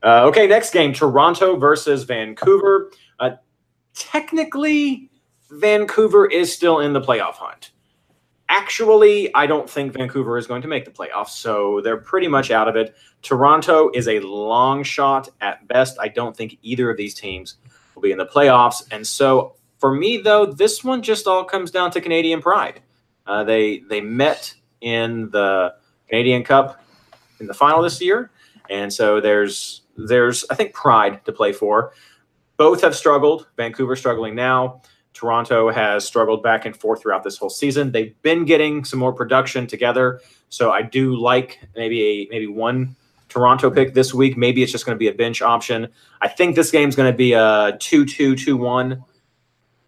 Uh, 0.04 0.26
okay, 0.26 0.48
next 0.48 0.72
game: 0.72 0.94
Toronto 0.94 1.58
versus 1.58 2.04
Vancouver. 2.04 2.92
Uh, 3.20 3.32
technically, 3.94 5.12
Vancouver 5.52 6.26
is 6.26 6.54
still 6.54 6.80
in 6.80 6.94
the 6.94 7.02
playoff 7.02 7.36
hunt. 7.36 7.72
Actually, 8.50 9.34
I 9.34 9.46
don't 9.46 9.70
think 9.70 9.94
Vancouver 9.94 10.38
is 10.38 10.46
going 10.46 10.62
to 10.62 10.68
make 10.68 10.84
the 10.84 10.92
playoffs, 10.92 11.30
so 11.30 11.80
they're 11.82 11.98
pretty 11.98 12.28
much 12.28 12.52
out 12.52 12.68
of 12.68 12.76
it. 12.76 12.96
Toronto 13.22 13.92
is 13.94 14.08
a 14.08 14.20
long 14.20 14.84
shot 14.84 15.30
at 15.40 15.66
best. 15.68 15.98
I 16.02 16.10
don't 16.10 16.36
think 16.36 16.58
either 16.62 16.90
of 16.90 16.98
these 16.98 17.14
teams 17.14 17.56
will 17.96 18.02
be 18.02 18.12
in 18.12 18.18
the 18.18 18.26
playoffs. 18.26 18.84
And 18.92 19.06
so 19.06 19.56
for 19.78 19.94
me, 19.94 20.18
though, 20.18 20.46
this 20.46 20.84
one 20.84 21.02
just 21.02 21.28
all 21.28 21.44
comes 21.44 21.72
down 21.72 21.92
to 21.92 22.02
Canadian 22.02 22.42
pride. 22.42 22.82
Uh, 23.32 23.46
they 23.46 23.80
they 23.90 24.02
met 24.02 24.54
in 24.82 25.30
the 25.30 25.74
Canadian 26.10 26.44
Cup 26.44 26.84
in 27.40 27.48
the 27.48 27.54
final 27.54 27.82
this 27.82 28.02
year, 28.02 28.30
and 28.70 28.92
so 28.92 29.22
there's 29.22 29.84
there's 29.96 30.44
I 30.50 30.56
think 30.56 30.74
pride 30.74 31.24
to 31.24 31.32
play 31.32 31.54
for. 31.54 31.94
Both 32.58 32.82
have 32.82 32.94
struggled. 32.94 33.48
Vancouver 33.56 33.96
struggling 33.96 34.36
now. 34.36 34.82
Toronto 35.14 35.72
has 35.72 36.06
struggled 36.06 36.44
back 36.44 36.66
and 36.66 36.76
forth 36.76 37.02
throughout 37.02 37.24
this 37.24 37.38
whole 37.38 37.50
season. 37.50 37.94
They've 37.94 38.22
been 38.22 38.44
getting 38.44 38.84
some 38.84 39.00
more 39.00 39.14
production 39.14 39.66
together, 39.66 40.20
so 40.50 40.72
I 40.72 40.82
do 40.82 41.16
like 41.16 41.58
maybe 41.74 42.04
a 42.04 42.28
maybe 42.30 42.48
one 42.48 42.98
Toronto 43.30 43.72
pick 43.72 43.94
this 43.94 44.14
week. 44.14 44.36
Maybe 44.36 44.62
it's 44.62 44.74
just 44.74 44.86
going 44.86 44.98
to 44.98 45.00
be 45.00 45.08
a 45.08 45.14
bench 45.14 45.42
option. 45.42 45.88
I 46.22 46.28
think 46.28 46.58
this 46.58 46.70
game's 46.70 46.98
going 46.98 47.10
to 47.10 47.18
be 47.18 47.32
a 47.32 47.78
2 47.80 48.04
2 48.06 48.36
2 48.36 48.58
1 48.58 49.06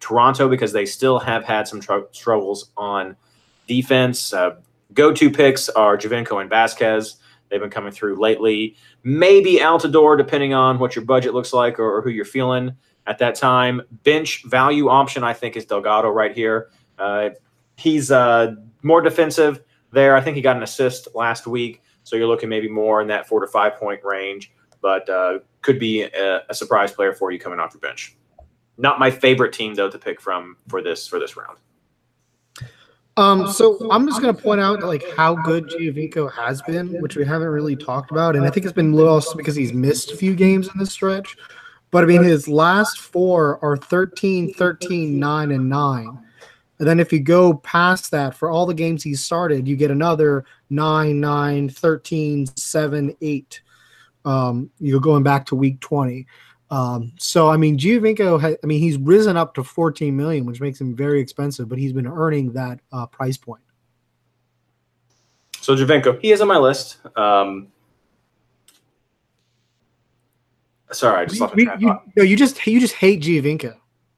Toronto 0.00 0.48
because 0.48 0.72
they 0.72 0.86
still 0.86 1.18
have 1.18 1.44
had 1.44 1.68
some 1.68 1.82
tr- 1.82 2.08
struggles 2.12 2.70
on 2.78 3.16
defense. 3.66 4.32
Uh, 4.32 4.56
Go 4.94 5.12
to 5.12 5.28
picks 5.28 5.68
are 5.70 5.98
Giovinco 5.98 6.40
and 6.40 6.48
Vasquez. 6.48 7.16
They've 7.48 7.60
been 7.60 7.70
coming 7.70 7.92
through 7.92 8.16
lately. 8.20 8.76
Maybe 9.02 9.56
Altidore, 9.56 10.16
depending 10.16 10.54
on 10.54 10.78
what 10.78 10.94
your 10.94 11.04
budget 11.04 11.34
looks 11.34 11.52
like 11.52 11.78
or, 11.78 11.96
or 11.96 12.02
who 12.02 12.10
you're 12.10 12.24
feeling 12.24 12.76
at 13.06 13.18
that 13.18 13.34
time. 13.34 13.82
Bench 14.04 14.44
value 14.44 14.88
option, 14.88 15.24
I 15.24 15.32
think, 15.32 15.56
is 15.56 15.64
Delgado 15.66 16.08
right 16.10 16.32
here. 16.32 16.70
Uh, 16.98 17.30
he's 17.76 18.10
uh, 18.10 18.54
more 18.82 19.00
defensive 19.00 19.62
there. 19.90 20.16
I 20.16 20.20
think 20.20 20.36
he 20.36 20.42
got 20.42 20.56
an 20.56 20.62
assist 20.62 21.08
last 21.14 21.46
week. 21.46 21.82
So 22.04 22.16
you're 22.16 22.28
looking 22.28 22.48
maybe 22.48 22.68
more 22.68 23.00
in 23.00 23.08
that 23.08 23.26
four 23.26 23.40
to 23.40 23.46
five 23.46 23.76
point 23.76 24.00
range, 24.04 24.52
but 24.80 25.08
uh, 25.08 25.40
could 25.62 25.78
be 25.78 26.02
a, 26.02 26.42
a 26.48 26.54
surprise 26.54 26.92
player 26.92 27.12
for 27.12 27.32
you 27.32 27.38
coming 27.38 27.58
off 27.58 27.74
your 27.74 27.80
bench. 27.80 28.16
Not 28.78 28.98
my 28.98 29.10
favorite 29.10 29.52
team 29.52 29.74
though 29.74 29.90
to 29.90 29.98
pick 29.98 30.20
from 30.20 30.56
for 30.68 30.82
this 30.82 31.06
for 31.06 31.18
this 31.18 31.36
round. 31.36 31.58
Um, 33.16 33.50
so 33.52 33.90
I'm 33.90 34.06
just 34.08 34.20
gonna 34.20 34.34
point 34.34 34.60
out 34.60 34.82
like 34.82 35.04
how 35.16 35.36
good 35.36 35.68
Giovinco 35.68 36.32
has 36.32 36.60
been, 36.62 37.00
which 37.00 37.16
we 37.16 37.24
haven't 37.24 37.48
really 37.48 37.76
talked 37.76 38.10
about, 38.10 38.34
and 38.34 38.44
I 38.44 38.50
think 38.50 38.66
it's 38.66 38.72
been 38.72 38.92
lost 38.92 39.36
because 39.36 39.54
he's 39.54 39.72
missed 39.72 40.10
a 40.10 40.16
few 40.16 40.34
games 40.34 40.68
in 40.68 40.78
this 40.78 40.92
stretch. 40.92 41.36
But 41.92 42.02
I 42.02 42.06
mean, 42.08 42.24
his 42.24 42.48
last 42.48 42.98
four 42.98 43.64
are 43.64 43.76
13, 43.76 44.54
13, 44.54 45.16
9, 45.16 45.50
and 45.52 45.68
9. 45.68 46.18
And 46.80 46.88
then 46.88 46.98
if 46.98 47.12
you 47.12 47.20
go 47.20 47.54
past 47.54 48.10
that, 48.10 48.34
for 48.34 48.50
all 48.50 48.66
the 48.66 48.74
games 48.74 49.04
he 49.04 49.14
started, 49.14 49.68
you 49.68 49.76
get 49.76 49.92
another 49.92 50.44
9, 50.70 51.20
9, 51.20 51.68
13, 51.68 52.46
7, 52.56 53.16
8. 53.20 53.62
Um, 54.24 54.70
you're 54.80 54.98
going 54.98 55.22
back 55.22 55.46
to 55.46 55.54
week 55.54 55.78
20. 55.78 56.26
Um, 56.74 57.12
so 57.20 57.48
I 57.48 57.56
mean, 57.56 57.78
Giovinco, 57.78 58.40
ha- 58.40 58.56
I 58.60 58.66
mean, 58.66 58.80
he's 58.80 58.96
risen 58.98 59.36
up 59.36 59.54
to 59.54 59.62
14 59.62 60.16
million, 60.16 60.44
which 60.44 60.60
makes 60.60 60.80
him 60.80 60.92
very 60.96 61.20
expensive, 61.20 61.68
but 61.68 61.78
he's 61.78 61.92
been 61.92 62.06
earning 62.08 62.52
that 62.54 62.80
uh, 62.90 63.06
price 63.06 63.36
point. 63.36 63.62
So 65.60 65.76
Giovinco, 65.76 66.20
he 66.20 66.32
is 66.32 66.40
on 66.40 66.48
my 66.48 66.58
list. 66.58 66.98
Um, 67.16 67.68
sorry, 70.90 71.20
I 71.22 71.26
just 71.26 71.40
lost 71.40 71.54
my 71.56 71.62
You, 71.62 71.70
you- 71.78 72.00
no, 72.16 72.22
you 72.24 72.36
just 72.36 72.66
you 72.66 72.80
just 72.80 72.94
hate 72.94 73.22
Giovinco. 73.22 73.76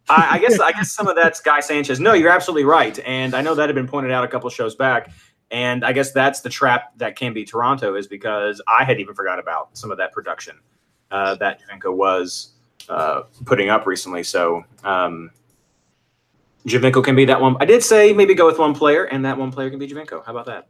I, 0.09 0.37
I 0.37 0.39
guess 0.39 0.59
I 0.61 0.73
guess 0.73 0.93
some 0.93 1.09
of 1.09 1.15
that's 1.15 1.41
Guy 1.41 1.61
Sanchez. 1.61 2.01
No, 2.01 2.15
you're 2.15 2.31
absolutely 2.31 2.65
right, 2.65 2.99
and 3.01 3.35
I 3.35 3.43
know 3.43 3.55
that 3.55 3.69
had 3.69 3.75
been 3.75 3.87
pointed 3.87 4.13
out 4.13 4.25
a 4.25 4.29
couple 4.29 4.49
shows 4.49 4.75
back. 4.75 5.11
And 5.51 5.85
I 5.85 5.93
guess 5.93 6.11
that's 6.11 6.41
the 6.41 6.49
trap 6.51 6.93
that 6.97 7.15
can 7.17 7.33
be 7.33 7.45
Toronto 7.45 7.95
is 7.95 8.09
because 8.09 8.61
I 8.67 8.83
had 8.83 8.99
even 8.99 9.15
forgot 9.15 9.39
about 9.39 9.77
some 9.79 9.93
of 9.93 9.99
that 9.99 10.11
production 10.11 10.57
uh, 11.11 11.35
that 11.37 11.61
Giovinco 11.61 11.95
was 11.95 12.53
uh, 12.89 13.23
putting 13.45 13.69
up 13.69 13.87
recently. 13.87 14.23
So 14.23 14.65
um, 14.85 15.31
Giovinco 16.67 17.03
can 17.05 17.15
be 17.15 17.25
that 17.27 17.41
one. 17.41 17.57
I 17.61 17.65
did 17.65 17.83
say 17.83 18.13
maybe 18.13 18.35
go 18.35 18.47
with 18.47 18.59
one 18.59 18.75
player, 18.75 19.05
and 19.05 19.25
that 19.25 19.39
one 19.39 19.53
player 19.53 19.71
can 19.71 19.79
be 19.79 19.87
Giovinco. 19.87 20.25
How 20.25 20.37
about 20.37 20.47
that? 20.47 20.67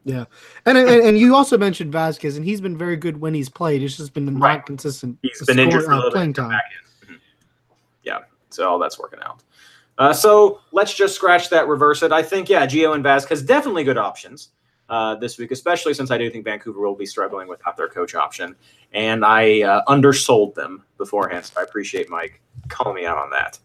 And, 0.66 0.76
and 0.76 0.88
and 0.88 1.18
you 1.18 1.34
also 1.34 1.56
mentioned 1.56 1.90
Vasquez, 1.92 2.36
and 2.36 2.44
he's 2.44 2.60
been 2.60 2.76
very 2.76 2.96
good 2.96 3.18
when 3.18 3.32
he's 3.32 3.48
played. 3.48 3.82
It's 3.82 3.96
just 3.96 4.12
been 4.12 4.26
not 4.26 4.40
Right. 4.40 4.66
consistent. 4.66 5.18
He's 5.22 5.42
been 5.46 5.58
injured 5.58 5.84
for 5.84 5.92
a 5.92 5.94
uh, 5.94 5.96
little 5.96 6.10
playing 6.12 6.34
time. 6.34 6.58
Mhm. 7.06 7.18
Yeah, 8.02 8.18
so 8.50 8.68
all 8.68 8.78
that's 8.78 8.98
working 8.98 9.20
out. 9.24 9.42
Uh, 9.98 10.12
so 10.12 10.60
let's 10.72 10.92
just 10.92 11.14
scratch 11.14 11.48
that, 11.48 11.66
reverse 11.68 12.02
it. 12.02 12.12
I 12.12 12.22
think 12.22 12.50
yeah, 12.50 12.66
Gio 12.66 12.94
and 12.94 13.02
Vasquez 13.02 13.42
definitely 13.42 13.82
good 13.82 13.96
options 13.96 14.50
uh, 14.88 15.16
this 15.16 15.38
week, 15.38 15.50
especially 15.50 15.94
since 15.94 16.10
I 16.10 16.18
do 16.18 16.30
think 16.30 16.44
Vancouver 16.44 16.80
will 16.80 16.94
be 16.94 17.06
struggling 17.06 17.48
without 17.48 17.76
their 17.76 17.88
coach 17.88 18.14
option, 18.14 18.54
and 18.92 19.24
I 19.24 19.62
uh, 19.62 19.82
undersold 19.88 20.54
them 20.54 20.84
beforehand. 20.96 21.46
So 21.46 21.60
I 21.60 21.64
appreciate 21.64 22.08
Mike 22.08 22.40
calling 22.68 22.96
me 22.96 23.06
out 23.06 23.18
on 23.18 23.30
that. 23.30 23.58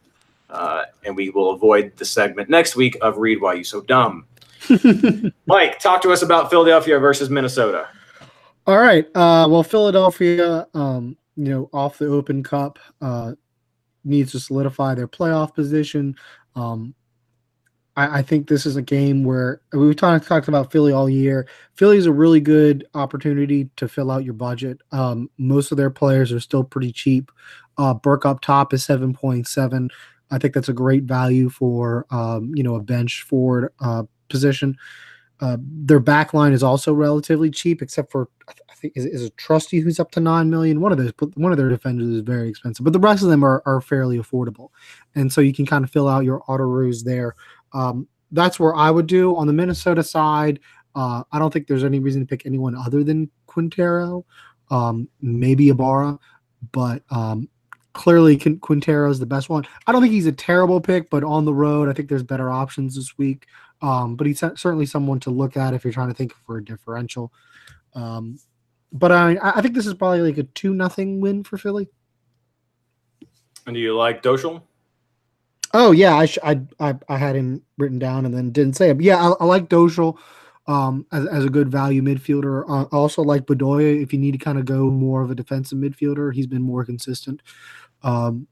Uh, 0.49 0.83
and 1.05 1.15
we 1.15 1.29
will 1.29 1.51
avoid 1.51 1.95
the 1.95 2.05
segment 2.05 2.49
next 2.49 2.75
week 2.75 2.97
of 3.01 3.17
"Read 3.17 3.39
Why 3.41 3.53
You 3.53 3.63
So 3.63 3.81
Dumb." 3.81 4.25
Mike, 5.45 5.79
talk 5.79 6.01
to 6.01 6.11
us 6.11 6.21
about 6.21 6.49
Philadelphia 6.49 6.99
versus 6.99 7.29
Minnesota. 7.29 7.87
All 8.67 8.77
right. 8.77 9.05
Uh, 9.15 9.47
well, 9.49 9.63
Philadelphia, 9.63 10.67
um, 10.73 11.17
you 11.35 11.45
know, 11.45 11.69
off 11.73 11.97
the 11.97 12.07
Open 12.07 12.43
Cup, 12.43 12.77
uh, 13.01 13.33
needs 14.03 14.31
to 14.33 14.39
solidify 14.39 14.93
their 14.93 15.07
playoff 15.07 15.55
position. 15.55 16.15
Um, 16.55 16.93
I, 17.95 18.19
I 18.19 18.21
think 18.21 18.47
this 18.47 18.65
is 18.65 18.75
a 18.75 18.81
game 18.81 19.23
where 19.23 19.61
we've 19.73 19.95
talked 19.95 20.27
talked 20.27 20.47
about 20.47 20.71
Philly 20.71 20.93
all 20.93 21.09
year. 21.09 21.47
Philly 21.75 21.97
is 21.97 22.05
a 22.05 22.11
really 22.11 22.39
good 22.39 22.85
opportunity 22.93 23.69
to 23.75 23.87
fill 23.87 24.11
out 24.11 24.23
your 24.23 24.33
budget. 24.33 24.79
Um, 24.91 25.29
most 25.37 25.71
of 25.71 25.77
their 25.77 25.89
players 25.89 26.31
are 26.31 26.39
still 26.39 26.63
pretty 26.63 26.91
cheap. 26.91 27.31
Uh, 27.77 27.93
Burke 27.93 28.25
up 28.25 28.41
top 28.41 28.73
is 28.73 28.83
seven 28.83 29.13
point 29.13 29.47
seven. 29.47 29.89
I 30.29 30.37
think 30.37 30.53
that's 30.53 30.69
a 30.69 30.73
great 30.73 31.03
value 31.03 31.49
for 31.49 32.05
um, 32.11 32.53
you 32.55 32.63
know 32.63 32.75
a 32.75 32.81
bench 32.81 33.23
forward 33.23 33.73
uh, 33.79 34.03
position. 34.29 34.77
Uh, 35.41 35.57
their 35.59 35.99
back 35.99 36.35
line 36.35 36.53
is 36.53 36.61
also 36.61 36.93
relatively 36.93 37.49
cheap, 37.49 37.81
except 37.81 38.11
for 38.11 38.29
I, 38.47 38.51
th- 38.51 38.61
I 38.69 38.75
think 38.75 38.93
is, 38.95 39.05
is 39.05 39.23
it 39.23 39.37
Trusty 39.37 39.79
who's 39.79 39.99
up 39.99 40.11
to 40.11 40.19
nine 40.19 40.51
million. 40.51 40.81
One 40.81 40.91
of 40.91 40.99
those, 40.99 41.11
one 41.33 41.51
of 41.51 41.57
their 41.57 41.69
defenders 41.69 42.07
is 42.09 42.21
very 42.21 42.47
expensive, 42.47 42.83
but 42.83 42.93
the 42.93 42.99
rest 42.99 43.23
of 43.23 43.29
them 43.29 43.43
are, 43.43 43.63
are 43.65 43.81
fairly 43.81 44.19
affordable, 44.19 44.69
and 45.15 45.33
so 45.33 45.41
you 45.41 45.51
can 45.51 45.65
kind 45.65 45.83
of 45.83 45.89
fill 45.89 46.07
out 46.07 46.25
your 46.25 46.43
auto 46.47 46.63
ruse 46.63 47.03
there. 47.03 47.35
Um, 47.73 48.07
that's 48.31 48.59
where 48.59 48.75
I 48.75 48.89
would 48.91 49.07
do 49.07 49.35
on 49.35 49.47
the 49.47 49.53
Minnesota 49.53 50.03
side. 50.03 50.59
Uh, 50.95 51.23
I 51.31 51.39
don't 51.39 51.51
think 51.51 51.67
there's 51.67 51.83
any 51.83 51.99
reason 51.99 52.21
to 52.21 52.27
pick 52.27 52.45
anyone 52.45 52.75
other 52.75 53.03
than 53.03 53.29
Quintero, 53.45 54.25
um, 54.69 55.07
maybe 55.21 55.69
Ibarra, 55.69 56.19
but 56.71 57.03
um, 57.09 57.49
clearly 57.93 58.37
Quintero 58.37 59.09
is 59.09 59.19
the 59.19 59.25
best 59.25 59.49
one. 59.49 59.65
I 59.87 59.91
don't 59.91 60.01
think 60.01 60.13
he's 60.13 60.27
a 60.27 60.31
terrible 60.31 60.81
pick, 60.81 61.09
but 61.09 61.23
on 61.23 61.45
the 61.45 61.53
road, 61.53 61.89
I 61.89 61.93
think 61.93 62.09
there's 62.09 62.23
better 62.23 62.49
options 62.49 62.95
this 62.95 63.17
week. 63.17 63.47
Um, 63.81 64.15
but 64.15 64.27
he's 64.27 64.39
certainly 64.39 64.85
someone 64.85 65.19
to 65.21 65.31
look 65.31 65.57
at 65.57 65.73
if 65.73 65.83
you're 65.83 65.93
trying 65.93 66.09
to 66.09 66.13
think 66.13 66.33
for 66.45 66.57
a 66.57 66.63
differential. 66.63 67.33
Um, 67.95 68.37
but 68.91 69.11
I, 69.11 69.37
I 69.41 69.61
think 69.61 69.73
this 69.73 69.87
is 69.87 69.93
probably 69.93 70.21
like 70.21 70.37
a 70.37 70.43
two 70.43 70.73
nothing 70.73 71.19
win 71.19 71.43
for 71.43 71.57
Philly. 71.57 71.87
And 73.65 73.75
do 73.75 73.79
you 73.79 73.95
like 73.95 74.21
Doshel? 74.21 74.61
Oh 75.73 75.91
yeah, 75.91 76.15
I, 76.15 76.25
sh- 76.25 76.37
I 76.43 76.61
I 76.79 76.95
I 77.07 77.17
had 77.17 77.35
him 77.35 77.61
written 77.77 77.99
down 77.99 78.25
and 78.25 78.33
then 78.33 78.51
didn't 78.51 78.75
say 78.75 78.89
him. 78.89 79.01
Yeah, 79.01 79.17
I, 79.17 79.31
I 79.39 79.45
like 79.45 79.69
Doshel 79.69 80.17
um, 80.67 81.05
as, 81.11 81.25
as 81.27 81.45
a 81.45 81.49
good 81.49 81.69
value 81.69 82.01
midfielder. 82.01 82.65
I 82.69 82.83
also 82.95 83.21
like 83.21 83.45
Bedoya 83.45 84.01
if 84.01 84.11
you 84.13 84.19
need 84.19 84.33
to 84.33 84.37
kind 84.37 84.57
of 84.59 84.65
go 84.65 84.89
more 84.89 85.21
of 85.21 85.31
a 85.31 85.35
defensive 85.35 85.77
midfielder. 85.77 86.33
He's 86.33 86.47
been 86.47 86.61
more 86.61 86.83
consistent. 86.85 87.41
Um, 88.03 88.47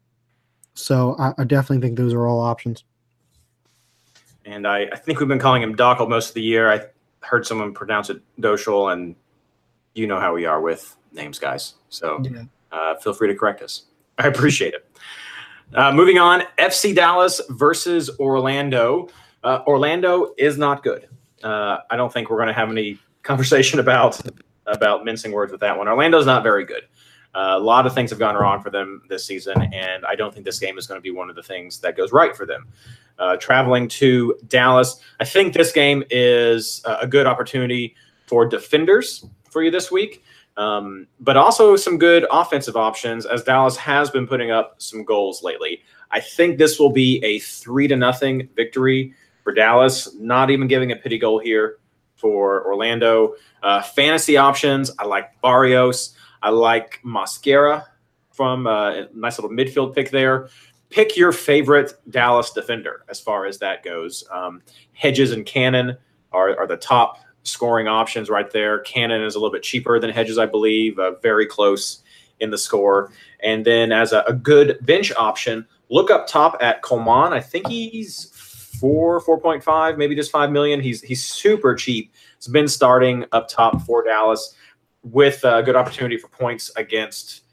so 0.73 1.15
I, 1.19 1.33
I 1.37 1.43
definitely 1.43 1.85
think 1.85 1.97
those 1.97 2.13
are 2.13 2.25
all 2.25 2.39
options. 2.39 2.83
And 4.45 4.65
I, 4.65 4.87
I 4.91 4.95
think 4.97 5.19
we've 5.19 5.27
been 5.27 5.39
calling 5.39 5.61
him 5.61 5.75
Dockel 5.75 6.07
most 6.09 6.29
of 6.29 6.33
the 6.35 6.41
year. 6.41 6.71
I 6.71 6.81
heard 7.21 7.45
someone 7.45 7.73
pronounce 7.73 8.09
it 8.09 8.21
Doshel, 8.39 8.93
and 8.93 9.15
you 9.93 10.07
know 10.07 10.19
how 10.19 10.33
we 10.33 10.45
are 10.45 10.61
with 10.61 10.95
names, 11.11 11.37
guys. 11.37 11.75
So 11.89 12.21
Yeah. 12.23 12.43
uh, 12.71 12.95
feel 12.95 13.13
free 13.13 13.27
to 13.27 13.35
correct 13.35 13.61
us. 13.61 13.83
I 14.17 14.27
appreciate 14.27 14.73
it. 14.73 14.87
Uh, 15.73 15.91
moving 15.91 16.17
on, 16.17 16.43
FC 16.57 16.95
Dallas 16.95 17.41
versus 17.49 18.09
Orlando. 18.19 19.07
Uh, 19.43 19.59
Orlando 19.67 20.33
is 20.37 20.57
not 20.57 20.81
good. 20.83 21.07
Uh, 21.43 21.77
I 21.89 21.95
don't 21.95 22.11
think 22.11 22.29
we're 22.29 22.37
going 22.37 22.47
to 22.47 22.53
have 22.53 22.69
any 22.69 22.97
conversation 23.23 23.79
about 23.79 24.19
about 24.65 25.03
mincing 25.03 25.31
words 25.31 25.51
with 25.51 25.61
that 25.61 25.77
one. 25.77 25.87
Orlando's 25.87 26.25
not 26.25 26.43
very 26.43 26.63
good. 26.65 26.83
Uh, 27.35 27.55
a 27.55 27.59
lot 27.59 27.85
of 27.85 27.93
things 27.93 28.09
have 28.09 28.19
gone 28.19 28.35
wrong 28.35 28.61
for 28.61 28.69
them 28.69 29.01
this 29.09 29.25
season, 29.25 29.61
and 29.73 30.05
I 30.05 30.15
don't 30.15 30.33
think 30.33 30.45
this 30.45 30.59
game 30.59 30.77
is 30.77 30.87
going 30.87 30.97
to 30.97 31.01
be 31.01 31.11
one 31.11 31.29
of 31.29 31.35
the 31.35 31.43
things 31.43 31.79
that 31.79 31.95
goes 31.95 32.11
right 32.11 32.35
for 32.35 32.45
them. 32.45 32.67
Uh, 33.19 33.35
traveling 33.37 33.87
to 33.87 34.35
Dallas, 34.47 34.99
I 35.19 35.25
think 35.25 35.53
this 35.53 35.71
game 35.71 36.03
is 36.09 36.81
a 36.85 36.99
a 37.01 37.07
good 37.07 37.27
opportunity 37.27 37.95
for 38.25 38.45
defenders 38.47 39.25
for 39.51 39.61
you 39.61 39.69
this 39.69 39.91
week 39.91 40.23
um, 40.59 41.07
but 41.21 41.37
also 41.37 41.77
some 41.77 41.97
good 41.97 42.25
offensive 42.29 42.75
options 42.75 43.25
as 43.25 43.43
Dallas 43.43 43.77
has 43.77 44.09
been 44.09 44.27
putting 44.27 44.51
up 44.51 44.75
some 44.77 45.05
goals 45.05 45.41
lately. 45.41 45.81
I 46.11 46.19
think 46.19 46.57
this 46.57 46.77
will 46.77 46.91
be 46.91 47.23
a 47.23 47.39
three 47.39 47.87
to 47.87 47.95
nothing 47.95 48.49
victory 48.57 49.13
for 49.45 49.53
Dallas. 49.53 50.13
Not 50.15 50.49
even 50.49 50.67
giving 50.67 50.91
a 50.91 50.97
pity 50.97 51.17
goal 51.17 51.39
here 51.39 51.77
for 52.17 52.65
Orlando. 52.65 53.35
Uh, 53.63 53.81
fantasy 53.81 54.35
options, 54.35 54.91
I 54.99 55.05
like 55.05 55.41
Barrios. 55.41 56.13
I 56.43 56.49
like 56.49 56.99
Mosquera 57.05 57.85
from 58.33 58.67
uh, 58.67 58.89
a 58.91 59.07
nice 59.13 59.39
little 59.39 59.55
midfield 59.55 59.95
pick 59.95 60.11
there. 60.11 60.49
Pick 60.89 61.15
your 61.15 61.31
favorite 61.31 61.93
Dallas 62.09 62.51
defender 62.51 63.05
as 63.07 63.21
far 63.21 63.45
as 63.45 63.59
that 63.59 63.81
goes. 63.81 64.25
Um, 64.29 64.61
Hedges 64.91 65.31
and 65.31 65.45
Cannon 65.45 65.95
are, 66.33 66.59
are 66.59 66.67
the 66.67 66.75
top 66.75 67.19
scoring 67.43 67.87
options 67.87 68.29
right 68.29 68.51
there. 68.51 68.79
Cannon 68.79 69.23
is 69.23 69.35
a 69.35 69.39
little 69.39 69.51
bit 69.51 69.63
cheaper 69.63 69.99
than 69.99 70.09
Hedges, 70.09 70.37
I 70.37 70.45
believe, 70.45 70.99
uh, 70.99 71.11
very 71.21 71.45
close 71.45 72.03
in 72.39 72.51
the 72.51 72.57
score. 72.57 73.11
And 73.41 73.65
then 73.65 73.91
as 73.91 74.13
a, 74.13 74.23
a 74.27 74.33
good 74.33 74.77
bench 74.81 75.11
option, 75.17 75.65
look 75.89 76.11
up 76.11 76.27
top 76.27 76.57
at 76.61 76.81
Coleman. 76.81 77.33
I 77.33 77.39
think 77.39 77.67
he's 77.67 78.31
four, 78.79 79.19
four 79.21 79.39
point 79.39 79.63
five, 79.63 79.97
maybe 79.97 80.15
just 80.15 80.31
five 80.31 80.51
million. 80.51 80.79
He's 80.79 81.01
he's 81.01 81.23
super 81.23 81.75
cheap. 81.75 82.13
He's 82.37 82.47
been 82.47 82.67
starting 82.67 83.25
up 83.31 83.47
top 83.47 83.81
for 83.81 84.03
Dallas 84.03 84.55
with 85.03 85.43
a 85.43 85.63
good 85.63 85.75
opportunity 85.75 86.17
for 86.17 86.27
points 86.29 86.71
against 86.75 87.43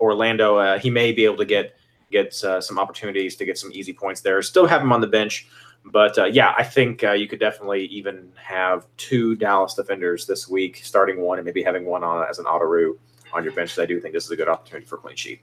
Orlando. 0.00 0.56
Uh, 0.56 0.78
he 0.78 0.90
may 0.90 1.12
be 1.12 1.24
able 1.24 1.36
to 1.36 1.44
get 1.44 1.76
get 2.10 2.42
uh, 2.44 2.60
some 2.60 2.78
opportunities 2.78 3.36
to 3.36 3.44
get 3.44 3.58
some 3.58 3.70
easy 3.72 3.92
points 3.92 4.20
there. 4.20 4.40
Still 4.42 4.66
have 4.66 4.82
him 4.82 4.92
on 4.92 5.00
the 5.00 5.06
bench. 5.06 5.48
But 5.86 6.18
uh, 6.18 6.24
yeah, 6.24 6.54
I 6.58 6.64
think 6.64 7.04
uh, 7.04 7.12
you 7.12 7.28
could 7.28 7.38
definitely 7.38 7.86
even 7.86 8.32
have 8.36 8.86
two 8.96 9.36
Dallas 9.36 9.74
defenders 9.74 10.26
this 10.26 10.48
week, 10.48 10.80
starting 10.82 11.20
one 11.20 11.38
and 11.38 11.46
maybe 11.46 11.62
having 11.62 11.84
one 11.84 12.02
on 12.02 12.26
as 12.28 12.38
an 12.38 12.46
auto 12.46 12.98
on 13.32 13.44
your 13.44 13.52
bench. 13.52 13.78
I 13.78 13.86
do 13.86 14.00
think 14.00 14.12
this 14.12 14.24
is 14.24 14.30
a 14.30 14.36
good 14.36 14.48
opportunity 14.48 14.86
for 14.86 14.96
clean 14.98 15.16
sheet. 15.16 15.40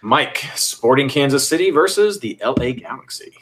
Mike, 0.00 0.44
Sporting 0.54 1.08
Kansas 1.08 1.46
City 1.46 1.70
versus 1.70 2.20
the 2.20 2.38
LA 2.42 2.72
Galaxy. 2.72 3.36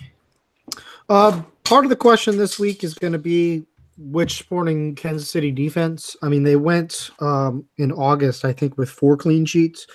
Uh, 1.08 1.42
part 1.64 1.84
of 1.84 1.90
the 1.90 1.96
question 1.96 2.38
this 2.38 2.58
week 2.58 2.82
is 2.82 2.94
going 2.94 3.12
to 3.12 3.18
be 3.18 3.64
which 3.98 4.38
Sporting 4.38 4.94
Kansas 4.94 5.30
City 5.30 5.50
defense. 5.50 6.16
I 6.22 6.28
mean, 6.28 6.42
they 6.42 6.56
went 6.56 7.10
um, 7.20 7.64
in 7.78 7.92
August, 7.92 8.44
I 8.44 8.52
think, 8.52 8.76
with 8.76 8.90
four 8.90 9.16
clean 9.16 9.44
sheets, 9.44 9.86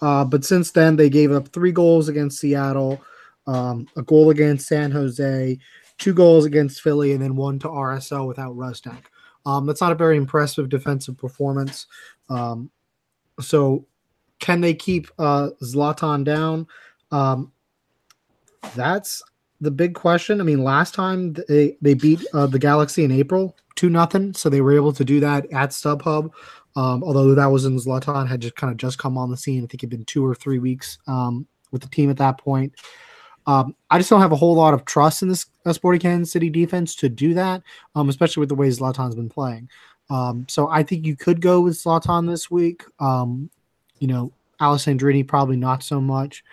uh, 0.00 0.24
but 0.24 0.44
since 0.44 0.70
then 0.70 0.96
they 0.96 1.10
gave 1.10 1.32
up 1.32 1.48
three 1.48 1.72
goals 1.72 2.08
against 2.08 2.38
Seattle, 2.38 3.00
um, 3.46 3.86
a 3.96 4.02
goal 4.02 4.30
against 4.30 4.68
San 4.68 4.90
Jose, 4.90 5.58
two 5.98 6.14
goals 6.14 6.44
against 6.44 6.82
Philly, 6.82 7.12
and 7.12 7.22
then 7.22 7.36
one 7.36 7.58
to 7.60 7.68
RSL 7.68 8.26
without 8.26 8.56
Rusnak. 8.56 9.04
Um, 9.46 9.66
that's 9.66 9.80
not 9.80 9.92
a 9.92 9.96
very 9.96 10.16
impressive 10.16 10.68
defensive 10.68 11.16
performance. 11.16 11.86
Um, 12.28 12.70
so, 13.40 13.86
can 14.38 14.60
they 14.60 14.74
keep 14.74 15.08
uh, 15.18 15.50
Zlatan 15.62 16.24
down? 16.24 16.66
Um, 17.10 17.52
that's 18.74 19.22
the 19.60 19.70
big 19.70 19.94
question. 19.94 20.40
I 20.40 20.44
mean, 20.44 20.62
last 20.62 20.94
time 20.94 21.34
they 21.48 21.76
they 21.80 21.94
beat 21.94 22.24
uh, 22.34 22.46
the 22.46 22.58
Galaxy 22.58 23.04
in 23.04 23.12
April 23.12 23.56
two 23.80 23.88
nothing, 23.88 24.34
so 24.34 24.50
they 24.50 24.60
were 24.60 24.74
able 24.74 24.92
to 24.92 25.04
do 25.04 25.20
that 25.20 25.50
at 25.52 25.70
StubHub. 25.70 26.30
Um, 26.76 27.02
although 27.02 27.34
that 27.34 27.46
was 27.46 27.64
in 27.64 27.76
Zlatan 27.76 28.28
had 28.28 28.40
just 28.40 28.54
kind 28.54 28.70
of 28.70 28.76
just 28.76 28.98
come 28.98 29.18
on 29.18 29.30
the 29.30 29.36
scene. 29.36 29.64
I 29.64 29.66
think 29.66 29.82
it'd 29.82 29.90
been 29.90 30.04
two 30.04 30.24
or 30.24 30.34
three 30.34 30.58
weeks 30.58 30.98
um, 31.06 31.46
with 31.72 31.82
the 31.82 31.88
team 31.88 32.10
at 32.10 32.18
that 32.18 32.38
point. 32.38 32.74
Um, 33.50 33.74
I 33.90 33.98
just 33.98 34.08
don't 34.08 34.20
have 34.20 34.30
a 34.30 34.36
whole 34.36 34.54
lot 34.54 34.74
of 34.74 34.84
trust 34.84 35.22
in 35.22 35.28
this 35.28 35.46
uh, 35.66 35.72
Sporting 35.72 36.00
Kansas 36.00 36.32
City 36.32 36.48
defense 36.50 36.94
to 36.94 37.08
do 37.08 37.34
that, 37.34 37.64
um, 37.96 38.08
especially 38.08 38.42
with 38.42 38.48
the 38.48 38.54
way 38.54 38.68
Zlatan's 38.68 39.16
been 39.16 39.28
playing. 39.28 39.68
Um, 40.08 40.46
so 40.48 40.68
I 40.68 40.84
think 40.84 41.04
you 41.04 41.16
could 41.16 41.40
go 41.40 41.60
with 41.60 41.74
Zlatan 41.74 42.28
this 42.28 42.48
week. 42.48 42.84
Um, 43.00 43.50
you 43.98 44.06
know, 44.06 44.32
Alessandrini 44.60 45.26
probably 45.26 45.56
not 45.56 45.82
so 45.82 46.00
much. 46.00 46.44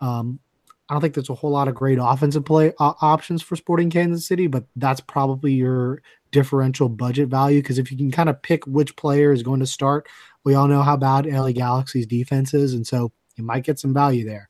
Um, 0.00 0.40
I 0.88 0.94
don't 0.94 1.00
think 1.00 1.14
there's 1.14 1.30
a 1.30 1.34
whole 1.34 1.50
lot 1.52 1.68
of 1.68 1.76
great 1.76 2.00
offensive 2.02 2.44
play 2.44 2.72
uh, 2.80 2.94
options 3.00 3.42
for 3.42 3.54
Sporting 3.54 3.88
Kansas 3.88 4.26
City, 4.26 4.48
but 4.48 4.64
that's 4.74 5.00
probably 5.00 5.52
your 5.52 6.02
differential 6.32 6.88
budget 6.88 7.28
value 7.28 7.62
because 7.62 7.78
if 7.78 7.92
you 7.92 7.96
can 7.96 8.10
kind 8.10 8.28
of 8.28 8.42
pick 8.42 8.66
which 8.66 8.96
player 8.96 9.30
is 9.30 9.44
going 9.44 9.60
to 9.60 9.66
start, 9.68 10.08
we 10.42 10.56
all 10.56 10.66
know 10.66 10.82
how 10.82 10.96
bad 10.96 11.26
LA 11.26 11.52
Galaxy's 11.52 12.06
defense 12.06 12.54
is, 12.54 12.74
and 12.74 12.84
so 12.84 13.12
you 13.36 13.44
might 13.44 13.62
get 13.62 13.78
some 13.78 13.94
value 13.94 14.24
there. 14.24 14.48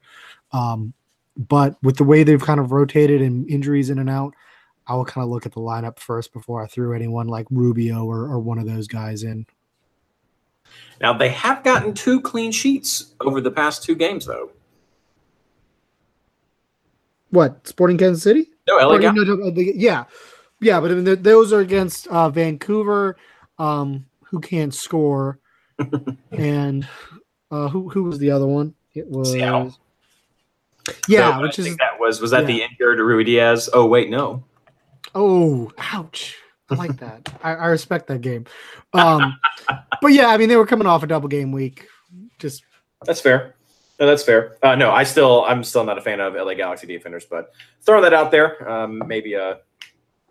Um, 0.53 0.94
but 1.37 1.76
with 1.83 1.97
the 1.97 2.05
way 2.05 2.22
they've 2.22 2.41
kind 2.43 2.61
of 2.61 2.72
rotated 2.72 3.22
and 3.22 3.49
injuries 3.49 3.91
in 3.91 3.99
and 3.99 4.11
out, 4.11 4.35
I 4.87 4.95
will 4.95 5.05
kind 5.05 5.24
of 5.24 5.31
look 5.31 5.47
at 5.47 5.53
the 5.53 5.61
lineup 5.61 5.99
first 5.99 6.33
before 6.33 6.62
I 6.62 6.66
threw 6.66 6.95
anyone 6.95 7.28
like 7.28 7.47
Rubio 7.51 8.05
or, 8.05 8.22
or 8.24 8.39
one 8.41 8.59
of 8.59 8.66
those 8.66 8.89
guys 8.89 9.22
in. 9.22 9.47
Now 11.01 11.12
they 11.12 11.28
have 11.31 11.62
gotten 11.64 11.95
two 11.95 12.20
clean 12.20 12.53
sheets 12.53 13.14
over 13.20 13.41
the 13.41 13.51
past 13.51 13.83
two 13.83 13.95
games, 13.95 14.26
though. 14.26 14.51
What 17.31 17.66
Sporting 17.66 17.99
Kansas 17.99 18.22
City? 18.22 18.51
No, 18.66 18.76
LA 18.76 18.95
Or, 18.95 18.99
Galaxy. 18.99 19.24
no, 19.24 19.35
no, 19.37 19.51
the- 19.51 19.72
yeah, 19.76 20.05
yeah, 20.61 20.81
but 20.81 20.91
I 20.91 20.95
mean, 20.95 21.05
th- 21.05 21.20
those 21.20 21.53
are 21.53 21.61
against 21.61 22.07
uh, 22.09 22.28
Vancouver, 22.28 23.16
um, 23.59 24.07
who 24.24 24.41
can't 24.41 24.74
score, 24.74 25.39
and 26.33 26.87
uh, 27.51 27.68
who 27.68 27.89
who 27.89 28.05
was 28.05 28.18
the 28.18 28.31
other 28.31 28.47
one? 28.47 28.74
It 28.95 29.07
was 29.09 29.33
Seattle. 29.33 29.76
Yeah, 31.09 31.37
So, 31.37 31.43
which 31.43 31.59
I 31.59 31.62
is 31.62 31.66
think 31.66 31.78
that 31.78 31.99
was 31.99 32.20
was 32.20 32.31
that 32.31 32.47
the 32.47 32.55
yeah. 32.55 32.66
injured 32.70 32.99
Ruidíaz? 32.99 33.68
Oh 33.72 33.87
wait, 33.87 34.11
no. 34.11 34.45
oh, 35.14 35.72
ouch. 35.78 36.37
I 36.70 36.74
like 36.74 36.97
that. 36.99 37.33
I, 37.43 37.55
I 37.55 37.66
respect 37.66 38.07
that 38.09 38.20
game. 38.20 38.47
Um, 38.93 39.39
but 40.01 40.12
yeah, 40.12 40.28
I 40.28 40.37
mean, 40.37 40.49
they 40.49 40.57
were 40.57 40.66
coming 40.66 40.87
off 40.87 41.03
a 41.03 41.07
double 41.07 41.28
game 41.28 41.53
week. 41.53 41.87
Just 42.39 42.62
That's 43.05 43.20
fair. 43.20 43.55
No, 43.99 44.07
that's 44.07 44.22
fair. 44.22 44.57
Uh, 44.62 44.74
no, 44.76 44.91
I 44.91 45.03
still, 45.03 45.45
I'm 45.45 45.62
still 45.62 45.85
not 45.85 45.99
a 45.99 46.01
fan 46.01 46.20
of 46.20 46.35
LA 46.35 46.55
Galaxy 46.55 46.87
defenders, 46.87 47.26
but 47.26 47.53
throw 47.83 48.01
that 48.01 48.14
out 48.14 48.31
there, 48.31 48.66
um, 48.66 49.03
maybe 49.07 49.35
a 49.35 49.59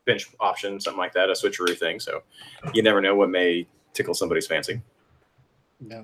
bench 0.05 0.27
option, 0.39 0.79
something 0.79 0.97
like 0.97 1.13
that, 1.13 1.29
a 1.29 1.33
switcheroo 1.33 1.77
thing. 1.77 1.99
So 1.99 2.23
you 2.73 2.81
never 2.81 2.99
know 2.99 3.15
what 3.15 3.29
may 3.29 3.67
tickle 3.93 4.15
somebody's 4.15 4.47
fancy. 4.47 4.81
Yeah. 5.85 6.03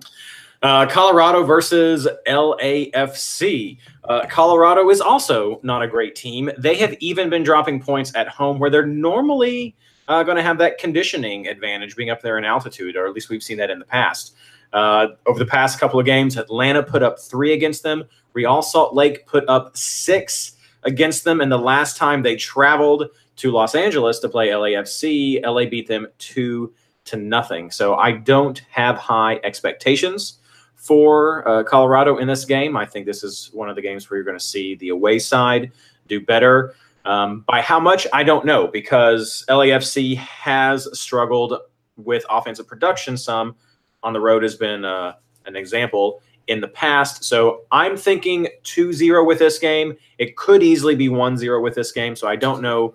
Uh, 0.65 0.83
Colorado 0.87 1.43
versus 1.43 2.07
LAFC. 2.25 3.77
Uh, 4.03 4.25
Colorado 4.25 4.89
is 4.89 4.99
also 4.99 5.59
not 5.61 5.83
a 5.83 5.87
great 5.87 6.15
team. 6.15 6.49
They 6.57 6.73
have 6.77 6.95
even 6.99 7.29
been 7.29 7.43
dropping 7.43 7.79
points 7.79 8.15
at 8.15 8.27
home 8.27 8.57
where 8.57 8.71
they're 8.71 8.83
normally 8.83 9.75
uh, 10.07 10.23
going 10.23 10.37
to 10.37 10.41
have 10.41 10.57
that 10.57 10.79
conditioning 10.79 11.45
advantage 11.45 11.95
being 11.95 12.09
up 12.09 12.19
there 12.23 12.39
in 12.39 12.45
altitude, 12.45 12.95
or 12.95 13.05
at 13.05 13.13
least 13.13 13.29
we've 13.29 13.43
seen 13.43 13.57
that 13.57 13.69
in 13.69 13.77
the 13.77 13.85
past. 13.85 14.33
Uh, 14.73 15.09
over 15.27 15.37
the 15.37 15.45
past 15.45 15.79
couple 15.79 15.99
of 15.99 16.05
games, 16.07 16.35
Atlanta 16.35 16.81
put 16.81 17.03
up 17.03 17.19
three 17.19 17.53
against 17.53 17.83
them. 17.83 18.03
Real 18.33 18.63
Salt 18.63 18.95
Lake 18.95 19.27
put 19.27 19.47
up 19.47 19.77
six 19.77 20.53
against 20.81 21.23
them. 21.25 21.41
And 21.41 21.51
the 21.51 21.59
last 21.59 21.95
time 21.95 22.23
they 22.23 22.37
traveled 22.37 23.03
to 23.35 23.51
Los 23.51 23.75
Angeles 23.75 24.17
to 24.17 24.29
play 24.29 24.47
LAFC, 24.47 25.45
LA 25.45 25.69
beat 25.69 25.87
them 25.87 26.07
two 26.17 26.73
to 27.03 27.17
nothing. 27.17 27.69
So 27.69 27.97
I 27.97 28.13
don't 28.13 28.57
have 28.71 28.97
high 28.97 29.39
expectations 29.43 30.39
for 30.85 31.47
uh, 31.47 31.63
Colorado 31.63 32.17
in 32.17 32.27
this 32.27 32.45
game. 32.45 32.77
I 32.77 32.85
think 32.85 33.07
this 33.07 33.23
is 33.23 33.49
one 33.53 33.69
of 33.69 33.75
the 33.75 33.81
games 33.81 34.07
where 34.07 34.17
you're 34.19 34.23
going 34.23 34.37
to 34.37 34.43
see 34.43 34.75
the 34.75 34.89
away 34.89 35.17
side 35.17 35.71
do 36.07 36.23
better. 36.23 36.75
Um, 37.05 37.41
by 37.41 37.61
how 37.61 37.79
much, 37.79 38.05
I 38.13 38.21
don't 38.21 38.45
know 38.45 38.67
because 38.67 39.43
LAFC 39.49 40.15
has 40.17 40.87
struggled 40.97 41.57
with 41.97 42.23
offensive 42.29 42.67
production 42.67 43.17
some. 43.17 43.55
On 44.03 44.13
the 44.13 44.19
road 44.19 44.43
has 44.43 44.53
been 44.53 44.85
uh, 44.85 45.13
an 45.47 45.55
example 45.55 46.21
in 46.45 46.61
the 46.61 46.67
past. 46.67 47.23
So 47.23 47.63
I'm 47.71 47.97
thinking 47.97 48.47
2 48.61 48.93
0 48.93 49.25
with 49.25 49.39
this 49.39 49.57
game. 49.57 49.97
It 50.19 50.37
could 50.37 50.61
easily 50.61 50.93
be 50.93 51.09
1 51.09 51.35
0 51.35 51.61
with 51.61 51.73
this 51.73 51.91
game. 51.91 52.15
So 52.15 52.27
I 52.27 52.35
don't 52.35 52.61
know 52.61 52.93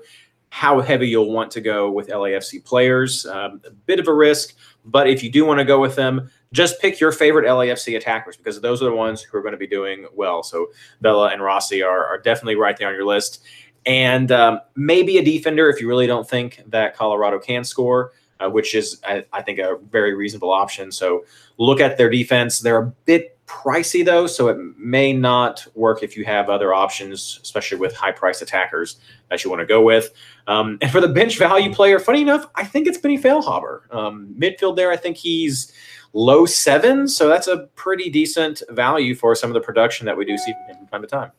how 0.50 0.80
heavy 0.80 1.08
you'll 1.08 1.32
want 1.32 1.50
to 1.52 1.60
go 1.60 1.90
with 1.90 2.06
LAFC 2.06 2.64
players. 2.64 3.26
Um, 3.26 3.60
a 3.64 3.70
bit 3.72 3.98
of 3.98 4.06
a 4.06 4.14
risk, 4.14 4.54
but 4.84 5.08
if 5.08 5.24
you 5.24 5.30
do 5.30 5.44
want 5.44 5.58
to 5.58 5.64
go 5.64 5.80
with 5.80 5.96
them, 5.96 6.30
just 6.52 6.80
pick 6.80 6.98
your 7.00 7.12
favorite 7.12 7.46
LAFC 7.46 7.96
attackers 7.96 8.36
because 8.36 8.60
those 8.60 8.82
are 8.82 8.86
the 8.86 8.94
ones 8.94 9.22
who 9.22 9.38
are 9.38 9.42
going 9.42 9.52
to 9.52 9.58
be 9.58 9.66
doing 9.66 10.06
well. 10.14 10.42
So 10.42 10.68
Vela 11.00 11.28
and 11.28 11.42
Rossi 11.42 11.82
are, 11.82 12.04
are 12.06 12.18
definitely 12.18 12.56
right 12.56 12.76
there 12.76 12.88
on 12.88 12.94
your 12.94 13.06
list. 13.06 13.42
And 13.86 14.30
um, 14.32 14.60
maybe 14.74 15.18
a 15.18 15.24
defender 15.24 15.70
if 15.70 15.80
you 15.80 15.88
really 15.88 16.06
don't 16.06 16.28
think 16.28 16.62
that 16.66 16.96
Colorado 16.96 17.38
can 17.38 17.64
score, 17.64 18.12
uh, 18.40 18.48
which 18.48 18.74
is, 18.74 19.00
I, 19.06 19.24
I 19.32 19.42
think, 19.42 19.58
a 19.58 19.78
very 19.90 20.14
reasonable 20.14 20.50
option. 20.50 20.90
So 20.92 21.24
look 21.56 21.80
at 21.80 21.96
their 21.96 22.10
defense. 22.10 22.58
They're 22.58 22.82
a 22.82 22.86
bit 23.04 23.38
pricey 23.50 24.04
though, 24.04 24.28
so 24.28 24.46
it 24.46 24.56
may 24.78 25.12
not 25.12 25.66
work 25.74 26.04
if 26.04 26.16
you 26.16 26.24
have 26.24 26.48
other 26.48 26.72
options, 26.72 27.40
especially 27.42 27.78
with 27.78 27.94
high 27.96 28.12
price 28.12 28.40
attackers 28.40 29.00
that 29.28 29.42
you 29.42 29.50
want 29.50 29.58
to 29.58 29.66
go 29.66 29.82
with. 29.82 30.10
Um, 30.46 30.78
and 30.80 30.90
for 30.90 31.00
the 31.00 31.08
bench 31.08 31.36
value 31.36 31.74
player, 31.74 31.98
funny 31.98 32.22
enough, 32.22 32.46
I 32.54 32.64
think 32.64 32.86
it's 32.86 32.96
Benny 32.96 33.18
Feilhaber. 33.18 33.92
Um, 33.92 34.32
midfield 34.38 34.76
there, 34.76 34.92
I 34.92 34.96
think 34.96 35.16
he's 35.16 35.72
low 36.12 36.46
seven, 36.46 37.08
so 37.08 37.28
that's 37.28 37.48
a 37.48 37.68
pretty 37.74 38.08
decent 38.08 38.62
value 38.70 39.16
for 39.16 39.34
some 39.34 39.50
of 39.50 39.54
the 39.54 39.60
production 39.60 40.06
that 40.06 40.16
we 40.16 40.24
do 40.24 40.38
see 40.38 40.54
from 40.78 40.86
time 40.86 41.02
to 41.02 41.08
time. 41.08 41.32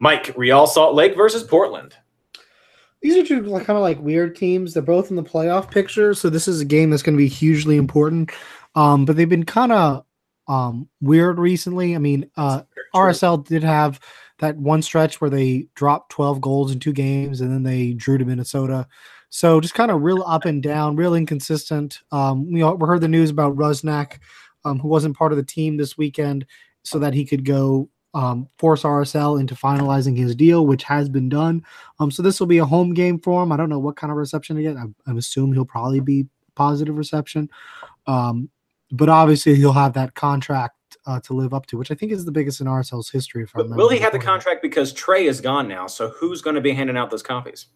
Mike, 0.00 0.34
Real 0.36 0.66
Salt 0.66 0.94
Lake 0.94 1.16
versus 1.16 1.42
Portland. 1.42 1.96
These 3.00 3.16
are 3.16 3.26
two 3.26 3.42
kind 3.42 3.70
of 3.70 3.80
like 3.80 3.98
weird 4.00 4.36
teams. 4.36 4.74
They're 4.74 4.82
both 4.82 5.10
in 5.10 5.16
the 5.16 5.22
playoff 5.22 5.70
picture, 5.70 6.12
so 6.12 6.28
this 6.28 6.46
is 6.46 6.60
a 6.60 6.64
game 6.64 6.90
that's 6.90 7.02
going 7.02 7.16
to 7.16 7.22
be 7.22 7.28
hugely 7.28 7.76
important. 7.78 8.30
Um, 8.74 9.04
but 9.04 9.16
they've 9.16 9.28
been 9.28 9.44
kind 9.44 9.72
of 9.72 10.04
um, 10.48 10.88
weird 11.00 11.38
recently. 11.38 11.94
I 11.94 11.98
mean, 11.98 12.30
uh, 12.36 12.62
RSL 12.94 13.46
did 13.46 13.62
have 13.62 14.00
that 14.38 14.56
one 14.56 14.82
stretch 14.82 15.20
where 15.20 15.30
they 15.30 15.68
dropped 15.74 16.10
12 16.10 16.40
goals 16.40 16.72
in 16.72 16.80
two 16.80 16.92
games 16.92 17.40
and 17.40 17.52
then 17.52 17.62
they 17.62 17.92
drew 17.92 18.18
to 18.18 18.24
Minnesota. 18.24 18.86
So 19.30 19.60
just 19.60 19.74
kind 19.74 19.90
of 19.90 20.02
real 20.02 20.22
up 20.26 20.44
and 20.44 20.62
down, 20.62 20.96
real 20.96 21.14
inconsistent. 21.14 22.00
Um, 22.10 22.52
we, 22.52 22.62
all, 22.62 22.76
we 22.76 22.86
heard 22.86 23.00
the 23.00 23.08
news 23.08 23.30
about 23.30 23.56
Rusnak, 23.56 24.18
um, 24.64 24.78
who 24.78 24.88
wasn't 24.88 25.16
part 25.16 25.32
of 25.32 25.38
the 25.38 25.44
team 25.44 25.76
this 25.76 25.96
weekend, 25.96 26.44
so 26.82 26.98
that 26.98 27.14
he 27.14 27.24
could 27.24 27.44
go 27.44 27.88
um, 28.14 28.48
force 28.58 28.82
RSL 28.82 29.40
into 29.40 29.54
finalizing 29.54 30.18
his 30.18 30.34
deal, 30.34 30.66
which 30.66 30.82
has 30.82 31.08
been 31.08 31.28
done. 31.28 31.64
Um, 31.98 32.10
so 32.10 32.22
this 32.22 32.40
will 32.40 32.46
be 32.46 32.58
a 32.58 32.64
home 32.64 32.92
game 32.92 33.18
for 33.18 33.42
him. 33.42 33.52
I 33.52 33.56
don't 33.56 33.70
know 33.70 33.78
what 33.78 33.96
kind 33.96 34.10
of 34.10 34.18
reception 34.18 34.56
to 34.56 34.62
get. 34.62 34.76
I, 34.76 34.84
I 35.06 35.14
assume 35.14 35.52
he'll 35.52 35.64
probably 35.64 36.00
be 36.00 36.26
positive 36.54 36.98
reception. 36.98 37.48
Um, 38.06 38.50
but 38.92 39.08
obviously 39.08 39.54
he'll 39.56 39.72
have 39.72 39.94
that 39.94 40.14
contract 40.14 40.76
uh, 41.06 41.18
to 41.20 41.34
live 41.34 41.52
up 41.52 41.66
to, 41.66 41.78
which 41.78 41.90
I 41.90 41.94
think 41.94 42.12
is 42.12 42.24
the 42.24 42.30
biggest 42.30 42.60
in 42.60 42.66
RSL's 42.66 43.10
history. 43.10 43.42
If 43.42 43.56
I 43.56 43.62
will 43.62 43.88
he 43.88 43.98
have 43.98 44.12
the 44.12 44.18
contract 44.18 44.62
because 44.62 44.92
Trey 44.92 45.26
is 45.26 45.40
gone 45.40 45.66
now? 45.66 45.86
So 45.86 46.10
who's 46.10 46.42
going 46.42 46.54
to 46.54 46.60
be 46.60 46.72
handing 46.72 46.96
out 46.96 47.10
those 47.10 47.22
copies? 47.22 47.66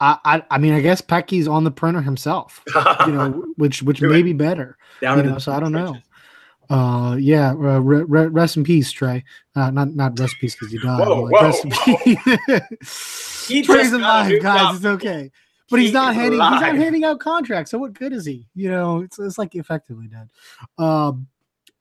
I, 0.00 0.18
I, 0.24 0.42
I 0.50 0.58
mean, 0.58 0.74
I 0.74 0.80
guess 0.80 1.00
Pecky's 1.00 1.48
on 1.48 1.64
the 1.64 1.70
printer 1.70 2.02
himself, 2.02 2.62
you 3.06 3.12
know, 3.12 3.46
which 3.56 3.82
which 3.82 4.00
may 4.02 4.22
be 4.22 4.32
better. 4.32 4.76
Down 5.00 5.18
you 5.18 5.24
know, 5.24 5.38
so 5.38 5.52
I 5.52 5.60
don't 5.60 5.72
know. 5.72 5.96
Uh, 6.68 7.16
yeah. 7.18 7.50
Uh, 7.50 7.78
re- 7.78 8.04
re- 8.04 8.26
rest 8.26 8.56
in 8.56 8.64
peace, 8.64 8.90
Trey. 8.90 9.24
Uh, 9.54 9.70
not 9.70 9.94
not 9.94 10.18
rest 10.18 10.34
in 10.34 10.40
peace 10.40 10.54
because 10.54 10.72
you 10.72 10.80
died. 10.80 11.06
Whoa, 11.06 11.22
like, 11.22 11.32
whoa, 11.32 11.42
rest 11.42 11.64
in 11.64 11.70
peace. 11.70 13.20
He 13.48 13.60
Trey's 13.60 13.92
alive, 13.92 14.40
guys. 14.40 14.58
job. 14.58 14.76
It's 14.76 14.84
okay. 14.86 15.30
But 15.70 15.80
he's 15.80 15.92
not 15.92 16.14
handing 16.14 16.32
he's 16.40 16.60
not 16.60 16.76
handing 16.76 17.04
out 17.04 17.20
contracts. 17.20 17.70
So 17.70 17.78
what 17.78 17.94
good 17.94 18.12
is 18.12 18.26
he? 18.26 18.46
You 18.54 18.70
know, 18.70 19.00
it's 19.00 19.18
it's 19.18 19.38
like 19.38 19.54
effectively 19.54 20.08
dead. 20.08 20.28
Um 20.78 21.26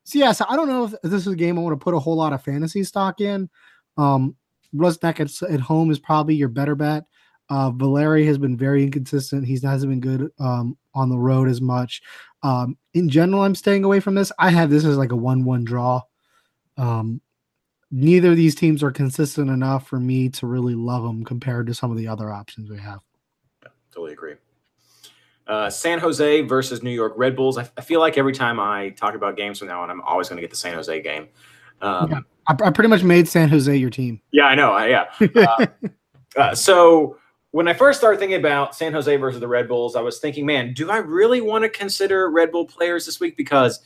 so 0.05 0.19
yeah, 0.19 0.31
so 0.31 0.45
I 0.49 0.55
don't 0.55 0.67
know 0.67 0.85
if 0.85 0.93
this 1.03 1.25
is 1.25 1.33
a 1.33 1.35
game 1.35 1.57
I 1.57 1.61
want 1.61 1.79
to 1.79 1.83
put 1.83 1.93
a 1.93 1.99
whole 1.99 2.15
lot 2.15 2.33
of 2.33 2.43
fantasy 2.43 2.83
stock 2.83 3.19
in. 3.21 3.49
Um 3.97 4.35
Rusnak 4.73 5.19
at, 5.19 5.51
at 5.51 5.59
home 5.59 5.91
is 5.91 5.99
probably 5.99 6.35
your 6.35 6.49
better 6.49 6.75
bet. 6.75 7.03
Uh 7.49 7.71
Valeri 7.71 8.25
has 8.25 8.37
been 8.37 8.57
very 8.57 8.83
inconsistent. 8.83 9.45
He's 9.45 9.63
hasn't 9.63 9.91
been 9.91 9.99
good 9.99 10.31
um 10.39 10.77
on 10.95 11.09
the 11.09 11.19
road 11.19 11.49
as 11.49 11.59
much. 11.59 12.01
Um 12.41 12.77
in 12.93 13.09
general, 13.09 13.43
I'm 13.43 13.55
staying 13.55 13.83
away 13.83 13.99
from 13.99 14.15
this. 14.15 14.31
I 14.39 14.49
have 14.49 14.69
this 14.69 14.85
as 14.85 14.97
like 14.97 15.11
a 15.11 15.17
one-one 15.17 15.65
draw. 15.65 16.01
Um 16.77 17.19
neither 17.91 18.31
of 18.31 18.37
these 18.37 18.55
teams 18.55 18.81
are 18.81 18.91
consistent 18.91 19.49
enough 19.49 19.87
for 19.87 19.99
me 19.99 20.29
to 20.29 20.47
really 20.47 20.73
love 20.73 21.03
them 21.03 21.23
compared 21.25 21.67
to 21.67 21.73
some 21.73 21.91
of 21.91 21.97
the 21.97 22.07
other 22.07 22.31
options 22.31 22.69
we 22.69 22.79
have. 22.79 23.01
Totally 23.93 24.13
agree. 24.13 24.35
Uh, 25.45 25.69
San 25.69 25.99
Jose 25.99 26.41
versus 26.41 26.81
New 26.81 26.91
York 26.91 27.13
Red 27.15 27.35
Bulls. 27.35 27.57
I, 27.57 27.69
I 27.77 27.81
feel 27.81 27.99
like 27.99 28.17
every 28.17 28.33
time 28.33 28.59
I 28.59 28.89
talk 28.89 29.13
about 29.13 29.35
games 29.35 29.59
from 29.59 29.67
now 29.67 29.83
on, 29.83 29.89
I'm 29.89 30.01
always 30.01 30.29
going 30.29 30.37
to 30.37 30.41
get 30.41 30.49
the 30.49 30.57
San 30.57 30.73
Jose 30.73 31.01
game. 31.01 31.27
Um, 31.81 32.09
Yeah. 32.11 32.19
I, 32.47 32.55
I 32.65 32.69
pretty 32.71 32.89
much 32.89 33.03
made 33.03 33.27
San 33.27 33.49
Jose 33.49 33.75
your 33.75 33.89
team. 33.89 34.21
Yeah, 34.31 34.45
I 34.45 34.55
know. 34.55 34.71
I, 34.71 34.87
yeah. 34.87 35.05
Uh, 35.35 35.65
uh, 36.35 36.55
so 36.55 37.17
when 37.51 37.67
I 37.67 37.73
first 37.73 37.99
started 37.99 38.17
thinking 38.17 38.39
about 38.39 38.75
San 38.75 38.91
Jose 38.93 39.15
versus 39.17 39.39
the 39.39 39.47
Red 39.47 39.67
Bulls, 39.67 39.95
I 39.95 40.01
was 40.01 40.19
thinking, 40.19 40.45
man, 40.45 40.73
do 40.73 40.89
I 40.89 40.97
really 40.97 41.41
want 41.41 41.63
to 41.63 41.69
consider 41.69 42.31
Red 42.31 42.51
Bull 42.51 42.65
players 42.65 43.05
this 43.05 43.19
week? 43.19 43.37
Because 43.37 43.81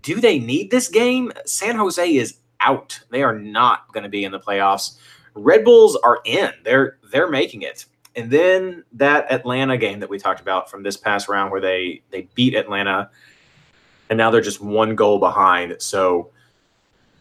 do 0.00 0.20
they 0.20 0.38
need 0.38 0.70
this 0.70 0.88
game? 0.88 1.30
San 1.44 1.76
Jose 1.76 2.16
is 2.16 2.38
out. 2.60 2.98
They 3.10 3.22
are 3.22 3.38
not 3.38 3.92
going 3.92 4.04
to 4.04 4.08
be 4.08 4.24
in 4.24 4.32
the 4.32 4.40
playoffs. 4.40 4.96
Red 5.34 5.64
Bulls 5.64 5.96
are 5.96 6.20
in. 6.24 6.50
They're 6.64 6.98
they're 7.12 7.28
making 7.28 7.62
it. 7.62 7.84
And 8.16 8.30
then 8.30 8.84
that 8.92 9.30
Atlanta 9.30 9.76
game 9.76 10.00
that 10.00 10.10
we 10.10 10.18
talked 10.18 10.40
about 10.40 10.70
from 10.70 10.82
this 10.82 10.96
past 10.96 11.28
round 11.28 11.50
where 11.50 11.60
they 11.60 12.02
they 12.10 12.28
beat 12.34 12.54
Atlanta 12.54 13.10
and 14.10 14.16
now 14.16 14.30
they're 14.30 14.40
just 14.40 14.60
one 14.60 14.96
goal 14.96 15.18
behind. 15.18 15.76
So 15.78 16.30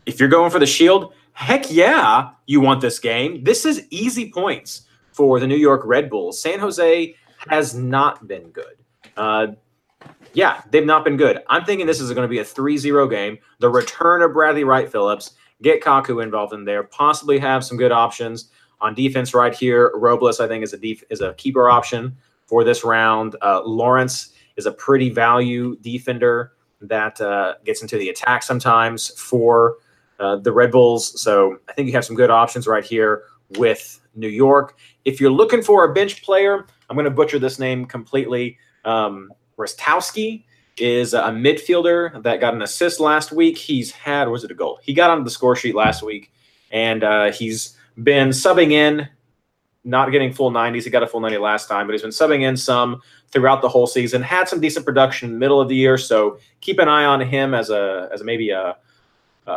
if 0.05 0.19
you're 0.19 0.27
going 0.27 0.51
for 0.51 0.59
the 0.59 0.65
shield, 0.65 1.13
heck 1.33 1.71
yeah, 1.71 2.31
you 2.47 2.59
want 2.59 2.81
this 2.81 2.99
game. 2.99 3.43
This 3.43 3.63
is 3.63 3.85
easy 3.91 4.31
points 4.31 4.81
for 5.11 5.39
the 5.39 5.47
New 5.47 5.55
York 5.55 5.81
Red 5.85 6.09
Bulls. 6.09 6.41
San 6.41 6.59
Jose 6.59 7.15
has 7.47 7.75
not 7.75 8.27
been 8.27 8.49
good. 8.49 8.75
Uh, 9.15 9.47
yeah, 10.33 10.61
they've 10.71 10.85
not 10.85 11.05
been 11.05 11.15
good. 11.15 11.43
I'm 11.47 11.63
thinking 11.63 11.85
this 11.85 12.01
is 12.01 12.11
going 12.11 12.23
to 12.25 12.29
be 12.29 12.39
a 12.39 12.43
3-0 12.43 13.09
game. 13.09 13.37
The 13.59 13.69
return 13.69 14.21
of 14.21 14.33
Bradley 14.33 14.63
Wright 14.63 14.91
Phillips, 14.91 15.33
get 15.61 15.83
Kaku 15.83 16.23
involved 16.23 16.53
in 16.53 16.65
there, 16.65 16.83
possibly 16.83 17.37
have 17.37 17.63
some 17.63 17.77
good 17.77 17.91
options 17.91 18.49
on 18.81 18.93
defense 18.93 19.33
right 19.33 19.53
here. 19.53 19.91
Robles, 19.95 20.39
I 20.39 20.47
think, 20.47 20.63
is 20.63 20.73
a 20.73 20.77
def- 20.77 21.03
is 21.09 21.21
a 21.21 21.33
keeper 21.33 21.69
option 21.69 22.15
for 22.45 22.63
this 22.63 22.83
round. 22.83 23.35
Uh, 23.41 23.61
Lawrence 23.63 24.33
is 24.55 24.65
a 24.65 24.71
pretty 24.71 25.09
value 25.09 25.75
defender 25.77 26.53
that 26.81 27.19
uh, 27.21 27.55
gets 27.65 27.81
into 27.81 27.97
the 27.97 28.09
attack 28.09 28.43
sometimes 28.43 29.09
for 29.19 29.77
uh, 30.19 30.37
the 30.37 30.51
Red 30.51 30.71
Bulls. 30.71 31.19
So 31.21 31.59
I 31.67 31.73
think 31.73 31.87
you 31.87 31.93
have 31.93 32.05
some 32.05 32.15
good 32.15 32.29
options 32.29 32.67
right 32.67 32.83
here 32.83 33.23
with 33.57 33.99
New 34.15 34.27
York. 34.27 34.77
If 35.05 35.19
you're 35.19 35.31
looking 35.31 35.61
for 35.61 35.85
a 35.85 35.93
bench 35.93 36.23
player, 36.23 36.65
I'm 36.89 36.95
going 36.95 37.05
to 37.05 37.11
butcher 37.11 37.39
this 37.39 37.59
name 37.59 37.85
completely. 37.85 38.57
Um, 38.85 39.31
Rostowski 39.57 40.43
is 40.77 41.13
a 41.13 41.23
midfielder 41.23 42.23
that 42.23 42.39
got 42.39 42.53
an 42.53 42.61
assist 42.61 42.99
last 42.99 43.31
week. 43.31 43.57
He's 43.57 43.91
had, 43.91 44.27
was 44.29 44.43
it 44.43 44.51
a 44.51 44.53
goal? 44.53 44.79
He 44.81 44.93
got 44.93 45.09
onto 45.09 45.23
the 45.23 45.29
score 45.29 45.55
sheet 45.55 45.75
last 45.75 46.03
week, 46.03 46.31
and 46.71 47.03
uh, 47.03 47.31
he's 47.31 47.77
been 48.03 48.29
subbing 48.29 48.71
in, 48.71 49.07
not 49.83 50.11
getting 50.11 50.33
full 50.33 50.51
90s. 50.51 50.83
He 50.83 50.89
got 50.89 51.03
a 51.03 51.07
full 51.07 51.19
90 51.19 51.37
last 51.37 51.67
time, 51.67 51.87
but 51.87 51.93
he's 51.93 52.01
been 52.01 52.11
subbing 52.11 52.41
in 52.41 52.57
some 52.57 53.01
throughout 53.29 53.61
the 53.61 53.69
whole 53.69 53.87
season. 53.87 54.21
Had 54.21 54.47
some 54.47 54.59
decent 54.59 54.85
production 54.85 55.37
middle 55.37 55.61
of 55.61 55.69
the 55.69 55.75
year, 55.75 55.97
so 55.97 56.39
keep 56.61 56.79
an 56.79 56.87
eye 56.87 57.05
on 57.05 57.21
him 57.21 57.53
as 57.53 57.69
a 57.69 58.09
as 58.13 58.23
maybe 58.23 58.49
a 58.49 58.77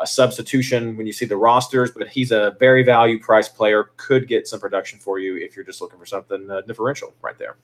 a 0.00 0.06
substitution 0.06 0.96
when 0.96 1.06
you 1.06 1.12
see 1.12 1.26
the 1.26 1.36
rosters, 1.36 1.90
but 1.90 2.08
he's 2.08 2.32
a 2.32 2.56
very 2.58 2.82
value 2.82 3.20
price 3.20 3.48
player. 3.48 3.90
Could 3.96 4.26
get 4.26 4.46
some 4.46 4.60
production 4.60 4.98
for 4.98 5.18
you 5.18 5.36
if 5.36 5.54
you're 5.54 5.64
just 5.64 5.80
looking 5.80 5.98
for 5.98 6.06
something 6.06 6.50
uh, 6.50 6.62
differential 6.62 7.12
right 7.20 7.38
there. 7.38 7.56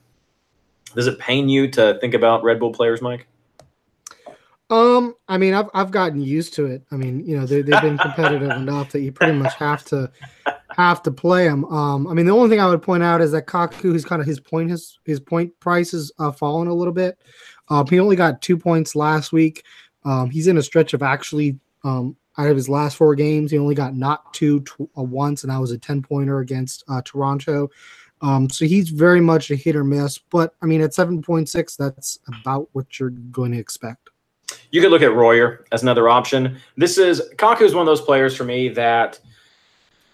Does 0.95 1.07
it 1.07 1.19
pain 1.19 1.49
you 1.49 1.69
to 1.71 1.99
think 2.01 2.15
about 2.15 2.43
Red 2.43 2.61
Bull 2.61 2.73
players, 2.73 3.01
Mike? 3.01 3.27
Um, 4.71 5.15
I 5.29 5.39
mean, 5.39 5.55
I've 5.55 5.71
I've 5.73 5.91
gotten 5.91 6.21
used 6.21 6.55
to 6.55 6.67
it. 6.67 6.83
I 6.91 6.97
mean, 6.97 7.25
you 7.27 7.39
know, 7.39 7.47
they 7.47 7.63
they've 7.63 7.81
been 7.81 7.99
competitive 7.99 8.51
enough 8.57 8.93
that 8.93 9.01
you 9.01 9.13
pretty 9.13 9.33
much 9.33 9.55
have 9.55 9.85
to 9.87 10.11
have 10.79 11.03
to 11.03 11.11
play 11.11 11.45
him. 11.45 11.65
Um, 11.67 12.07
I 12.07 12.15
mean, 12.15 12.25
the 12.25 12.33
only 12.33 12.49
thing 12.49 12.61
I 12.61 12.69
would 12.69 12.83
point 12.83 13.03
out 13.03 13.21
is 13.21 13.33
that 13.33 13.47
Kaku, 13.47 13.93
his 13.93 14.05
kind 14.05 14.23
of 14.23 14.27
his 14.27 14.41
point 14.41 14.71
his 14.71 14.99
his 15.05 15.21
point 15.21 15.59
price 15.61 15.91
has 15.91 16.13
uh, 16.19 16.33
fallen 16.33 16.69
a 16.69 16.75
little 16.75 16.95
bit. 16.95 17.19
Um, 17.69 17.87
he 17.87 17.99
only 17.99 18.17
got 18.17 18.41
two 18.41 18.57
points 18.57 18.97
last 18.97 19.33
week. 19.33 19.65
Um, 20.05 20.31
he's 20.31 20.47
in 20.47 20.57
a 20.57 20.63
stretch 20.63 20.95
of 20.95 21.03
actually 21.03 21.59
um, 21.85 22.17
out 22.39 22.49
of 22.49 22.57
his 22.57 22.69
last 22.69 22.97
four 22.97 23.15
games, 23.17 23.51
he 23.51 23.59
only 23.59 23.75
got 23.75 23.97
not 23.97 24.33
two 24.33 24.61
tw- 24.61 24.89
uh, 24.97 25.03
once, 25.03 25.43
and 25.43 25.53
that 25.53 25.61
was 25.61 25.73
a 25.73 25.79
ten 25.79 26.01
pointer 26.01 26.39
against 26.39 26.85
uh, 26.89 27.03
Toronto. 27.05 27.69
Um, 28.21 28.49
so 28.49 28.65
he's 28.65 28.91
very 28.91 29.21
much 29.21 29.51
a 29.51 29.57
hit 29.57 29.77
or 29.77 29.85
miss. 29.85 30.19
But 30.19 30.55
I 30.63 30.67
mean, 30.67 30.81
at 30.81 30.95
seven 30.95 31.21
point 31.21 31.49
six, 31.49 31.77
that's 31.77 32.21
about 32.41 32.69
what 32.73 32.99
you're 32.99 33.11
going 33.11 33.53
to 33.53 33.59
expect. 33.59 34.11
You 34.71 34.81
could 34.81 34.91
look 34.91 35.03
at 35.03 35.13
Royer 35.13 35.67
as 35.73 35.83
another 35.83 36.09
option. 36.09 36.59
This 36.77 36.97
is 36.97 37.23
Kaku 37.37 37.63
is 37.63 37.75
one 37.75 37.83
of 37.83 37.87
those 37.87 38.01
players 38.01 38.37
for 38.37 38.45
me 38.45 38.69
that 38.71 39.19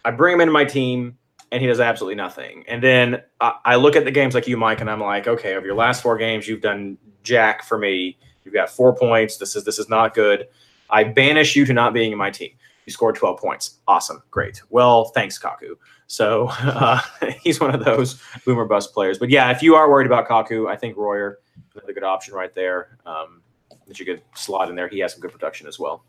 I 0.04 0.10
bring 0.10 0.34
him 0.34 0.40
into 0.40 0.52
my 0.52 0.64
team 0.64 1.18
and 1.50 1.60
he 1.60 1.68
does 1.68 1.80
absolutely 1.80 2.16
nothing. 2.16 2.64
And 2.68 2.82
then 2.82 3.22
I, 3.40 3.54
I 3.64 3.76
look 3.76 3.96
at 3.96 4.04
the 4.04 4.10
games 4.10 4.34
like 4.34 4.46
you, 4.46 4.56
Mike, 4.56 4.80
and 4.80 4.90
I'm 4.90 5.00
like, 5.00 5.26
okay, 5.26 5.54
over 5.54 5.64
your 5.64 5.76
last 5.76 6.02
four 6.02 6.18
games, 6.18 6.48
you've 6.48 6.60
done 6.60 6.98
jack 7.22 7.62
for 7.62 7.78
me. 7.78 8.18
You've 8.44 8.54
got 8.54 8.68
four 8.68 8.94
points. 8.94 9.38
This 9.38 9.56
is 9.56 9.64
this 9.64 9.78
is 9.78 9.88
not 9.88 10.14
good. 10.14 10.48
I 10.90 11.04
banish 11.04 11.56
you 11.56 11.64
to 11.64 11.72
not 11.72 11.94
being 11.94 12.12
in 12.12 12.18
my 12.18 12.30
team. 12.30 12.50
You 12.86 12.92
scored 12.92 13.14
12 13.14 13.38
points. 13.38 13.78
Awesome. 13.88 14.22
Great. 14.30 14.60
Well, 14.68 15.06
thanks, 15.06 15.38
Kaku. 15.38 15.76
So 16.06 16.48
uh, 16.50 17.00
he's 17.42 17.60
one 17.60 17.74
of 17.74 17.84
those 17.84 18.20
boomer 18.44 18.64
bust 18.64 18.92
players. 18.92 19.18
But 19.18 19.30
yeah, 19.30 19.50
if 19.50 19.62
you 19.62 19.74
are 19.74 19.88
worried 19.88 20.06
about 20.06 20.28
Kaku, 20.28 20.68
I 20.68 20.76
think 20.76 20.96
Royer 20.96 21.38
is 21.76 21.88
a 21.88 21.92
good 21.92 22.04
option 22.04 22.34
right 22.34 22.54
there 22.54 22.98
um, 23.06 23.42
that 23.86 23.98
you 23.98 24.06
could 24.06 24.22
slot 24.34 24.68
in 24.68 24.76
there. 24.76 24.88
He 24.88 24.98
has 25.00 25.12
some 25.12 25.20
good 25.20 25.32
production 25.32 25.66
as 25.66 25.78
well. 25.78 26.04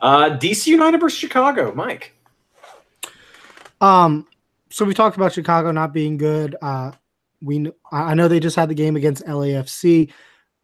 Uh, 0.00 0.36
DC 0.38 0.66
United 0.66 1.00
versus 1.00 1.18
Chicago, 1.18 1.72
Mike. 1.74 2.14
Um, 3.80 4.26
so 4.70 4.84
we 4.84 4.94
talked 4.94 5.16
about 5.16 5.32
Chicago 5.32 5.70
not 5.70 5.92
being 5.92 6.16
good. 6.16 6.56
Uh, 6.60 6.92
we 7.42 7.70
I 7.92 8.14
know 8.14 8.28
they 8.28 8.40
just 8.40 8.56
had 8.56 8.68
the 8.68 8.74
game 8.74 8.96
against 8.96 9.24
LAFC. 9.26 10.12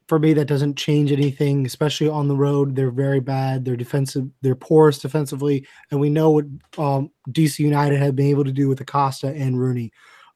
For 0.09 0.19
me, 0.19 0.35
that 0.35 0.47
doesn't 0.47 0.77
change 0.77 1.13
anything, 1.13 1.65
especially 1.65 2.09
on 2.09 2.29
the 2.29 2.37
road. 2.37 2.77
They're 2.77 2.91
very 2.91 3.21
bad. 3.21 3.65
They're 3.65 3.77
defensive. 3.77 4.29
They're 4.43 4.55
porous 4.55 4.99
defensively, 4.99 5.67
and 5.91 6.01
we 6.01 6.11
know 6.11 6.31
what 6.31 6.45
um, 6.77 7.11
DC 7.31 7.61
United 7.61 7.99
have 8.01 8.17
been 8.17 8.27
able 8.27 8.45
to 8.45 8.53
do 8.53 8.69
with 8.69 8.81
Acosta 8.81 9.29
and 9.29 9.59
Rooney. 9.59 9.93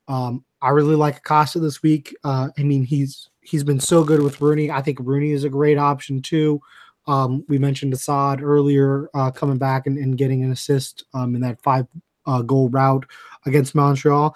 Um, 0.07 0.43
I 0.61 0.69
really 0.69 0.95
like 0.95 1.17
Acosta 1.17 1.59
this 1.59 1.83
week. 1.83 2.15
Uh, 2.23 2.49
I 2.57 2.63
mean, 2.63 2.83
he's 2.83 3.29
he's 3.41 3.63
been 3.63 3.79
so 3.79 4.03
good 4.03 4.21
with 4.21 4.41
Rooney. 4.41 4.71
I 4.71 4.81
think 4.81 4.99
Rooney 5.01 5.31
is 5.31 5.43
a 5.43 5.49
great 5.49 5.77
option 5.77 6.21
too. 6.21 6.61
Um, 7.07 7.45
we 7.47 7.57
mentioned 7.57 7.93
Asad 7.93 8.41
earlier, 8.41 9.09
uh, 9.13 9.31
coming 9.31 9.57
back 9.57 9.87
and, 9.87 9.97
and, 9.97 10.17
getting 10.17 10.43
an 10.43 10.51
assist 10.51 11.05
um, 11.13 11.35
in 11.35 11.41
that 11.41 11.61
five 11.61 11.87
uh, 12.25 12.41
goal 12.41 12.69
route 12.69 13.05
against 13.45 13.75
Montreal. 13.75 14.35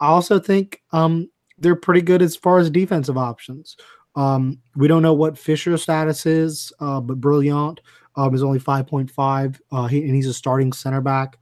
I 0.00 0.06
also 0.06 0.40
think 0.40 0.82
um, 0.92 1.30
they're 1.58 1.76
pretty 1.76 2.02
good 2.02 2.20
as 2.20 2.34
far 2.34 2.58
as 2.58 2.68
defensive 2.68 3.16
options. 3.16 3.76
Um, 4.16 4.58
we 4.74 4.88
don't 4.88 5.02
know 5.02 5.14
what 5.14 5.38
Fisher's 5.38 5.82
status 5.82 6.26
is, 6.26 6.72
uh, 6.80 7.00
but 7.00 7.20
Brillant 7.20 7.78
um, 8.16 8.34
is 8.34 8.42
only 8.42 8.58
5.5, 8.58 9.60
uh, 9.70 9.86
he, 9.86 10.02
and 10.02 10.14
he's 10.14 10.26
a 10.26 10.34
starting 10.34 10.72
center 10.72 11.00
back. 11.00 11.38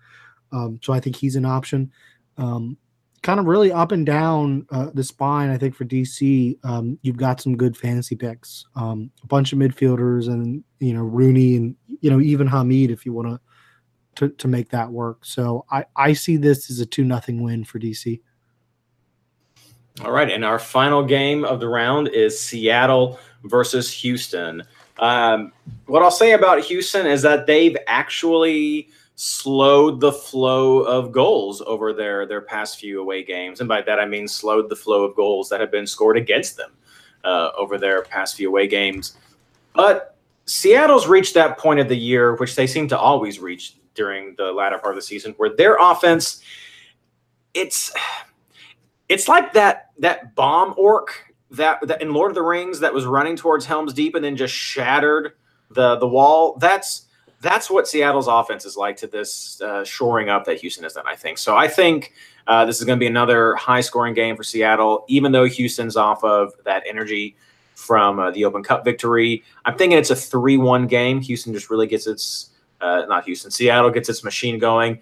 Um, 0.52 0.78
so 0.82 0.92
I 0.92 1.00
think 1.00 1.16
he's 1.16 1.36
an 1.36 1.44
option. 1.44 1.90
Um, 2.36 2.76
kind 3.22 3.40
of 3.40 3.46
really 3.46 3.72
up 3.72 3.92
and 3.92 4.06
down 4.06 4.66
uh, 4.70 4.90
the 4.94 5.04
spine, 5.04 5.50
I 5.50 5.58
think, 5.58 5.74
for 5.74 5.84
DC. 5.84 6.58
Um, 6.64 6.98
you've 7.02 7.16
got 7.16 7.40
some 7.40 7.56
good 7.56 7.76
fantasy 7.76 8.16
picks, 8.16 8.64
um, 8.76 9.10
a 9.22 9.26
bunch 9.26 9.52
of 9.52 9.58
midfielders, 9.58 10.28
and, 10.28 10.62
you 10.78 10.94
know, 10.94 11.02
Rooney 11.02 11.56
and, 11.56 11.76
you 12.00 12.10
know, 12.10 12.20
even 12.20 12.46
Hamid 12.46 12.90
if 12.90 13.04
you 13.04 13.12
want 13.12 13.28
to. 13.28 13.40
To, 14.36 14.48
make 14.48 14.68
that 14.70 14.90
work. 14.90 15.24
So 15.24 15.64
I, 15.70 15.84
I 15.94 16.12
see 16.12 16.36
this 16.36 16.72
as 16.72 16.80
a 16.80 16.86
2 16.86 17.04
nothing 17.04 17.40
win 17.40 17.62
for 17.62 17.78
DC. 17.78 18.18
All 20.04 20.10
right, 20.10 20.28
and 20.28 20.44
our 20.44 20.58
final 20.58 21.04
game 21.04 21.44
of 21.44 21.60
the 21.60 21.68
round 21.68 22.08
is 22.08 22.36
Seattle 22.36 23.20
versus 23.44 23.92
Houston. 23.92 24.64
Um, 24.98 25.52
what 25.86 26.02
I'll 26.02 26.10
say 26.10 26.32
about 26.32 26.60
Houston 26.64 27.06
is 27.06 27.22
that 27.22 27.46
they've 27.46 27.76
actually 27.86 28.88
slowed 29.20 29.98
the 29.98 30.12
flow 30.12 30.78
of 30.78 31.10
goals 31.10 31.60
over 31.66 31.92
their 31.92 32.24
their 32.24 32.40
past 32.40 32.78
few 32.78 33.00
away 33.00 33.24
games, 33.24 33.58
and 33.58 33.68
by 33.68 33.82
that 33.82 33.98
I 33.98 34.06
mean 34.06 34.28
slowed 34.28 34.68
the 34.68 34.76
flow 34.76 35.02
of 35.02 35.16
goals 35.16 35.48
that 35.48 35.60
have 35.60 35.72
been 35.72 35.88
scored 35.88 36.16
against 36.16 36.56
them 36.56 36.70
uh, 37.24 37.50
over 37.58 37.78
their 37.78 38.02
past 38.02 38.36
few 38.36 38.48
away 38.48 38.68
games. 38.68 39.16
But 39.74 40.16
Seattle's 40.46 41.08
reached 41.08 41.34
that 41.34 41.58
point 41.58 41.80
of 41.80 41.88
the 41.88 41.96
year, 41.96 42.36
which 42.36 42.54
they 42.54 42.68
seem 42.68 42.86
to 42.88 42.98
always 42.98 43.40
reach 43.40 43.76
during 43.94 44.36
the 44.36 44.52
latter 44.52 44.78
part 44.78 44.94
of 44.94 44.96
the 44.96 45.02
season, 45.02 45.34
where 45.36 45.50
their 45.56 45.78
offense, 45.80 46.40
it's 47.54 47.92
it's 49.08 49.26
like 49.26 49.52
that 49.54 49.90
that 49.98 50.36
bomb 50.36 50.74
orc 50.76 51.34
that, 51.50 51.84
that 51.88 52.00
in 52.00 52.12
Lord 52.12 52.30
of 52.30 52.36
the 52.36 52.42
Rings 52.42 52.78
that 52.78 52.94
was 52.94 53.04
running 53.04 53.34
towards 53.34 53.66
Helm's 53.66 53.92
Deep 53.92 54.14
and 54.14 54.24
then 54.24 54.36
just 54.36 54.54
shattered 54.54 55.32
the 55.70 55.96
the 55.96 56.06
wall. 56.06 56.56
That's 56.60 57.07
that's 57.40 57.70
what 57.70 57.86
Seattle's 57.86 58.26
offense 58.26 58.64
is 58.64 58.76
like 58.76 58.96
to 58.98 59.06
this 59.06 59.60
uh, 59.60 59.84
shoring 59.84 60.28
up 60.28 60.44
that 60.46 60.60
Houston 60.60 60.82
has 60.82 60.94
done. 60.94 61.04
I 61.06 61.14
think 61.14 61.38
so. 61.38 61.56
I 61.56 61.68
think 61.68 62.12
uh, 62.46 62.64
this 62.64 62.78
is 62.78 62.84
going 62.84 62.98
to 62.98 63.00
be 63.00 63.06
another 63.06 63.54
high 63.54 63.80
scoring 63.80 64.14
game 64.14 64.36
for 64.36 64.42
Seattle, 64.42 65.04
even 65.08 65.32
though 65.32 65.44
Houston's 65.44 65.96
off 65.96 66.24
of 66.24 66.52
that 66.64 66.82
energy 66.88 67.36
from 67.74 68.18
uh, 68.18 68.30
the 68.32 68.44
Open 68.44 68.62
Cup 68.62 68.84
victory. 68.84 69.44
I'm 69.64 69.76
thinking 69.76 69.98
it's 69.98 70.10
a 70.10 70.16
three 70.16 70.56
one 70.56 70.86
game. 70.86 71.20
Houston 71.20 71.52
just 71.52 71.70
really 71.70 71.86
gets 71.86 72.06
its 72.06 72.50
uh, 72.80 73.02
not 73.08 73.24
Houston. 73.24 73.50
Seattle 73.50 73.90
gets 73.90 74.08
its 74.08 74.24
machine 74.24 74.58
going 74.58 75.00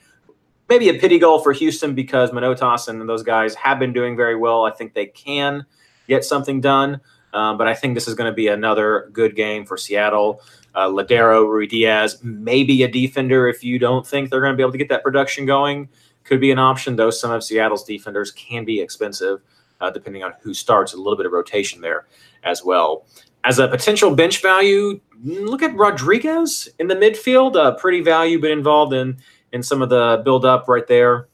maybe 0.68 0.88
a 0.88 0.94
pity 0.94 1.18
goal 1.18 1.40
for 1.40 1.52
Houston 1.52 1.94
because 1.94 2.30
Manotas 2.30 2.88
and 2.88 3.08
those 3.08 3.22
guys 3.22 3.54
have 3.54 3.78
been 3.78 3.92
doing 3.92 4.16
very 4.16 4.36
well. 4.36 4.64
I 4.64 4.70
think 4.70 4.94
they 4.94 5.06
can 5.06 5.64
get 6.08 6.24
something 6.24 6.60
done. 6.60 7.00
Um, 7.36 7.58
but 7.58 7.68
I 7.68 7.74
think 7.74 7.92
this 7.92 8.08
is 8.08 8.14
going 8.14 8.32
to 8.32 8.34
be 8.34 8.48
another 8.48 9.10
good 9.12 9.36
game 9.36 9.66
for 9.66 9.76
Seattle. 9.76 10.40
Uh, 10.74 10.88
Lodeiro, 10.88 11.44
Ruidíaz, 11.44 12.24
maybe 12.24 12.82
a 12.82 12.88
defender 12.88 13.46
if 13.46 13.62
you 13.62 13.78
don't 13.78 14.06
think 14.06 14.30
they're 14.30 14.40
going 14.40 14.54
to 14.54 14.56
be 14.56 14.62
able 14.62 14.72
to 14.72 14.78
get 14.78 14.88
that 14.88 15.02
production 15.02 15.44
going. 15.44 15.90
Could 16.24 16.40
be 16.40 16.50
an 16.50 16.58
option, 16.58 16.96
though 16.96 17.10
some 17.10 17.30
of 17.30 17.44
Seattle's 17.44 17.84
defenders 17.84 18.32
can 18.32 18.64
be 18.64 18.80
expensive, 18.80 19.42
uh, 19.82 19.90
depending 19.90 20.24
on 20.24 20.32
who 20.40 20.54
starts. 20.54 20.94
A 20.94 20.96
little 20.96 21.16
bit 21.16 21.26
of 21.26 21.32
rotation 21.32 21.82
there 21.82 22.06
as 22.42 22.64
well. 22.64 23.04
As 23.44 23.58
a 23.58 23.68
potential 23.68 24.14
bench 24.16 24.40
value, 24.40 24.98
look 25.22 25.62
at 25.62 25.76
Rodriguez 25.76 26.70
in 26.78 26.88
the 26.88 26.96
midfield. 26.96 27.54
Uh, 27.54 27.76
pretty 27.76 28.00
value, 28.00 28.40
but 28.40 28.50
involved 28.50 28.94
in 28.94 29.18
in 29.52 29.62
some 29.62 29.82
of 29.82 29.90
the 29.90 30.22
build 30.24 30.46
up 30.46 30.68
right 30.68 30.86
there. 30.86 31.28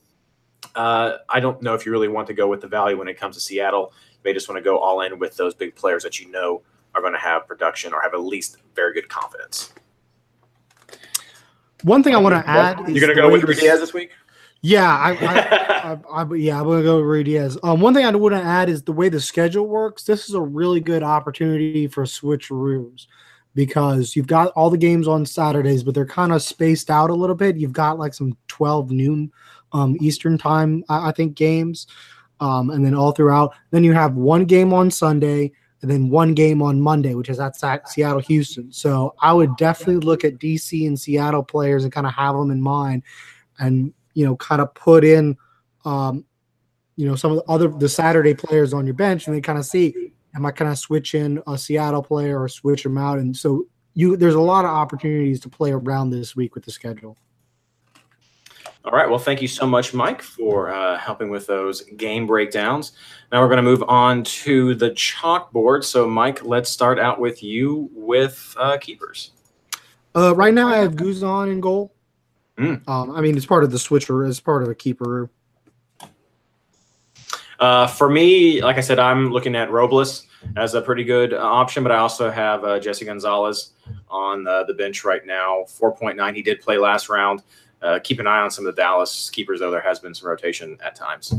Uh, 0.74 1.18
I 1.28 1.38
don't 1.38 1.62
know 1.62 1.74
if 1.74 1.86
you 1.86 1.92
really 1.92 2.08
want 2.08 2.26
to 2.26 2.34
go 2.34 2.48
with 2.48 2.60
the 2.60 2.66
value 2.66 2.98
when 2.98 3.06
it 3.06 3.18
comes 3.18 3.36
to 3.36 3.40
Seattle. 3.40 3.92
You 4.22 4.30
may 4.30 4.34
just 4.34 4.48
want 4.48 4.56
to 4.58 4.62
go 4.62 4.78
all 4.78 5.00
in 5.00 5.18
with 5.18 5.36
those 5.36 5.54
big 5.54 5.74
players 5.74 6.04
that 6.04 6.20
you 6.20 6.30
know 6.30 6.62
are 6.94 7.00
going 7.00 7.12
to 7.12 7.18
have 7.18 7.46
production 7.48 7.92
or 7.92 8.00
have 8.02 8.14
at 8.14 8.20
least 8.20 8.58
very 8.76 8.94
good 8.94 9.08
confidence. 9.08 9.72
One 11.82 12.02
thing 12.02 12.14
I 12.14 12.18
want 12.18 12.34
to 12.34 12.48
add 12.48 12.88
is 12.88 12.94
You're 12.94 13.06
going 13.06 13.16
to 13.16 13.20
go 13.20 13.30
with 13.30 13.42
Ruidíaz 13.42 13.80
this 13.80 13.92
week? 13.92 14.12
Yeah, 14.60 14.96
I, 14.96 15.10
I, 15.14 15.98
I, 16.12 16.22
I, 16.22 16.34
yeah, 16.34 16.60
I'm 16.60 16.66
gonna 16.66 16.84
go 16.84 16.98
with 16.98 17.26
Ruidíaz. 17.26 17.58
Um, 17.64 17.80
one 17.80 17.94
thing 17.94 18.06
I 18.06 18.10
want 18.10 18.36
to 18.36 18.40
add 18.40 18.68
is 18.68 18.84
the 18.84 18.92
way 18.92 19.08
the 19.08 19.20
schedule 19.20 19.66
works. 19.66 20.04
This 20.04 20.28
is 20.28 20.36
a 20.36 20.40
really 20.40 20.78
good 20.78 21.02
opportunity 21.02 21.88
for 21.88 22.04
switcheroos 22.04 23.06
because 23.56 24.14
you've 24.14 24.28
got 24.28 24.52
all 24.52 24.70
the 24.70 24.78
games 24.78 25.08
on 25.08 25.26
Saturdays, 25.26 25.82
but 25.82 25.94
they're 25.94 26.06
kind 26.06 26.32
of 26.32 26.42
spaced 26.42 26.90
out 26.90 27.10
a 27.10 27.14
little 27.14 27.34
bit. 27.34 27.56
You've 27.56 27.72
got 27.72 27.98
like 27.98 28.14
some 28.14 28.36
12 28.46 28.92
noon 28.92 29.32
um, 29.72 29.96
Eastern 30.00 30.38
time, 30.38 30.84
I, 30.88 31.08
I 31.08 31.12
think, 31.12 31.34
games. 31.34 31.88
Um, 32.42 32.70
and 32.70 32.84
then 32.84 32.92
all 32.92 33.12
throughout. 33.12 33.54
Then 33.70 33.84
you 33.84 33.92
have 33.92 34.16
one 34.16 34.46
game 34.46 34.72
on 34.72 34.90
Sunday 34.90 35.52
and 35.80 35.88
then 35.88 36.10
one 36.10 36.34
game 36.34 36.60
on 36.60 36.80
Monday, 36.80 37.14
which 37.14 37.28
is 37.28 37.38
at 37.38 37.56
Seattle 37.56 38.18
Houston. 38.18 38.72
So 38.72 39.14
I 39.20 39.32
would 39.32 39.56
definitely 39.56 40.04
look 40.04 40.24
at 40.24 40.38
DC 40.38 40.84
and 40.84 40.98
Seattle 40.98 41.44
players 41.44 41.84
and 41.84 41.92
kind 41.92 42.06
of 42.06 42.12
have 42.14 42.34
them 42.34 42.50
in 42.50 42.60
mind 42.60 43.04
and, 43.60 43.94
you 44.14 44.26
know, 44.26 44.34
kind 44.36 44.60
of 44.60 44.74
put 44.74 45.04
in, 45.04 45.36
um, 45.84 46.24
you 46.96 47.06
know, 47.06 47.14
some 47.14 47.30
of 47.30 47.38
the 47.38 47.44
other 47.52 47.68
the 47.68 47.88
Saturday 47.88 48.34
players 48.34 48.72
on 48.72 48.86
your 48.86 48.94
bench 48.94 49.26
and 49.26 49.36
then 49.36 49.42
kind 49.42 49.58
of 49.58 49.64
see 49.64 50.12
am 50.34 50.44
I 50.44 50.50
kind 50.50 50.70
of 50.70 50.78
switch 50.78 51.14
in 51.14 51.40
a 51.46 51.56
Seattle 51.56 52.02
player 52.02 52.40
or 52.40 52.48
switch 52.48 52.82
them 52.82 52.98
out? 52.98 53.18
And 53.18 53.36
so 53.36 53.66
you 53.94 54.16
there's 54.16 54.34
a 54.34 54.40
lot 54.40 54.64
of 54.64 54.70
opportunities 54.70 55.38
to 55.40 55.48
play 55.48 55.70
around 55.70 56.10
this 56.10 56.34
week 56.34 56.54
with 56.56 56.64
the 56.64 56.72
schedule. 56.72 57.16
All 58.84 58.92
right. 58.92 59.08
Well, 59.08 59.18
thank 59.18 59.40
you 59.40 59.46
so 59.46 59.64
much, 59.64 59.94
Mike, 59.94 60.22
for 60.22 60.72
uh, 60.72 60.98
helping 60.98 61.30
with 61.30 61.46
those 61.46 61.82
game 61.96 62.26
breakdowns. 62.26 62.92
Now 63.30 63.40
we're 63.40 63.46
going 63.46 63.58
to 63.58 63.62
move 63.62 63.84
on 63.84 64.24
to 64.24 64.74
the 64.74 64.90
chalkboard. 64.90 65.84
So, 65.84 66.08
Mike, 66.08 66.44
let's 66.44 66.68
start 66.68 66.98
out 66.98 67.20
with 67.20 67.44
you 67.44 67.88
with 67.92 68.54
uh, 68.58 68.78
keepers. 68.78 69.30
Uh, 70.16 70.34
right 70.34 70.52
now 70.52 70.68
I 70.68 70.78
have 70.78 70.94
Guzan 70.94 71.50
in 71.50 71.60
goal. 71.60 71.94
Mm. 72.58 72.86
Um, 72.88 73.12
I 73.12 73.20
mean, 73.20 73.36
it's 73.36 73.46
part 73.46 73.62
of 73.62 73.70
the 73.70 73.78
switcher. 73.78 74.26
It's 74.26 74.40
part 74.40 74.64
of 74.64 74.68
a 74.68 74.74
keeper. 74.74 75.30
Uh, 77.60 77.86
for 77.86 78.10
me, 78.10 78.60
like 78.60 78.76
I 78.76 78.80
said, 78.80 78.98
I'm 78.98 79.30
looking 79.30 79.54
at 79.54 79.70
Robles 79.70 80.26
as 80.56 80.74
a 80.74 80.82
pretty 80.82 81.04
good 81.04 81.32
uh, 81.32 81.38
option, 81.38 81.84
but 81.84 81.92
I 81.92 81.98
also 81.98 82.28
have 82.30 82.64
uh, 82.64 82.80
Jesse 82.80 83.04
Gonzalez 83.04 83.70
on 84.08 84.46
uh, 84.48 84.64
the 84.64 84.74
bench 84.74 85.04
right 85.04 85.24
now. 85.24 85.64
4.9. 85.68 86.34
He 86.34 86.42
did 86.42 86.60
play 86.60 86.76
last 86.76 87.08
round. 87.08 87.42
Uh, 87.82 87.98
keep 88.02 88.20
an 88.20 88.26
eye 88.26 88.40
on 88.40 88.50
some 88.50 88.66
of 88.66 88.74
the 88.74 88.80
Dallas 88.80 89.28
keepers, 89.30 89.60
though. 89.60 89.70
There 89.70 89.80
has 89.80 89.98
been 89.98 90.14
some 90.14 90.28
rotation 90.28 90.78
at 90.84 90.94
times. 90.94 91.34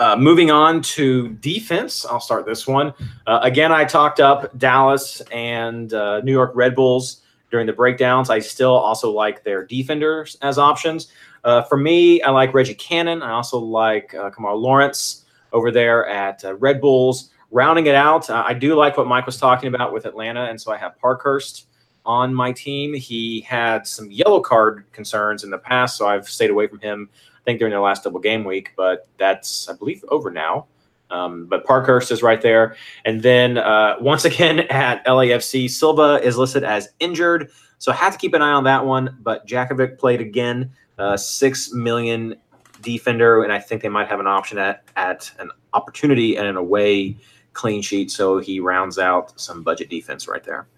Uh, 0.00 0.16
moving 0.16 0.50
on 0.50 0.80
to 0.80 1.28
defense, 1.40 2.06
I'll 2.06 2.20
start 2.20 2.46
this 2.46 2.66
one. 2.66 2.94
Uh, 3.26 3.40
again, 3.42 3.70
I 3.70 3.84
talked 3.84 4.18
up 4.18 4.56
Dallas 4.56 5.20
and 5.30 5.92
uh, 5.92 6.22
New 6.22 6.32
York 6.32 6.52
Red 6.54 6.74
Bulls 6.74 7.20
during 7.50 7.66
the 7.66 7.74
breakdowns. 7.74 8.30
I 8.30 8.38
still 8.38 8.72
also 8.72 9.10
like 9.10 9.44
their 9.44 9.66
defenders 9.66 10.38
as 10.40 10.56
options. 10.56 11.12
Uh, 11.44 11.62
for 11.64 11.76
me, 11.76 12.22
I 12.22 12.30
like 12.30 12.54
Reggie 12.54 12.74
Cannon. 12.74 13.22
I 13.22 13.32
also 13.32 13.58
like 13.58 14.14
uh, 14.14 14.30
Kemar 14.30 14.58
Lawrence 14.58 15.26
over 15.52 15.70
there 15.70 16.06
at 16.06 16.42
Red 16.58 16.80
Bulls. 16.80 17.28
Rounding 17.50 17.84
it 17.86 17.94
out, 17.94 18.30
I 18.30 18.54
do 18.54 18.76
like 18.76 18.96
what 18.96 19.06
Mike 19.06 19.26
was 19.26 19.36
talking 19.36 19.68
about 19.68 19.92
with 19.92 20.06
Atlanta, 20.06 20.44
and 20.44 20.58
so 20.58 20.72
I 20.72 20.78
have 20.78 20.96
Parkhurst 20.98 21.66
on 22.04 22.34
my 22.34 22.52
team. 22.52 22.94
He 22.94 23.40
had 23.42 23.86
some 23.86 24.10
yellow 24.10 24.40
card 24.40 24.84
concerns 24.92 25.44
in 25.44 25.50
the 25.50 25.58
past, 25.58 25.96
so 25.96 26.06
I've 26.06 26.28
stayed 26.28 26.50
away 26.50 26.66
from 26.66 26.80
him. 26.80 27.08
I 27.12 27.44
think 27.44 27.58
during 27.58 27.70
their 27.70 27.80
last 27.80 28.04
double 28.04 28.20
game 28.20 28.44
week, 28.44 28.72
but 28.76 29.08
that's 29.18 29.68
I 29.68 29.74
believe 29.74 30.04
over 30.08 30.30
now. 30.30 30.66
Um, 31.10 31.46
but 31.46 31.64
Parkhurst 31.64 32.12
is 32.12 32.22
right 32.22 32.40
there, 32.40 32.76
and 33.04 33.22
then 33.22 33.58
uh, 33.58 33.96
once 34.00 34.24
again 34.24 34.60
at 34.70 35.04
LAFC, 35.06 35.68
Silva 35.68 36.20
is 36.22 36.36
listed 36.36 36.62
as 36.62 36.88
injured, 37.00 37.50
so 37.78 37.90
I 37.90 37.96
have 37.96 38.12
to 38.12 38.18
keep 38.18 38.34
an 38.34 38.42
eye 38.42 38.52
on 38.52 38.64
that 38.64 38.86
one. 38.86 39.16
But 39.20 39.46
Jakovic 39.46 39.98
played 39.98 40.20
again, 40.20 40.70
uh, 40.98 41.16
six 41.16 41.72
million 41.72 42.36
defender, 42.82 43.42
and 43.42 43.52
I 43.52 43.58
think 43.58 43.82
they 43.82 43.88
might 43.88 44.08
have 44.08 44.20
an 44.20 44.28
option 44.28 44.58
at 44.58 44.84
at 44.96 45.30
an 45.38 45.50
opportunity 45.72 46.36
and 46.36 46.46
an 46.46 46.56
away 46.56 47.16
clean 47.52 47.82
sheet, 47.82 48.10
so 48.10 48.38
he 48.38 48.60
rounds 48.60 48.98
out 48.98 49.38
some 49.40 49.62
budget 49.62 49.90
defense 49.90 50.28
right 50.28 50.44
there. 50.44 50.68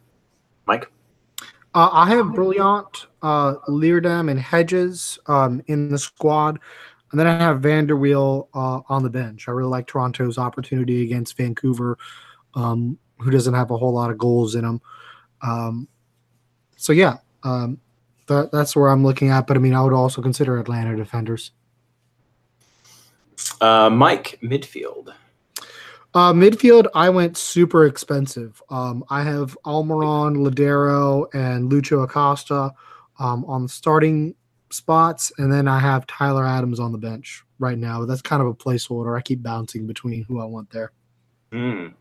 Mike. 0.66 0.90
Uh, 1.74 1.88
I 1.90 2.08
have 2.10 2.26
Brillant, 2.26 3.06
uh, 3.22 3.54
Leerdam, 3.68 4.30
and 4.30 4.38
Hedges 4.38 5.18
um, 5.26 5.62
in 5.66 5.88
the 5.88 5.98
squad. 5.98 6.58
And 7.10 7.20
then 7.20 7.26
I 7.26 7.36
have 7.36 7.60
Van 7.60 7.86
der 7.86 7.96
Wiel 7.96 8.48
uh, 8.54 8.80
on 8.88 9.02
the 9.02 9.10
bench. 9.10 9.48
I 9.48 9.52
really 9.52 9.70
like 9.70 9.86
Toronto's 9.86 10.38
opportunity 10.38 11.02
against 11.02 11.36
Vancouver, 11.36 11.98
um, 12.54 12.98
who 13.20 13.30
doesn't 13.30 13.54
have 13.54 13.70
a 13.70 13.76
whole 13.76 13.92
lot 13.92 14.10
of 14.10 14.18
goals 14.18 14.54
in 14.54 14.62
them. 14.62 14.80
Um, 15.42 15.88
so, 16.76 16.92
yeah, 16.92 17.18
um, 17.42 17.78
that, 18.26 18.50
that's 18.52 18.76
where 18.76 18.88
I'm 18.88 19.04
looking 19.04 19.30
at. 19.30 19.46
But 19.46 19.56
I 19.56 19.60
mean, 19.60 19.74
I 19.74 19.82
would 19.82 19.92
also 19.92 20.22
consider 20.22 20.58
Atlanta 20.58 20.96
defenders. 20.96 21.52
Uh, 23.60 23.90
Mike, 23.90 24.38
midfield. 24.42 25.14
Uh, 26.14 26.32
midfield, 26.32 26.86
I 26.94 27.08
went 27.08 27.38
super 27.38 27.86
expensive. 27.86 28.62
Um, 28.68 29.02
I 29.08 29.22
have 29.22 29.56
Almiron, 29.64 30.36
Lodeiro, 30.36 31.26
and 31.34 31.70
Lucho 31.70 32.04
Acosta 32.04 32.72
um, 33.18 33.44
on 33.46 33.62
the 33.62 33.68
starting 33.68 34.34
spots, 34.70 35.32
and 35.38 35.50
then 35.50 35.66
I 35.66 35.78
have 35.78 36.06
Tyler 36.06 36.46
Adams 36.46 36.80
on 36.80 36.92
the 36.92 36.98
bench 36.98 37.44
right 37.58 37.78
now. 37.78 38.04
That's 38.04 38.20
kind 38.20 38.42
of 38.42 38.48
a 38.48 38.54
placeholder. 38.54 39.16
I 39.16 39.22
keep 39.22 39.42
bouncing 39.42 39.86
between 39.86 40.24
who 40.24 40.40
I 40.40 40.44
want 40.44 40.70
there. 40.70 40.92
Mm. 41.50 41.94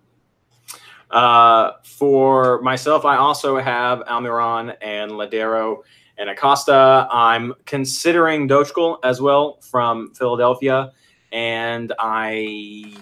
Uh, 1.09 1.73
for 1.83 2.61
myself, 2.61 3.05
I 3.05 3.17
also 3.17 3.59
have 3.59 3.99
Almiron 4.01 4.75
and 4.81 5.11
Lodeiro 5.11 5.83
and 6.17 6.29
Acosta. 6.29 7.07
I'm 7.11 7.53
considering 7.65 8.47
Dochkel 8.47 8.99
as 9.03 9.21
well 9.21 9.59
from 9.61 10.13
Philadelphia, 10.15 10.91
and 11.31 11.93
I 11.97 12.93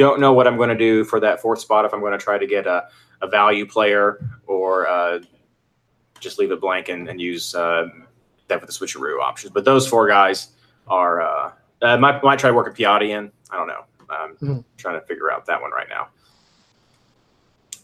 don't 0.00 0.20
know 0.20 0.32
what 0.32 0.46
I'm 0.46 0.56
going 0.56 0.68
to 0.70 0.76
do 0.76 1.04
for 1.04 1.20
that 1.20 1.40
fourth 1.40 1.60
spot 1.60 1.84
if 1.84 1.94
I'm 1.94 2.00
going 2.00 2.12
to 2.12 2.18
try 2.18 2.38
to 2.38 2.46
get 2.46 2.66
a, 2.66 2.88
a 3.22 3.28
value 3.28 3.66
player 3.66 4.26
or 4.46 4.88
uh, 4.88 5.20
just 6.18 6.38
leave 6.38 6.50
it 6.50 6.60
blank 6.60 6.88
and, 6.88 7.08
and 7.08 7.20
use 7.20 7.54
uh, 7.54 7.86
that 8.48 8.60
for 8.60 8.66
the 8.66 8.72
switcheroo 8.72 9.20
options. 9.20 9.52
But 9.52 9.64
those 9.64 9.86
four 9.86 10.08
guys 10.08 10.48
are 10.88 11.20
uh, 11.20 11.52
uh, 11.82 11.96
might 11.98 12.22
might 12.24 12.38
try 12.38 12.50
working 12.50 12.74
Piatti 12.74 13.10
in. 13.10 13.30
I 13.50 13.56
don't 13.56 13.68
know. 13.68 13.84
I'm 14.10 14.36
Mhm. 14.36 14.64
trying 14.76 15.00
to 15.00 15.06
figure 15.06 15.30
out 15.30 15.46
that 15.46 15.60
one 15.62 15.70
right 15.70 15.88
now. 15.88 16.08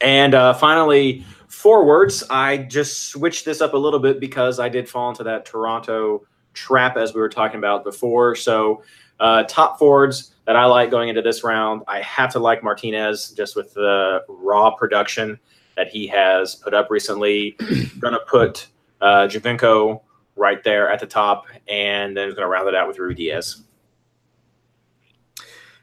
And 0.01 0.35
uh, 0.35 0.53
finally, 0.55 1.25
forwards. 1.49 2.23
I 2.29 2.59
just 2.59 3.05
switched 3.05 3.45
this 3.45 3.61
up 3.61 3.75
a 3.75 3.79
little 3.79 3.99
bit 4.01 4.21
because 4.21 4.59
I 4.61 4.69
did 4.69 4.89
fall 4.89 5.09
into 5.09 5.23
that 5.25 5.47
Toronto 5.47 6.27
trap 6.53 6.97
as 6.97 7.15
we 7.15 7.21
were 7.21 7.29
talking 7.29 7.59
about 7.59 7.85
before. 7.85 8.35
So, 8.35 8.83
uh, 9.21 9.45
top 9.45 9.79
forwards 9.79 10.33
that 10.47 10.57
I 10.57 10.65
like 10.67 10.91
going 10.91 11.09
into 11.09 11.23
this 11.23 11.43
round, 11.43 11.83
I 11.89 12.01
have 12.03 12.33
to 12.33 12.39
like 12.39 12.63
Martinez 12.63 13.31
just 13.33 13.57
with 13.57 13.75
the 13.75 14.23
raw 14.29 14.75
production 14.75 15.39
that 15.77 15.89
he 15.89 16.07
has 16.07 16.55
put 16.55 16.75
up 16.75 16.91
recently. 16.91 17.53
going 17.99 18.15
to 18.15 18.23
put 18.29 18.69
uh, 19.01 19.27
Giovinco 19.29 20.01
right 20.37 20.63
there 20.63 20.91
at 20.91 21.01
the 21.01 21.07
top, 21.07 21.47
and 21.69 22.17
then 22.17 22.29
going 22.29 22.43
to 22.43 22.47
round 22.47 22.69
it 22.69 22.75
out 22.75 22.89
with 22.89 22.99
Ruidíaz. 22.99 23.63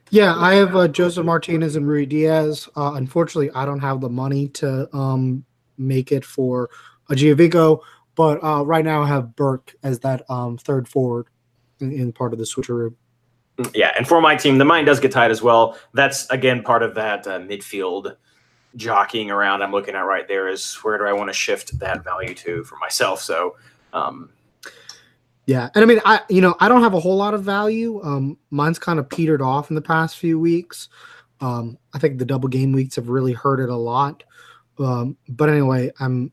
Yeah, 0.09 0.36
I 0.36 0.53
have 0.55 0.75
uh, 0.75 0.88
Josef 0.88 1.25
Martinez 1.25 1.75
and 1.75 1.88
Ruidíaz. 1.88 2.69
Uh, 2.75 2.93
unfortunately, 2.93 3.49
I 3.55 3.65
don't 3.65 3.79
have 3.79 3.99
the 3.99 4.09
money 4.09 4.47
to 4.49 4.88
um, 4.95 5.43
make 5.77 6.11
it 6.11 6.23
for 6.23 6.69
a 7.09 7.15
Giovinco, 7.15 7.79
but 8.15 8.43
uh, 8.43 8.63
right 8.63 8.86
now 8.86 9.01
I 9.01 9.07
have 9.07 9.36
Burke 9.36 9.73
as 9.81 9.99
that 10.01 10.29
um, 10.29 10.57
third 10.57 10.88
forward 10.88 11.27
in, 11.79 11.91
in 11.91 12.13
part 12.13 12.31
of 12.31 12.39
the 12.39 12.45
switcheroo. 12.45 12.93
Yeah, 13.74 13.91
and 13.95 14.08
for 14.08 14.20
my 14.20 14.36
team, 14.36 14.58
the 14.58 14.66
mind 14.66 14.88
does 14.88 14.99
get 14.99 15.12
tight 15.12 15.32
as 15.32 15.41
well. 15.41 15.78
That's 15.93 16.28
again 16.30 16.64
part 16.64 16.82
of 16.82 16.95
that 16.95 17.28
uh, 17.28 17.39
midfield 17.39 18.16
jockeying 18.76 19.30
around. 19.30 19.62
I'm 19.62 19.72
looking 19.72 19.95
at 19.95 20.01
right 20.01 20.28
there 20.28 20.47
is 20.47 20.74
where 20.76 20.97
do 20.97 21.06
I 21.06 21.14
want 21.14 21.30
to 21.30 21.34
shift 21.34 21.78
that 21.80 22.04
value 22.04 22.34
to 22.34 22.64
for 22.64 22.78
myself. 22.78 23.22
So, 23.22 23.56
um, 23.93 24.32
Yeah, 25.45 25.70
and 25.76 25.84
I 25.84 25.86
mean, 25.86 26.01
I 26.06 26.22
you 26.30 26.41
know 26.41 26.56
I 26.60 26.68
don't 26.68 26.82
have 26.82 26.93
a 26.93 26.99
whole 26.99 27.18
lot 27.18 27.34
of 27.34 27.43
value. 27.43 28.01
Um, 28.04 28.38
mine's 28.49 28.80
kind 28.80 28.97
of 28.97 29.10
petered 29.10 29.41
off 29.41 29.70
in 29.70 29.76
the 29.76 29.82
past 29.82 30.18
few 30.18 30.39
weeks. 30.39 30.89
Um, 31.41 31.78
I 31.93 31.99
think 31.99 32.18
the 32.18 32.26
double 32.26 32.49
game 32.49 32.72
weeks 32.72 32.95
have 32.95 33.10
really 33.10 33.34
hurt 33.34 33.60
it 33.60 33.70
a 33.70 33.76
lot. 33.76 34.24
Um, 34.80 35.18
but 35.28 35.49
anyway, 35.49 35.91
I'm 35.99 36.32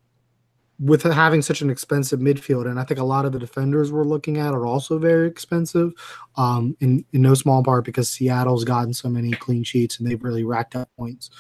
with 0.81 1.03
having 1.03 1.43
such 1.43 1.61
an 1.61 1.68
expensive 1.68 2.20
midfield, 2.20 2.66
and 2.66 2.81
I 2.81 2.85
think 2.85 2.99
a 2.99 3.05
lot 3.05 3.26
of 3.26 3.33
the 3.33 3.39
defenders 3.39 3.93
we're 3.93 4.05
looking 4.05 4.39
at 4.39 4.55
are 4.55 4.66
also 4.66 4.99
very 4.99 5.28
expensive. 5.28 5.93
Um, 6.37 6.76
in 6.81 7.05
in 7.12 7.22
no 7.22 7.35
small 7.35 7.62
part 7.62 7.85
because 7.85 8.11
Seattle's 8.11 8.64
gotten 8.64 8.95
so 8.95 9.09
many 9.09 9.31
clean 9.33 9.62
sheets 9.62 9.99
and 9.99 10.09
they've 10.09 10.22
really 10.22 10.45
racked 10.45 10.74
up 10.74 10.89
points. 10.97 11.31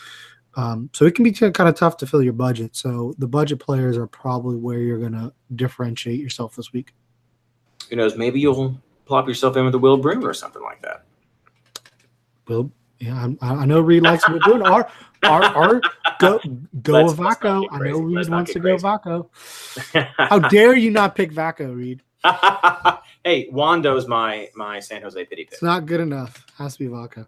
Um, 0.56 0.90
so 0.92 1.04
it 1.04 1.14
can 1.14 1.24
be 1.24 1.32
kind 1.32 1.68
of 1.68 1.74
tough 1.74 1.96
to 1.98 2.06
fill 2.06 2.22
your 2.22 2.32
budget. 2.32 2.76
So 2.76 3.14
the 3.18 3.28
budget 3.28 3.60
players 3.60 3.96
are 3.96 4.06
probably 4.06 4.56
where 4.56 4.78
you're 4.78 4.98
going 4.98 5.12
to 5.12 5.32
differentiate 5.54 6.18
yourself 6.18 6.56
this 6.56 6.72
week. 6.72 6.92
who 7.88 7.96
knows? 7.96 8.16
Maybe 8.16 8.40
you'll 8.40 8.76
plop 9.06 9.28
yourself 9.28 9.56
in 9.56 9.64
with 9.64 9.74
a 9.74 9.78
Will 9.78 9.96
Bruin 9.96 10.24
or 10.24 10.34
something 10.34 10.62
like 10.62 10.82
that. 10.82 11.04
Will 12.48 12.72
yeah, 13.00 13.28
I, 13.40 13.54
I 13.54 13.64
know 13.64 13.80
Reed 13.80 14.02
likes 14.02 14.28
what 14.28 14.34
we're 14.34 14.52
doing. 14.52 14.62
Our, 14.66 14.90
our, 15.24 15.42
our 15.44 15.80
go 16.18 16.38
go 16.82 16.92
Let's- 16.92 17.12
Vako. 17.14 17.66
I 17.70 17.78
know 17.78 17.98
Reed 18.00 18.28
wants 18.28 18.52
to 18.52 18.58
go 18.60 18.78
crazy. 18.78 18.84
Vako. 18.84 19.28
How 20.16 20.38
dare 20.38 20.76
you 20.76 20.90
not 20.90 21.14
pick 21.14 21.32
Vako, 21.32 21.74
Reed? 21.76 22.02
hey, 23.24 23.48
Wondo's 23.50 24.06
my 24.06 24.48
my 24.54 24.78
San 24.80 25.02
Jose 25.02 25.24
pity 25.24 25.44
pick. 25.44 25.52
It's 25.52 25.62
not 25.62 25.86
good 25.86 26.00
enough. 26.00 26.44
Has 26.58 26.76
to 26.76 26.84
be 26.84 26.90
Vako. 26.90 27.26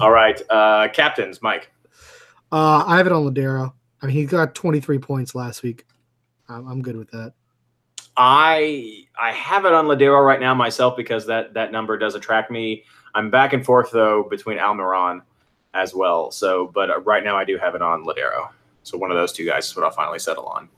All 0.00 0.10
right, 0.10 0.40
uh, 0.50 0.88
captains, 0.92 1.40
Mike. 1.42 1.70
Uh, 2.50 2.84
I 2.86 2.96
have 2.96 3.06
it 3.06 3.12
on 3.12 3.24
Lodeiro. 3.24 3.72
I 4.02 4.06
mean, 4.06 4.16
he 4.16 4.26
got 4.26 4.54
23 4.54 4.98
points 4.98 5.34
last 5.34 5.62
week. 5.62 5.86
I'm, 6.48 6.68
I'm 6.68 6.82
good 6.82 6.96
with 6.96 7.10
that. 7.12 7.32
I 8.16 9.04
I 9.20 9.32
have 9.32 9.64
it 9.64 9.72
on 9.72 9.86
Lodeiro 9.86 10.24
right 10.24 10.40
now 10.40 10.54
myself 10.54 10.96
because 10.96 11.26
that 11.26 11.54
that 11.54 11.72
number 11.72 11.96
does 11.98 12.14
attract 12.14 12.50
me. 12.50 12.84
I'm 13.14 13.30
back 13.30 13.52
and 13.52 13.64
forth 13.64 13.90
though 13.90 14.24
between 14.30 14.58
Almiron 14.58 15.20
as 15.74 15.94
well. 15.94 16.30
So, 16.30 16.70
but 16.72 16.90
uh, 16.90 17.00
right 17.00 17.22
now 17.22 17.36
I 17.36 17.44
do 17.44 17.58
have 17.58 17.74
it 17.74 17.82
on 17.82 18.04
Lodeiro. 18.04 18.48
So 18.84 18.96
one 18.96 19.10
of 19.10 19.16
those 19.16 19.32
two 19.32 19.44
guys 19.44 19.66
is 19.66 19.76
what 19.76 19.84
I'll 19.84 19.90
finally 19.90 20.18
settle 20.18 20.46
on. 20.46 20.68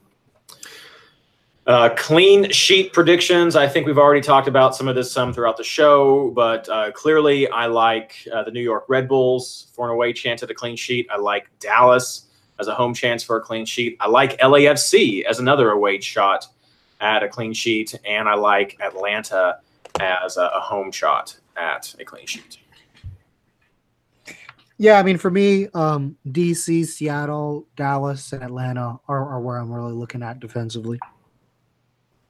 Uh, 1.67 1.89
clean 1.97 2.49
sheet 2.49 2.93
predictions. 2.93 3.57
I 3.57 3.67
think 3.67 3.85
we've 3.85 3.97
already 3.97 4.21
talked 4.21 4.47
about 4.47 4.73
some 4.73 4.87
of 4.87 4.95
this 4.95 5.11
some 5.11 5.33
throughout 5.33 5.57
the 5.57 5.65
show, 5.65 6.31
but 6.31 6.67
uh, 6.69 6.91
clearly 6.93 7.49
I 7.49 7.65
like 7.65 8.25
uh, 8.33 8.43
the 8.43 8.51
New 8.51 8.61
York 8.61 8.85
Red 8.87 9.09
Bulls 9.09 9.67
for 9.73 9.85
an 9.85 9.91
away 9.91 10.13
chance 10.13 10.41
at 10.41 10.49
a 10.49 10.53
clean 10.53 10.77
sheet. 10.77 11.07
I 11.11 11.17
like 11.17 11.49
Dallas 11.59 12.27
as 12.57 12.67
a 12.67 12.73
home 12.73 12.93
chance 12.93 13.21
for 13.21 13.35
a 13.35 13.41
clean 13.41 13.65
sheet. 13.65 13.97
I 13.99 14.07
like 14.07 14.39
LAFC 14.39 15.25
as 15.25 15.39
another 15.39 15.71
away 15.71 15.99
shot 15.99 16.47
at 17.01 17.21
a 17.21 17.27
clean 17.27 17.51
sheet, 17.51 17.99
and 18.05 18.29
I 18.29 18.35
like 18.35 18.77
Atlanta 18.81 19.59
as 19.99 20.37
a, 20.37 20.49
a 20.55 20.61
home 20.61 20.91
shot 20.91 21.37
at 21.57 21.93
a 21.99 22.05
clean 22.05 22.25
sheet. 22.25 22.59
Yeah, 24.79 24.99
I 24.99 25.03
mean, 25.03 25.17
for 25.17 25.31
me, 25.31 25.67
um, 25.73 26.15
DC, 26.27 26.85
Seattle, 26.85 27.67
Dallas, 27.75 28.31
and 28.31 28.43
Atlanta 28.43 28.99
are, 29.07 29.29
are 29.29 29.41
where 29.41 29.57
I'm 29.57 29.71
really 29.71 29.93
looking 29.93 30.21
at 30.21 30.39
defensively. 30.39 30.99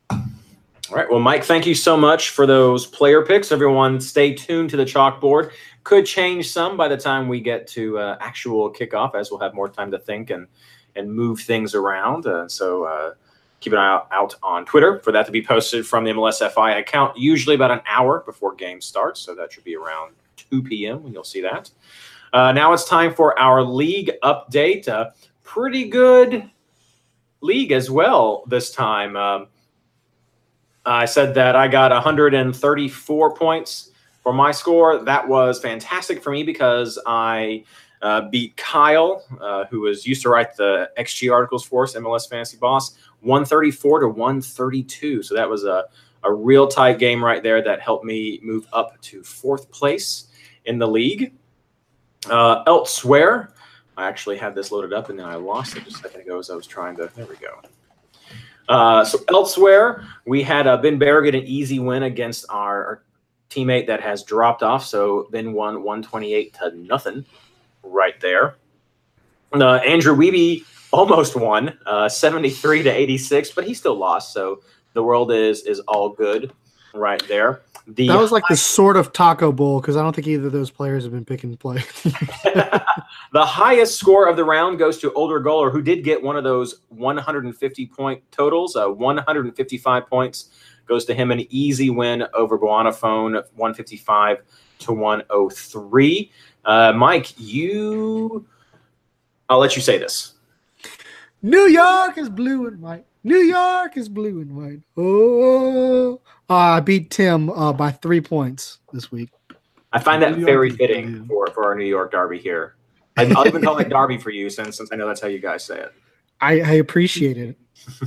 All 0.09 0.95
right. 0.95 1.09
Well, 1.09 1.19
Mike, 1.19 1.43
thank 1.43 1.65
you 1.65 1.75
so 1.75 1.97
much 1.97 2.29
for 2.29 2.45
those 2.45 2.85
player 2.85 3.25
picks. 3.25 3.51
Everyone, 3.51 3.99
stay 3.99 4.33
tuned 4.33 4.69
to 4.69 4.77
the 4.77 4.85
chalkboard. 4.85 5.51
Could 5.83 6.05
change 6.05 6.49
some 6.49 6.77
by 6.77 6.87
the 6.87 6.95
time 6.95 7.27
we 7.27 7.41
get 7.41 7.67
to 7.69 7.99
uh, 7.99 8.17
actual 8.21 8.71
kickoff, 8.71 9.13
as 9.13 9.29
we'll 9.29 9.41
have 9.41 9.53
more 9.53 9.67
time 9.67 9.91
to 9.91 9.99
think 9.99 10.29
and 10.29 10.47
and 10.95 11.13
move 11.13 11.41
things 11.41 11.75
around. 11.75 12.25
Uh, 12.25 12.47
so 12.47 12.85
uh, 12.85 13.13
keep 13.59 13.73
an 13.73 13.79
eye 13.79 14.01
out, 14.11 14.35
on 14.41 14.65
Twitter 14.65 14.99
for 14.99 15.11
that 15.11 15.25
to 15.25 15.31
be 15.31 15.43
posted 15.43 15.85
from 15.85 16.03
the 16.03 16.11
MLSFI 16.11 16.79
account, 16.79 17.17
usually 17.17 17.55
about 17.55 17.71
an 17.71 17.81
hour 17.87 18.23
before 18.25 18.55
game 18.55 18.81
starts. 18.81 19.21
So 19.21 19.35
that 19.35 19.51
should 19.51 19.63
be 19.63 19.75
around 19.75 20.15
2 20.49 20.63
p.m. 20.63 21.03
when 21.03 21.13
you'll 21.13 21.23
see 21.23 21.41
that. 21.41 21.69
Uh, 22.37 22.51
now 22.51 22.71
it's 22.71 22.85
time 22.85 23.11
for 23.11 23.37
our 23.39 23.63
league 23.63 24.11
update. 24.21 24.87
Uh, 24.87 25.09
pretty 25.41 25.89
good 25.89 26.47
league 27.41 27.71
as 27.71 27.89
well 27.89 28.43
this 28.45 28.71
time. 28.71 29.15
Um, 29.15 29.47
I 30.85 31.05
said 31.05 31.33
that 31.33 31.55
I 31.55 31.67
got 31.67 31.89
134 31.89 33.33
points 33.33 33.89
for 34.21 34.33
my 34.33 34.51
score. 34.51 35.03
That 35.03 35.27
was 35.27 35.59
fantastic 35.59 36.21
for 36.21 36.29
me 36.29 36.43
because 36.43 37.01
I 37.07 37.63
uh, 38.03 38.29
beat 38.29 38.55
Kyle, 38.55 39.23
uh, 39.41 39.65
who 39.65 39.79
was 39.79 40.05
used 40.05 40.21
to 40.21 40.29
write 40.29 40.55
the 40.55 40.91
XG 40.95 41.33
articles 41.33 41.65
for 41.65 41.85
us, 41.85 41.95
MLS 41.95 42.29
Fantasy 42.29 42.57
Boss, 42.57 42.99
134 43.21 44.01
to 44.01 44.09
132. 44.09 45.23
So 45.23 45.33
that 45.33 45.49
was 45.49 45.63
a, 45.63 45.85
a 46.23 46.31
real 46.31 46.67
tight 46.67 46.99
game 46.99 47.25
right 47.25 47.41
there 47.41 47.63
that 47.63 47.81
helped 47.81 48.05
me 48.05 48.39
move 48.43 48.67
up 48.73 49.01
to 49.01 49.23
fourth 49.23 49.71
place 49.71 50.27
in 50.65 50.77
the 50.77 50.87
league. 50.87 51.33
Uh, 52.29 52.63
elsewhere, 52.67 53.53
I 53.95 54.07
actually 54.07 54.37
had 54.37 54.55
this 54.55 54.71
loaded 54.71 54.93
up 54.93 55.09
and 55.09 55.19
then 55.19 55.25
I 55.25 55.35
lost 55.35 55.75
it 55.75 55.83
just 55.83 55.97
a 55.97 56.01
second 56.03 56.21
ago 56.21 56.39
as 56.39 56.49
I 56.49 56.55
was 56.55 56.67
trying 56.67 56.95
to. 56.97 57.09
There 57.15 57.25
we 57.25 57.35
go. 57.35 57.61
Uh, 58.69 59.05
so 59.05 59.19
elsewhere, 59.29 60.05
we 60.25 60.43
had 60.43 60.67
uh, 60.67 60.77
Ben 60.77 60.97
Bear 60.97 61.21
get 61.21 61.35
an 61.35 61.43
easy 61.43 61.79
win 61.79 62.03
against 62.03 62.45
our, 62.49 62.85
our 62.85 63.03
teammate 63.49 63.87
that 63.87 64.01
has 64.01 64.23
dropped 64.23 64.61
off. 64.61 64.85
So 64.85 65.27
Ben 65.31 65.53
won 65.53 65.83
128 65.83 66.53
to 66.55 66.75
nothing 66.75 67.25
right 67.83 68.19
there. 68.19 68.55
Uh, 69.53 69.75
Andrew 69.75 70.15
Weeby 70.15 70.63
almost 70.91 71.35
won, 71.35 71.77
uh, 71.85 72.09
73 72.09 72.83
to 72.83 72.89
86, 72.89 73.51
but 73.51 73.65
he 73.65 73.73
still 73.73 73.95
lost. 73.95 74.33
So 74.33 74.61
the 74.93 75.03
world 75.03 75.31
is 75.31 75.61
is 75.65 75.79
all 75.81 76.09
good 76.09 76.51
right 76.93 77.21
there. 77.27 77.61
The 77.87 78.07
That 78.07 78.19
was 78.19 78.33
like 78.33 78.43
the 78.49 78.57
sort 78.57 78.97
of 78.97 79.13
taco 79.13 79.53
bowl 79.53 79.79
because 79.79 79.95
I 79.95 80.01
don't 80.01 80.13
think 80.13 80.27
either 80.27 80.47
of 80.47 80.51
those 80.51 80.69
players 80.69 81.03
have 81.03 81.13
been 81.13 81.23
picking 81.23 81.55
play. 81.55 81.81
the 82.03 83.45
highest 83.45 83.97
score 83.97 84.27
of 84.27 84.35
the 84.35 84.43
round 84.43 84.77
goes 84.77 84.97
to 84.99 85.13
Older 85.13 85.39
Goaler, 85.39 85.71
who 85.71 85.81
did 85.81 86.03
get 86.03 86.21
one 86.21 86.35
of 86.35 86.43
those 86.43 86.81
150 86.89 87.85
point 87.87 88.21
totals. 88.29 88.75
Uh, 88.75 88.89
155 88.89 90.07
points 90.07 90.49
goes 90.85 91.05
to 91.05 91.13
him. 91.13 91.31
An 91.31 91.45
easy 91.49 91.89
win 91.89 92.25
over 92.33 92.57
Phone, 92.57 93.33
155 93.33 94.37
to 94.79 94.93
103. 94.93 96.31
Uh, 96.65 96.93
Mike, 96.93 97.33
you. 97.37 98.45
I'll 99.47 99.59
let 99.59 99.77
you 99.77 99.81
say 99.81 99.97
this. 99.97 100.33
New 101.41 101.67
York 101.67 102.17
is 102.17 102.29
blue 102.29 102.67
and 102.67 102.81
white. 102.81 103.05
New 103.23 103.37
York 103.37 103.95
is 103.95 104.09
blue 104.09 104.41
and 104.41 104.55
white. 104.55 104.79
Oh, 104.97 106.19
I 106.49 106.79
beat 106.79 107.09
Tim 107.11 107.49
uh, 107.49 107.73
by 107.73 107.91
three 107.91 108.21
points 108.21 108.79
this 108.93 109.11
week. 109.11 109.29
I 109.91 109.99
find 109.99 110.21
that 110.21 110.35
very 110.35 110.69
fitting 110.69 111.25
for, 111.25 111.47
for 111.47 111.65
our 111.65 111.75
New 111.75 111.85
York 111.85 112.11
Derby 112.11 112.39
here. 112.39 112.75
I- 113.17 113.33
I'll 113.35 113.47
even 113.47 113.61
call 113.61 113.77
it 113.79 113.89
Derby 113.89 114.17
for 114.17 114.29
you 114.29 114.49
since 114.49 114.77
since 114.77 114.91
I 114.91 114.95
know 114.95 115.07
that's 115.07 115.21
how 115.21 115.27
you 115.27 115.39
guys 115.39 115.63
say 115.63 115.79
it. 115.79 115.93
I, 116.39 116.61
I 116.61 116.71
appreciate 116.73 117.37
it. 117.37 117.57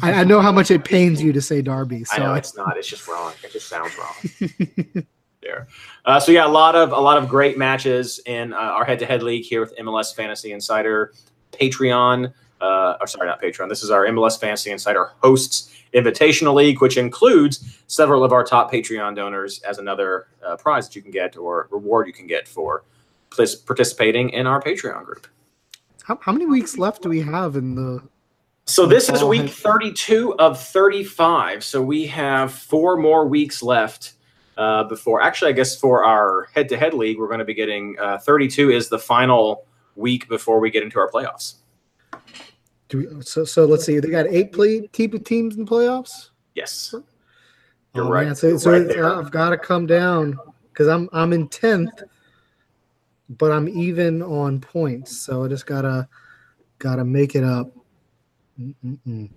I, 0.02 0.12
I 0.12 0.24
know 0.24 0.40
how 0.40 0.52
much 0.52 0.70
it 0.70 0.84
pains 0.84 1.20
you 1.22 1.32
to 1.32 1.40
say 1.40 1.62
Derby. 1.62 2.04
So 2.04 2.16
I 2.16 2.18
know 2.18 2.34
it's 2.34 2.56
not. 2.56 2.76
It's 2.76 2.86
just 2.88 3.08
wrong. 3.08 3.32
It 3.42 3.50
just 3.52 3.68
sounds 3.68 3.92
wrong. 3.98 5.04
there. 5.42 5.66
Uh, 6.04 6.20
so 6.20 6.30
yeah, 6.32 6.46
a 6.46 6.48
lot 6.48 6.76
of 6.76 6.92
a 6.92 7.00
lot 7.00 7.16
of 7.18 7.28
great 7.28 7.58
matches 7.58 8.20
in 8.26 8.52
uh, 8.52 8.56
our 8.56 8.84
head-to-head 8.84 9.22
league 9.22 9.44
here 9.44 9.60
with 9.60 9.74
MLS 9.78 10.14
Fantasy 10.14 10.52
Insider 10.52 11.12
Patreon. 11.52 12.32
Uh, 12.60 12.96
or 13.00 13.06
sorry, 13.06 13.26
not 13.26 13.40
Patreon. 13.40 13.68
This 13.68 13.82
is 13.82 13.90
our 13.90 14.06
MLS 14.06 14.38
Fantasy 14.38 14.70
Insider 14.70 15.12
hosts 15.22 15.72
Invitational 15.94 16.54
League, 16.54 16.80
which 16.80 16.96
includes 16.96 17.82
several 17.86 18.22
of 18.22 18.32
our 18.32 18.44
top 18.44 18.70
Patreon 18.70 19.16
donors 19.16 19.60
as 19.62 19.78
another 19.78 20.28
uh, 20.44 20.56
prize 20.56 20.88
that 20.88 20.94
you 20.94 21.02
can 21.02 21.10
get 21.10 21.36
or 21.36 21.68
reward 21.70 22.06
you 22.06 22.12
can 22.12 22.26
get 22.26 22.46
for 22.46 22.84
participating 23.66 24.30
in 24.30 24.46
our 24.46 24.60
Patreon 24.60 25.04
group. 25.04 25.26
how, 26.04 26.18
how 26.22 26.32
many 26.32 26.46
weeks 26.46 26.78
left 26.78 27.02
do 27.02 27.08
we 27.08 27.20
have 27.20 27.56
in 27.56 27.74
the? 27.74 28.02
So 28.66 28.86
this 28.86 29.08
is 29.08 29.24
week 29.24 29.50
32 29.50 30.34
of 30.38 30.60
35. 30.60 31.64
So 31.64 31.82
we 31.82 32.06
have 32.06 32.52
four 32.52 32.96
more 32.96 33.26
weeks 33.26 33.62
left 33.62 34.12
uh, 34.56 34.84
before. 34.84 35.20
Actually, 35.20 35.50
I 35.50 35.54
guess 35.54 35.74
for 35.74 36.04
our 36.04 36.48
head-to-head 36.54 36.94
league, 36.94 37.18
we're 37.18 37.26
going 37.26 37.40
to 37.40 37.44
be 37.44 37.54
getting 37.54 37.96
uh, 37.98 38.18
32 38.18 38.70
is 38.70 38.88
the 38.88 38.98
final 38.98 39.64
week 39.96 40.28
before 40.28 40.60
we 40.60 40.70
get 40.70 40.82
into 40.82 41.00
our 41.00 41.10
playoffs. 41.10 41.54
Do 42.90 42.98
we, 42.98 43.22
so 43.22 43.44
so 43.44 43.64
let's 43.64 43.84
see. 43.86 43.98
They 44.00 44.08
got 44.10 44.26
eight 44.26 44.52
play 44.52 44.86
te- 44.88 45.08
teams 45.08 45.56
in 45.56 45.64
the 45.64 45.70
playoffs. 45.70 46.30
Yes, 46.54 46.92
oh, 46.94 47.02
you're 47.94 48.04
Oh, 48.04 48.10
right. 48.10 48.26
man, 48.26 48.34
so 48.34 48.48
You're 48.48 48.58
so 48.58 48.72
right 48.72 48.98
I've 49.18 49.30
got 49.30 49.50
to 49.50 49.56
come 49.56 49.86
down 49.86 50.38
because 50.72 50.88
I'm 50.88 51.08
I'm 51.12 51.32
in 51.32 51.48
tenth, 51.48 52.02
but 53.30 53.52
I'm 53.52 53.68
even 53.68 54.22
on 54.22 54.60
points. 54.60 55.16
So 55.16 55.44
I 55.44 55.48
just 55.48 55.66
gotta 55.66 56.08
gotta 56.78 57.04
make 57.04 57.34
it 57.36 57.44
up. 57.44 57.72
Mm-mm-mm. 58.60 59.30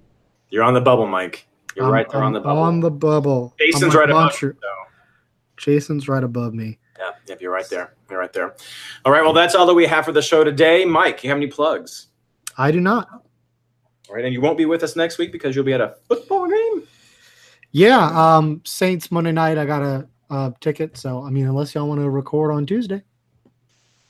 You're 0.50 0.64
on 0.64 0.74
the 0.74 0.82
bubble, 0.82 1.08
Mike. 1.08 1.48
You're 1.76 1.86
I'm- 1.86 1.94
right 1.94 2.10
there 2.10 2.22
on 2.22 2.28
I'm 2.28 2.34
the 2.34 2.40
bubble. 2.42 2.62
On 2.62 2.80
the 2.80 2.92
bubble. 2.92 3.54
Jason's 3.60 3.96
right 3.96 4.10
above 4.10 4.42
you. 4.42 4.56
Jason's 5.58 6.08
right 6.10 6.24
above 6.24 6.54
me. 6.54 6.80
Yeah, 7.00 7.12
yep, 7.28 7.42
you're 7.42 7.52
right 7.52 7.68
there. 7.70 7.94
You're 8.10 8.20
right 8.20 8.34
there. 8.34 8.56
All 9.06 9.12
right, 9.12 9.22
well, 9.24 9.34
that's 9.34 9.56
all 9.56 9.66
that 9.68 9.74
we 9.74 9.86
have 9.86 10.06
for 10.06 10.12
the 10.12 10.22
show 10.22 10.44
today. 10.44 10.84
Mike, 10.86 11.24
you 11.24 11.30
have 11.30 11.38
any 11.38 11.48
plugs? 11.48 12.08
I 12.58 12.72
do 12.72 12.80
not. 12.80 13.08
All 14.10 14.16
right, 14.16 14.26
and 14.26 14.34
you 14.34 14.42
won't 14.42 14.58
be 14.58 14.66
with 14.66 14.84
us 14.84 14.96
next 14.96 15.18
week 15.18 15.32
because 15.32 15.56
you'll 15.56 15.66
be 15.66 15.74
at 15.74 15.82
a 15.82 15.96
football 16.08 16.48
game. 16.48 16.84
Yeah, 17.72 18.06
um, 18.08 18.62
Saints 18.66 19.12
Monday 19.12 19.32
night. 19.32 19.58
I 19.58 19.66
got 19.66 19.82
a, 19.82 20.08
a 20.30 20.54
ticket. 20.60 20.98
So 20.98 21.24
I 21.24 21.30
mean, 21.30 21.48
unless 21.48 21.74
y'all 21.74 21.88
want 21.88 22.02
to 22.02 22.10
record 22.10 22.54
on 22.54 22.66
Tuesday. 22.66 23.02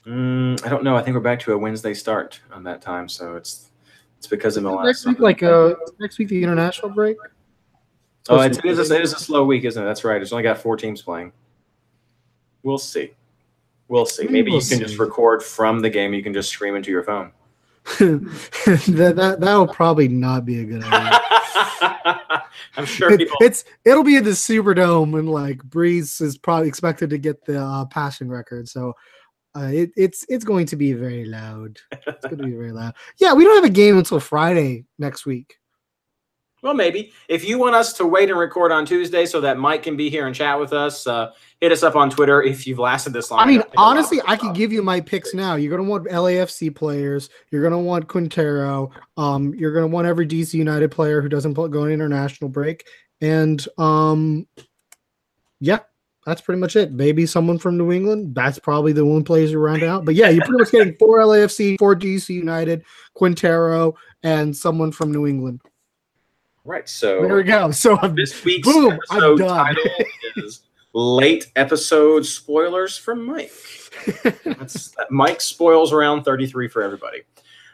Mm, 0.05 0.65
I 0.65 0.69
don't 0.69 0.83
know. 0.83 0.95
I 0.95 1.01
think 1.01 1.15
we're 1.15 1.21
back 1.21 1.39
to 1.41 1.53
a 1.53 1.57
Wednesday 1.57 1.93
start 1.93 2.41
on 2.51 2.63
that 2.63 2.81
time, 2.81 3.07
so 3.07 3.35
it's 3.35 3.71
it's 4.17 4.27
because 4.27 4.57
of 4.57 4.63
MLS. 4.63 4.85
Next 4.85 5.05
week, 5.05 5.19
like 5.19 5.43
uh, 5.43 5.75
next 5.99 6.17
week, 6.17 6.27
the 6.27 6.43
international 6.43 6.89
break. 6.89 7.17
Oh, 8.29 8.39
it's, 8.39 8.57
it, 8.57 8.65
is 8.65 8.91
a, 8.91 8.95
it 8.95 9.01
is 9.01 9.13
a 9.13 9.19
slow 9.19 9.43
week, 9.43 9.65
isn't 9.65 9.81
it? 9.81 9.85
That's 9.85 10.03
right. 10.03 10.21
It's 10.21 10.31
only 10.31 10.43
got 10.43 10.57
four 10.57 10.77
teams 10.77 11.01
playing. 11.01 11.33
We'll 12.63 12.77
see. 12.77 13.11
We'll 13.89 14.05
see. 14.05 14.27
Maybe 14.27 14.51
We'll 14.51 14.61
you 14.61 14.67
can 14.67 14.79
just 14.79 14.97
record 14.97 15.43
from 15.43 15.81
the 15.81 15.89
game. 15.89 16.13
You 16.13 16.23
can 16.23 16.33
just 16.33 16.49
scream 16.49 16.75
into 16.75 16.89
your 16.89 17.03
phone. 17.03 17.31
that 17.99 19.13
that 19.15 19.37
that 19.39 19.55
will 19.55 19.67
probably 19.67 20.07
not 20.07 20.45
be 20.45 20.59
a 20.61 20.65
good 20.65 20.83
idea. 20.85 21.19
I'm 22.77 22.85
sure 22.85 23.11
It- 23.11 23.19
people. 23.19 23.37
it's 23.41 23.65
it'll 23.85 24.03
be 24.03 24.15
in 24.17 24.23
the 24.23 24.31
Superdome, 24.31 25.17
and 25.17 25.29
like 25.29 25.57
Brees 25.59 26.21
is 26.21 26.37
probably 26.37 26.67
expected 26.67 27.09
to 27.11 27.17
get 27.17 27.43
the 27.45 27.59
uh, 27.61 27.85
passing 27.85 28.29
record. 28.29 28.67
So 28.69 28.93
uh, 29.55 29.69
it, 29.71 29.91
it's 29.95 30.25
it's 30.29 30.43
going 30.43 30.65
to 30.67 30.75
be 30.75 30.93
very 30.93 31.25
loud. 31.25 31.77
It's 31.91 32.25
going 32.25 32.37
to 32.37 32.43
be 32.45 32.51
very 32.53 32.71
loud. 32.71 32.95
Yeah, 33.19 33.33
we 33.33 33.43
don't 33.43 33.55
have 33.55 33.69
a 33.69 33.73
game 33.73 33.97
until 33.97 34.19
Friday 34.19 34.85
next 34.97 35.25
week. 35.25 35.55
Well, 36.63 36.73
maybe 36.73 37.11
if 37.27 37.43
you 37.43 37.59
want 37.59 37.75
us 37.75 37.91
to 37.93 38.07
wait 38.07 38.29
and 38.29 38.39
record 38.39 38.71
on 38.71 38.85
Tuesday 38.85 39.25
so 39.25 39.41
that 39.41 39.57
Mike 39.57 39.83
can 39.83 39.97
be 39.97 40.09
here 40.09 40.27
and 40.27 40.33
chat 40.33 40.57
with 40.57 40.71
us, 40.71 41.05
uh, 41.05 41.31
hit 41.59 41.73
us 41.73 41.83
up 41.83 41.97
on 41.97 42.09
Twitter 42.09 42.41
if 42.41 42.65
you've 42.65 42.79
lasted 42.79 43.11
this 43.11 43.29
long. 43.29 43.41
I 43.41 43.45
mean, 43.45 43.55
enough. 43.55 43.65
think 43.65 43.77
a 43.77 43.81
lot 43.81 43.91
of 43.91 43.97
honestly, 43.97 44.21
I 44.25 44.37
could 44.37 44.55
give 44.55 44.71
you 44.71 44.81
my 44.81 45.01
picks 45.01 45.33
now. 45.33 45.55
You're 45.55 45.75
gonna 45.75 45.89
want 45.89 46.07
LAFC 46.07 46.73
players. 46.73 47.29
You're 47.51 47.61
gonna 47.61 47.79
want 47.79 48.07
Quintero. 48.07 48.91
Um, 49.17 49.53
you're 49.55 49.73
gonna 49.73 49.87
want 49.87 50.07
every 50.07 50.25
DC 50.25 50.53
United 50.53 50.89
player 50.89 51.21
who 51.21 51.27
doesn't 51.27 51.51
go 51.53 51.83
on 51.83 51.91
international 51.91 52.49
break. 52.49 52.87
And 53.19 53.65
um, 53.77 54.47
yeah, 55.59 55.79
that's 56.25 56.39
pretty 56.39 56.61
much 56.61 56.77
it. 56.77 56.93
Maybe 56.93 57.25
someone 57.25 57.59
from 57.59 57.77
New 57.77 57.91
England. 57.91 58.35
That's 58.35 58.57
probably 58.57 58.93
the 58.93 59.03
one 59.03 59.25
players 59.25 59.51
you're 59.51 59.59
rounding 59.59 59.89
out. 59.89 60.05
But 60.05 60.15
yeah, 60.15 60.29
you're 60.29 60.45
pretty 60.45 60.59
much 60.59 60.71
getting 60.71 60.95
four 60.97 61.19
LAFC, 61.19 61.77
four 61.77 61.93
DC 61.93 62.29
United, 62.29 62.85
Quintero, 63.15 63.95
and 64.23 64.55
someone 64.55 64.93
from 64.93 65.11
New 65.11 65.27
England. 65.27 65.59
Right. 66.65 66.87
So 66.87 67.21
There 67.21 67.35
we 67.35 67.43
go. 67.43 67.71
So 67.83 67.97
I'm 68.01 68.15
This 68.15 68.43
week's 68.43 68.67
Boom, 68.67 68.93
episode 68.93 69.37
done. 69.39 69.47
title 69.75 69.83
is 70.37 70.61
"Late 70.93 71.51
Episode 71.55 72.25
Spoilers 72.25 72.97
from 72.97 73.25
Mike." 73.25 73.51
Mike 75.09 75.41
spoils 75.41 75.93
around 75.93 76.23
33 76.23 76.67
for 76.67 76.81
everybody. 76.83 77.21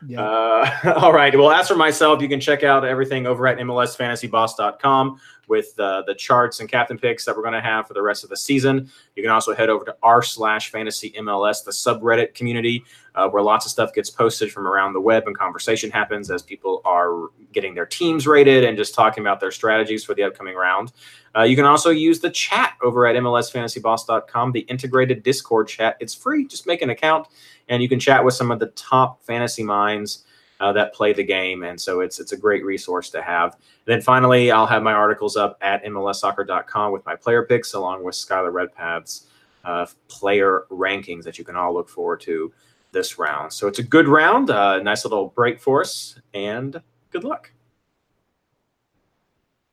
yeah. 0.06 0.22
Uh, 0.22 0.94
all 0.98 1.14
right. 1.14 1.36
Well, 1.38 1.52
as 1.52 1.68
for 1.68 1.76
myself, 1.76 2.22
you 2.22 2.28
can 2.30 2.40
check 2.40 2.64
out 2.64 2.86
everything 2.86 3.26
over 3.28 3.48
at 3.48 3.58
MLSFantasyBoss.com. 3.58 5.20
with 5.50 5.78
uh, 5.80 6.04
the 6.08 6.16
charts 6.16 6.60
and 6.60 6.70
captain 6.70 6.98
picks 6.98 7.26
that 7.26 7.36
we're 7.36 7.42
going 7.42 7.54
to 7.54 7.62
have 7.62 7.88
for 7.88 7.94
the 7.94 8.02
rest 8.02 8.24
of 8.24 8.30
the 8.30 8.38
season. 8.38 8.90
You 9.16 9.24
can 9.24 9.32
also 9.32 9.54
head 9.54 9.70
over 9.70 9.84
to 9.86 9.96
r 10.02 10.22
slash 10.22 10.72
fantasy 10.72 11.12
MLS, 11.20 11.64
the 11.64 11.72
subreddit 11.72 12.36
community, 12.36 12.86
uh, 13.16 13.28
where 13.28 13.44
lots 13.44 13.66
of 13.66 13.72
stuff 13.72 13.94
gets 13.94 14.10
posted 14.10 14.52
from 14.52 14.68
around 14.68 14.94
the 14.94 15.02
web 15.02 15.24
and 15.26 15.38
conversation 15.38 15.92
happens 15.92 16.32
as 16.32 16.42
people 16.42 16.82
are 16.86 17.30
getting 17.52 17.74
their 17.74 17.86
teams 17.86 18.28
rated 18.28 18.64
and 18.64 18.78
just 18.78 18.94
talking 18.94 19.22
about 19.22 19.40
their 19.40 19.52
strategies 19.52 20.04
for 20.04 20.14
the 20.14 20.24
upcoming 20.24 20.56
round. 20.56 20.94
Uh, 21.36 21.44
you 21.44 21.56
can 21.56 21.66
also 21.66 21.90
use 21.90 22.20
the 22.20 22.30
chat 22.30 22.76
over 22.82 23.06
at 23.06 23.16
MLSFantasyBoss.com, 23.16 24.52
the 24.52 24.62
integrated 24.62 25.24
Discord 25.24 25.68
chat. 25.68 25.98
It's 26.00 26.14
free. 26.14 26.48
Just 26.48 26.66
make 26.66 26.82
an 26.82 26.90
account 26.90 27.28
and 27.70 27.82
you 27.82 27.90
can 27.90 28.00
chat 28.00 28.24
with 28.24 28.34
some 28.34 28.52
of 28.52 28.60
the 28.60 28.68
top 28.68 29.24
fantasy 29.24 29.64
minds 29.64 30.26
uh, 30.60 30.74
that 30.74 30.94
play 30.94 31.14
the 31.14 31.24
game. 31.24 31.64
And 31.64 31.80
so 31.80 32.02
it's 32.02 32.20
it's 32.20 32.32
a 32.32 32.38
great 32.38 32.64
resource 32.66 33.10
to 33.12 33.22
have. 33.22 33.54
And 33.54 33.62
then 33.86 34.02
finally, 34.02 34.52
I'll 34.52 34.68
have 34.68 34.84
my 34.84 34.94
articles 34.94 35.38
up 35.38 35.58
at 35.62 35.84
MLSsoccer.com 35.84 36.92
with 36.92 37.06
my 37.06 37.16
player 37.16 37.44
picks 37.44 37.74
along 37.74 38.04
with 38.04 38.16
Skylar 38.16 38.52
Redpath's 38.52 39.28
uh, 39.66 39.86
player 40.08 40.66
rankings 40.72 41.24
that 41.24 41.38
you 41.38 41.44
can 41.44 41.56
all 41.56 41.74
look 41.74 41.90
forward 41.90 42.22
to 42.22 42.52
this 42.92 43.20
round. 43.20 43.54
So 43.54 43.68
it's 43.68 43.80
a 43.80 43.84
good 43.84 44.08
round, 44.08 44.50
uh, 44.50 44.80
nice 44.82 45.06
little 45.06 45.28
break 45.28 45.62
for 45.62 45.82
us, 45.82 46.20
and 46.34 46.82
good 47.12 47.24
luck. 47.24 47.52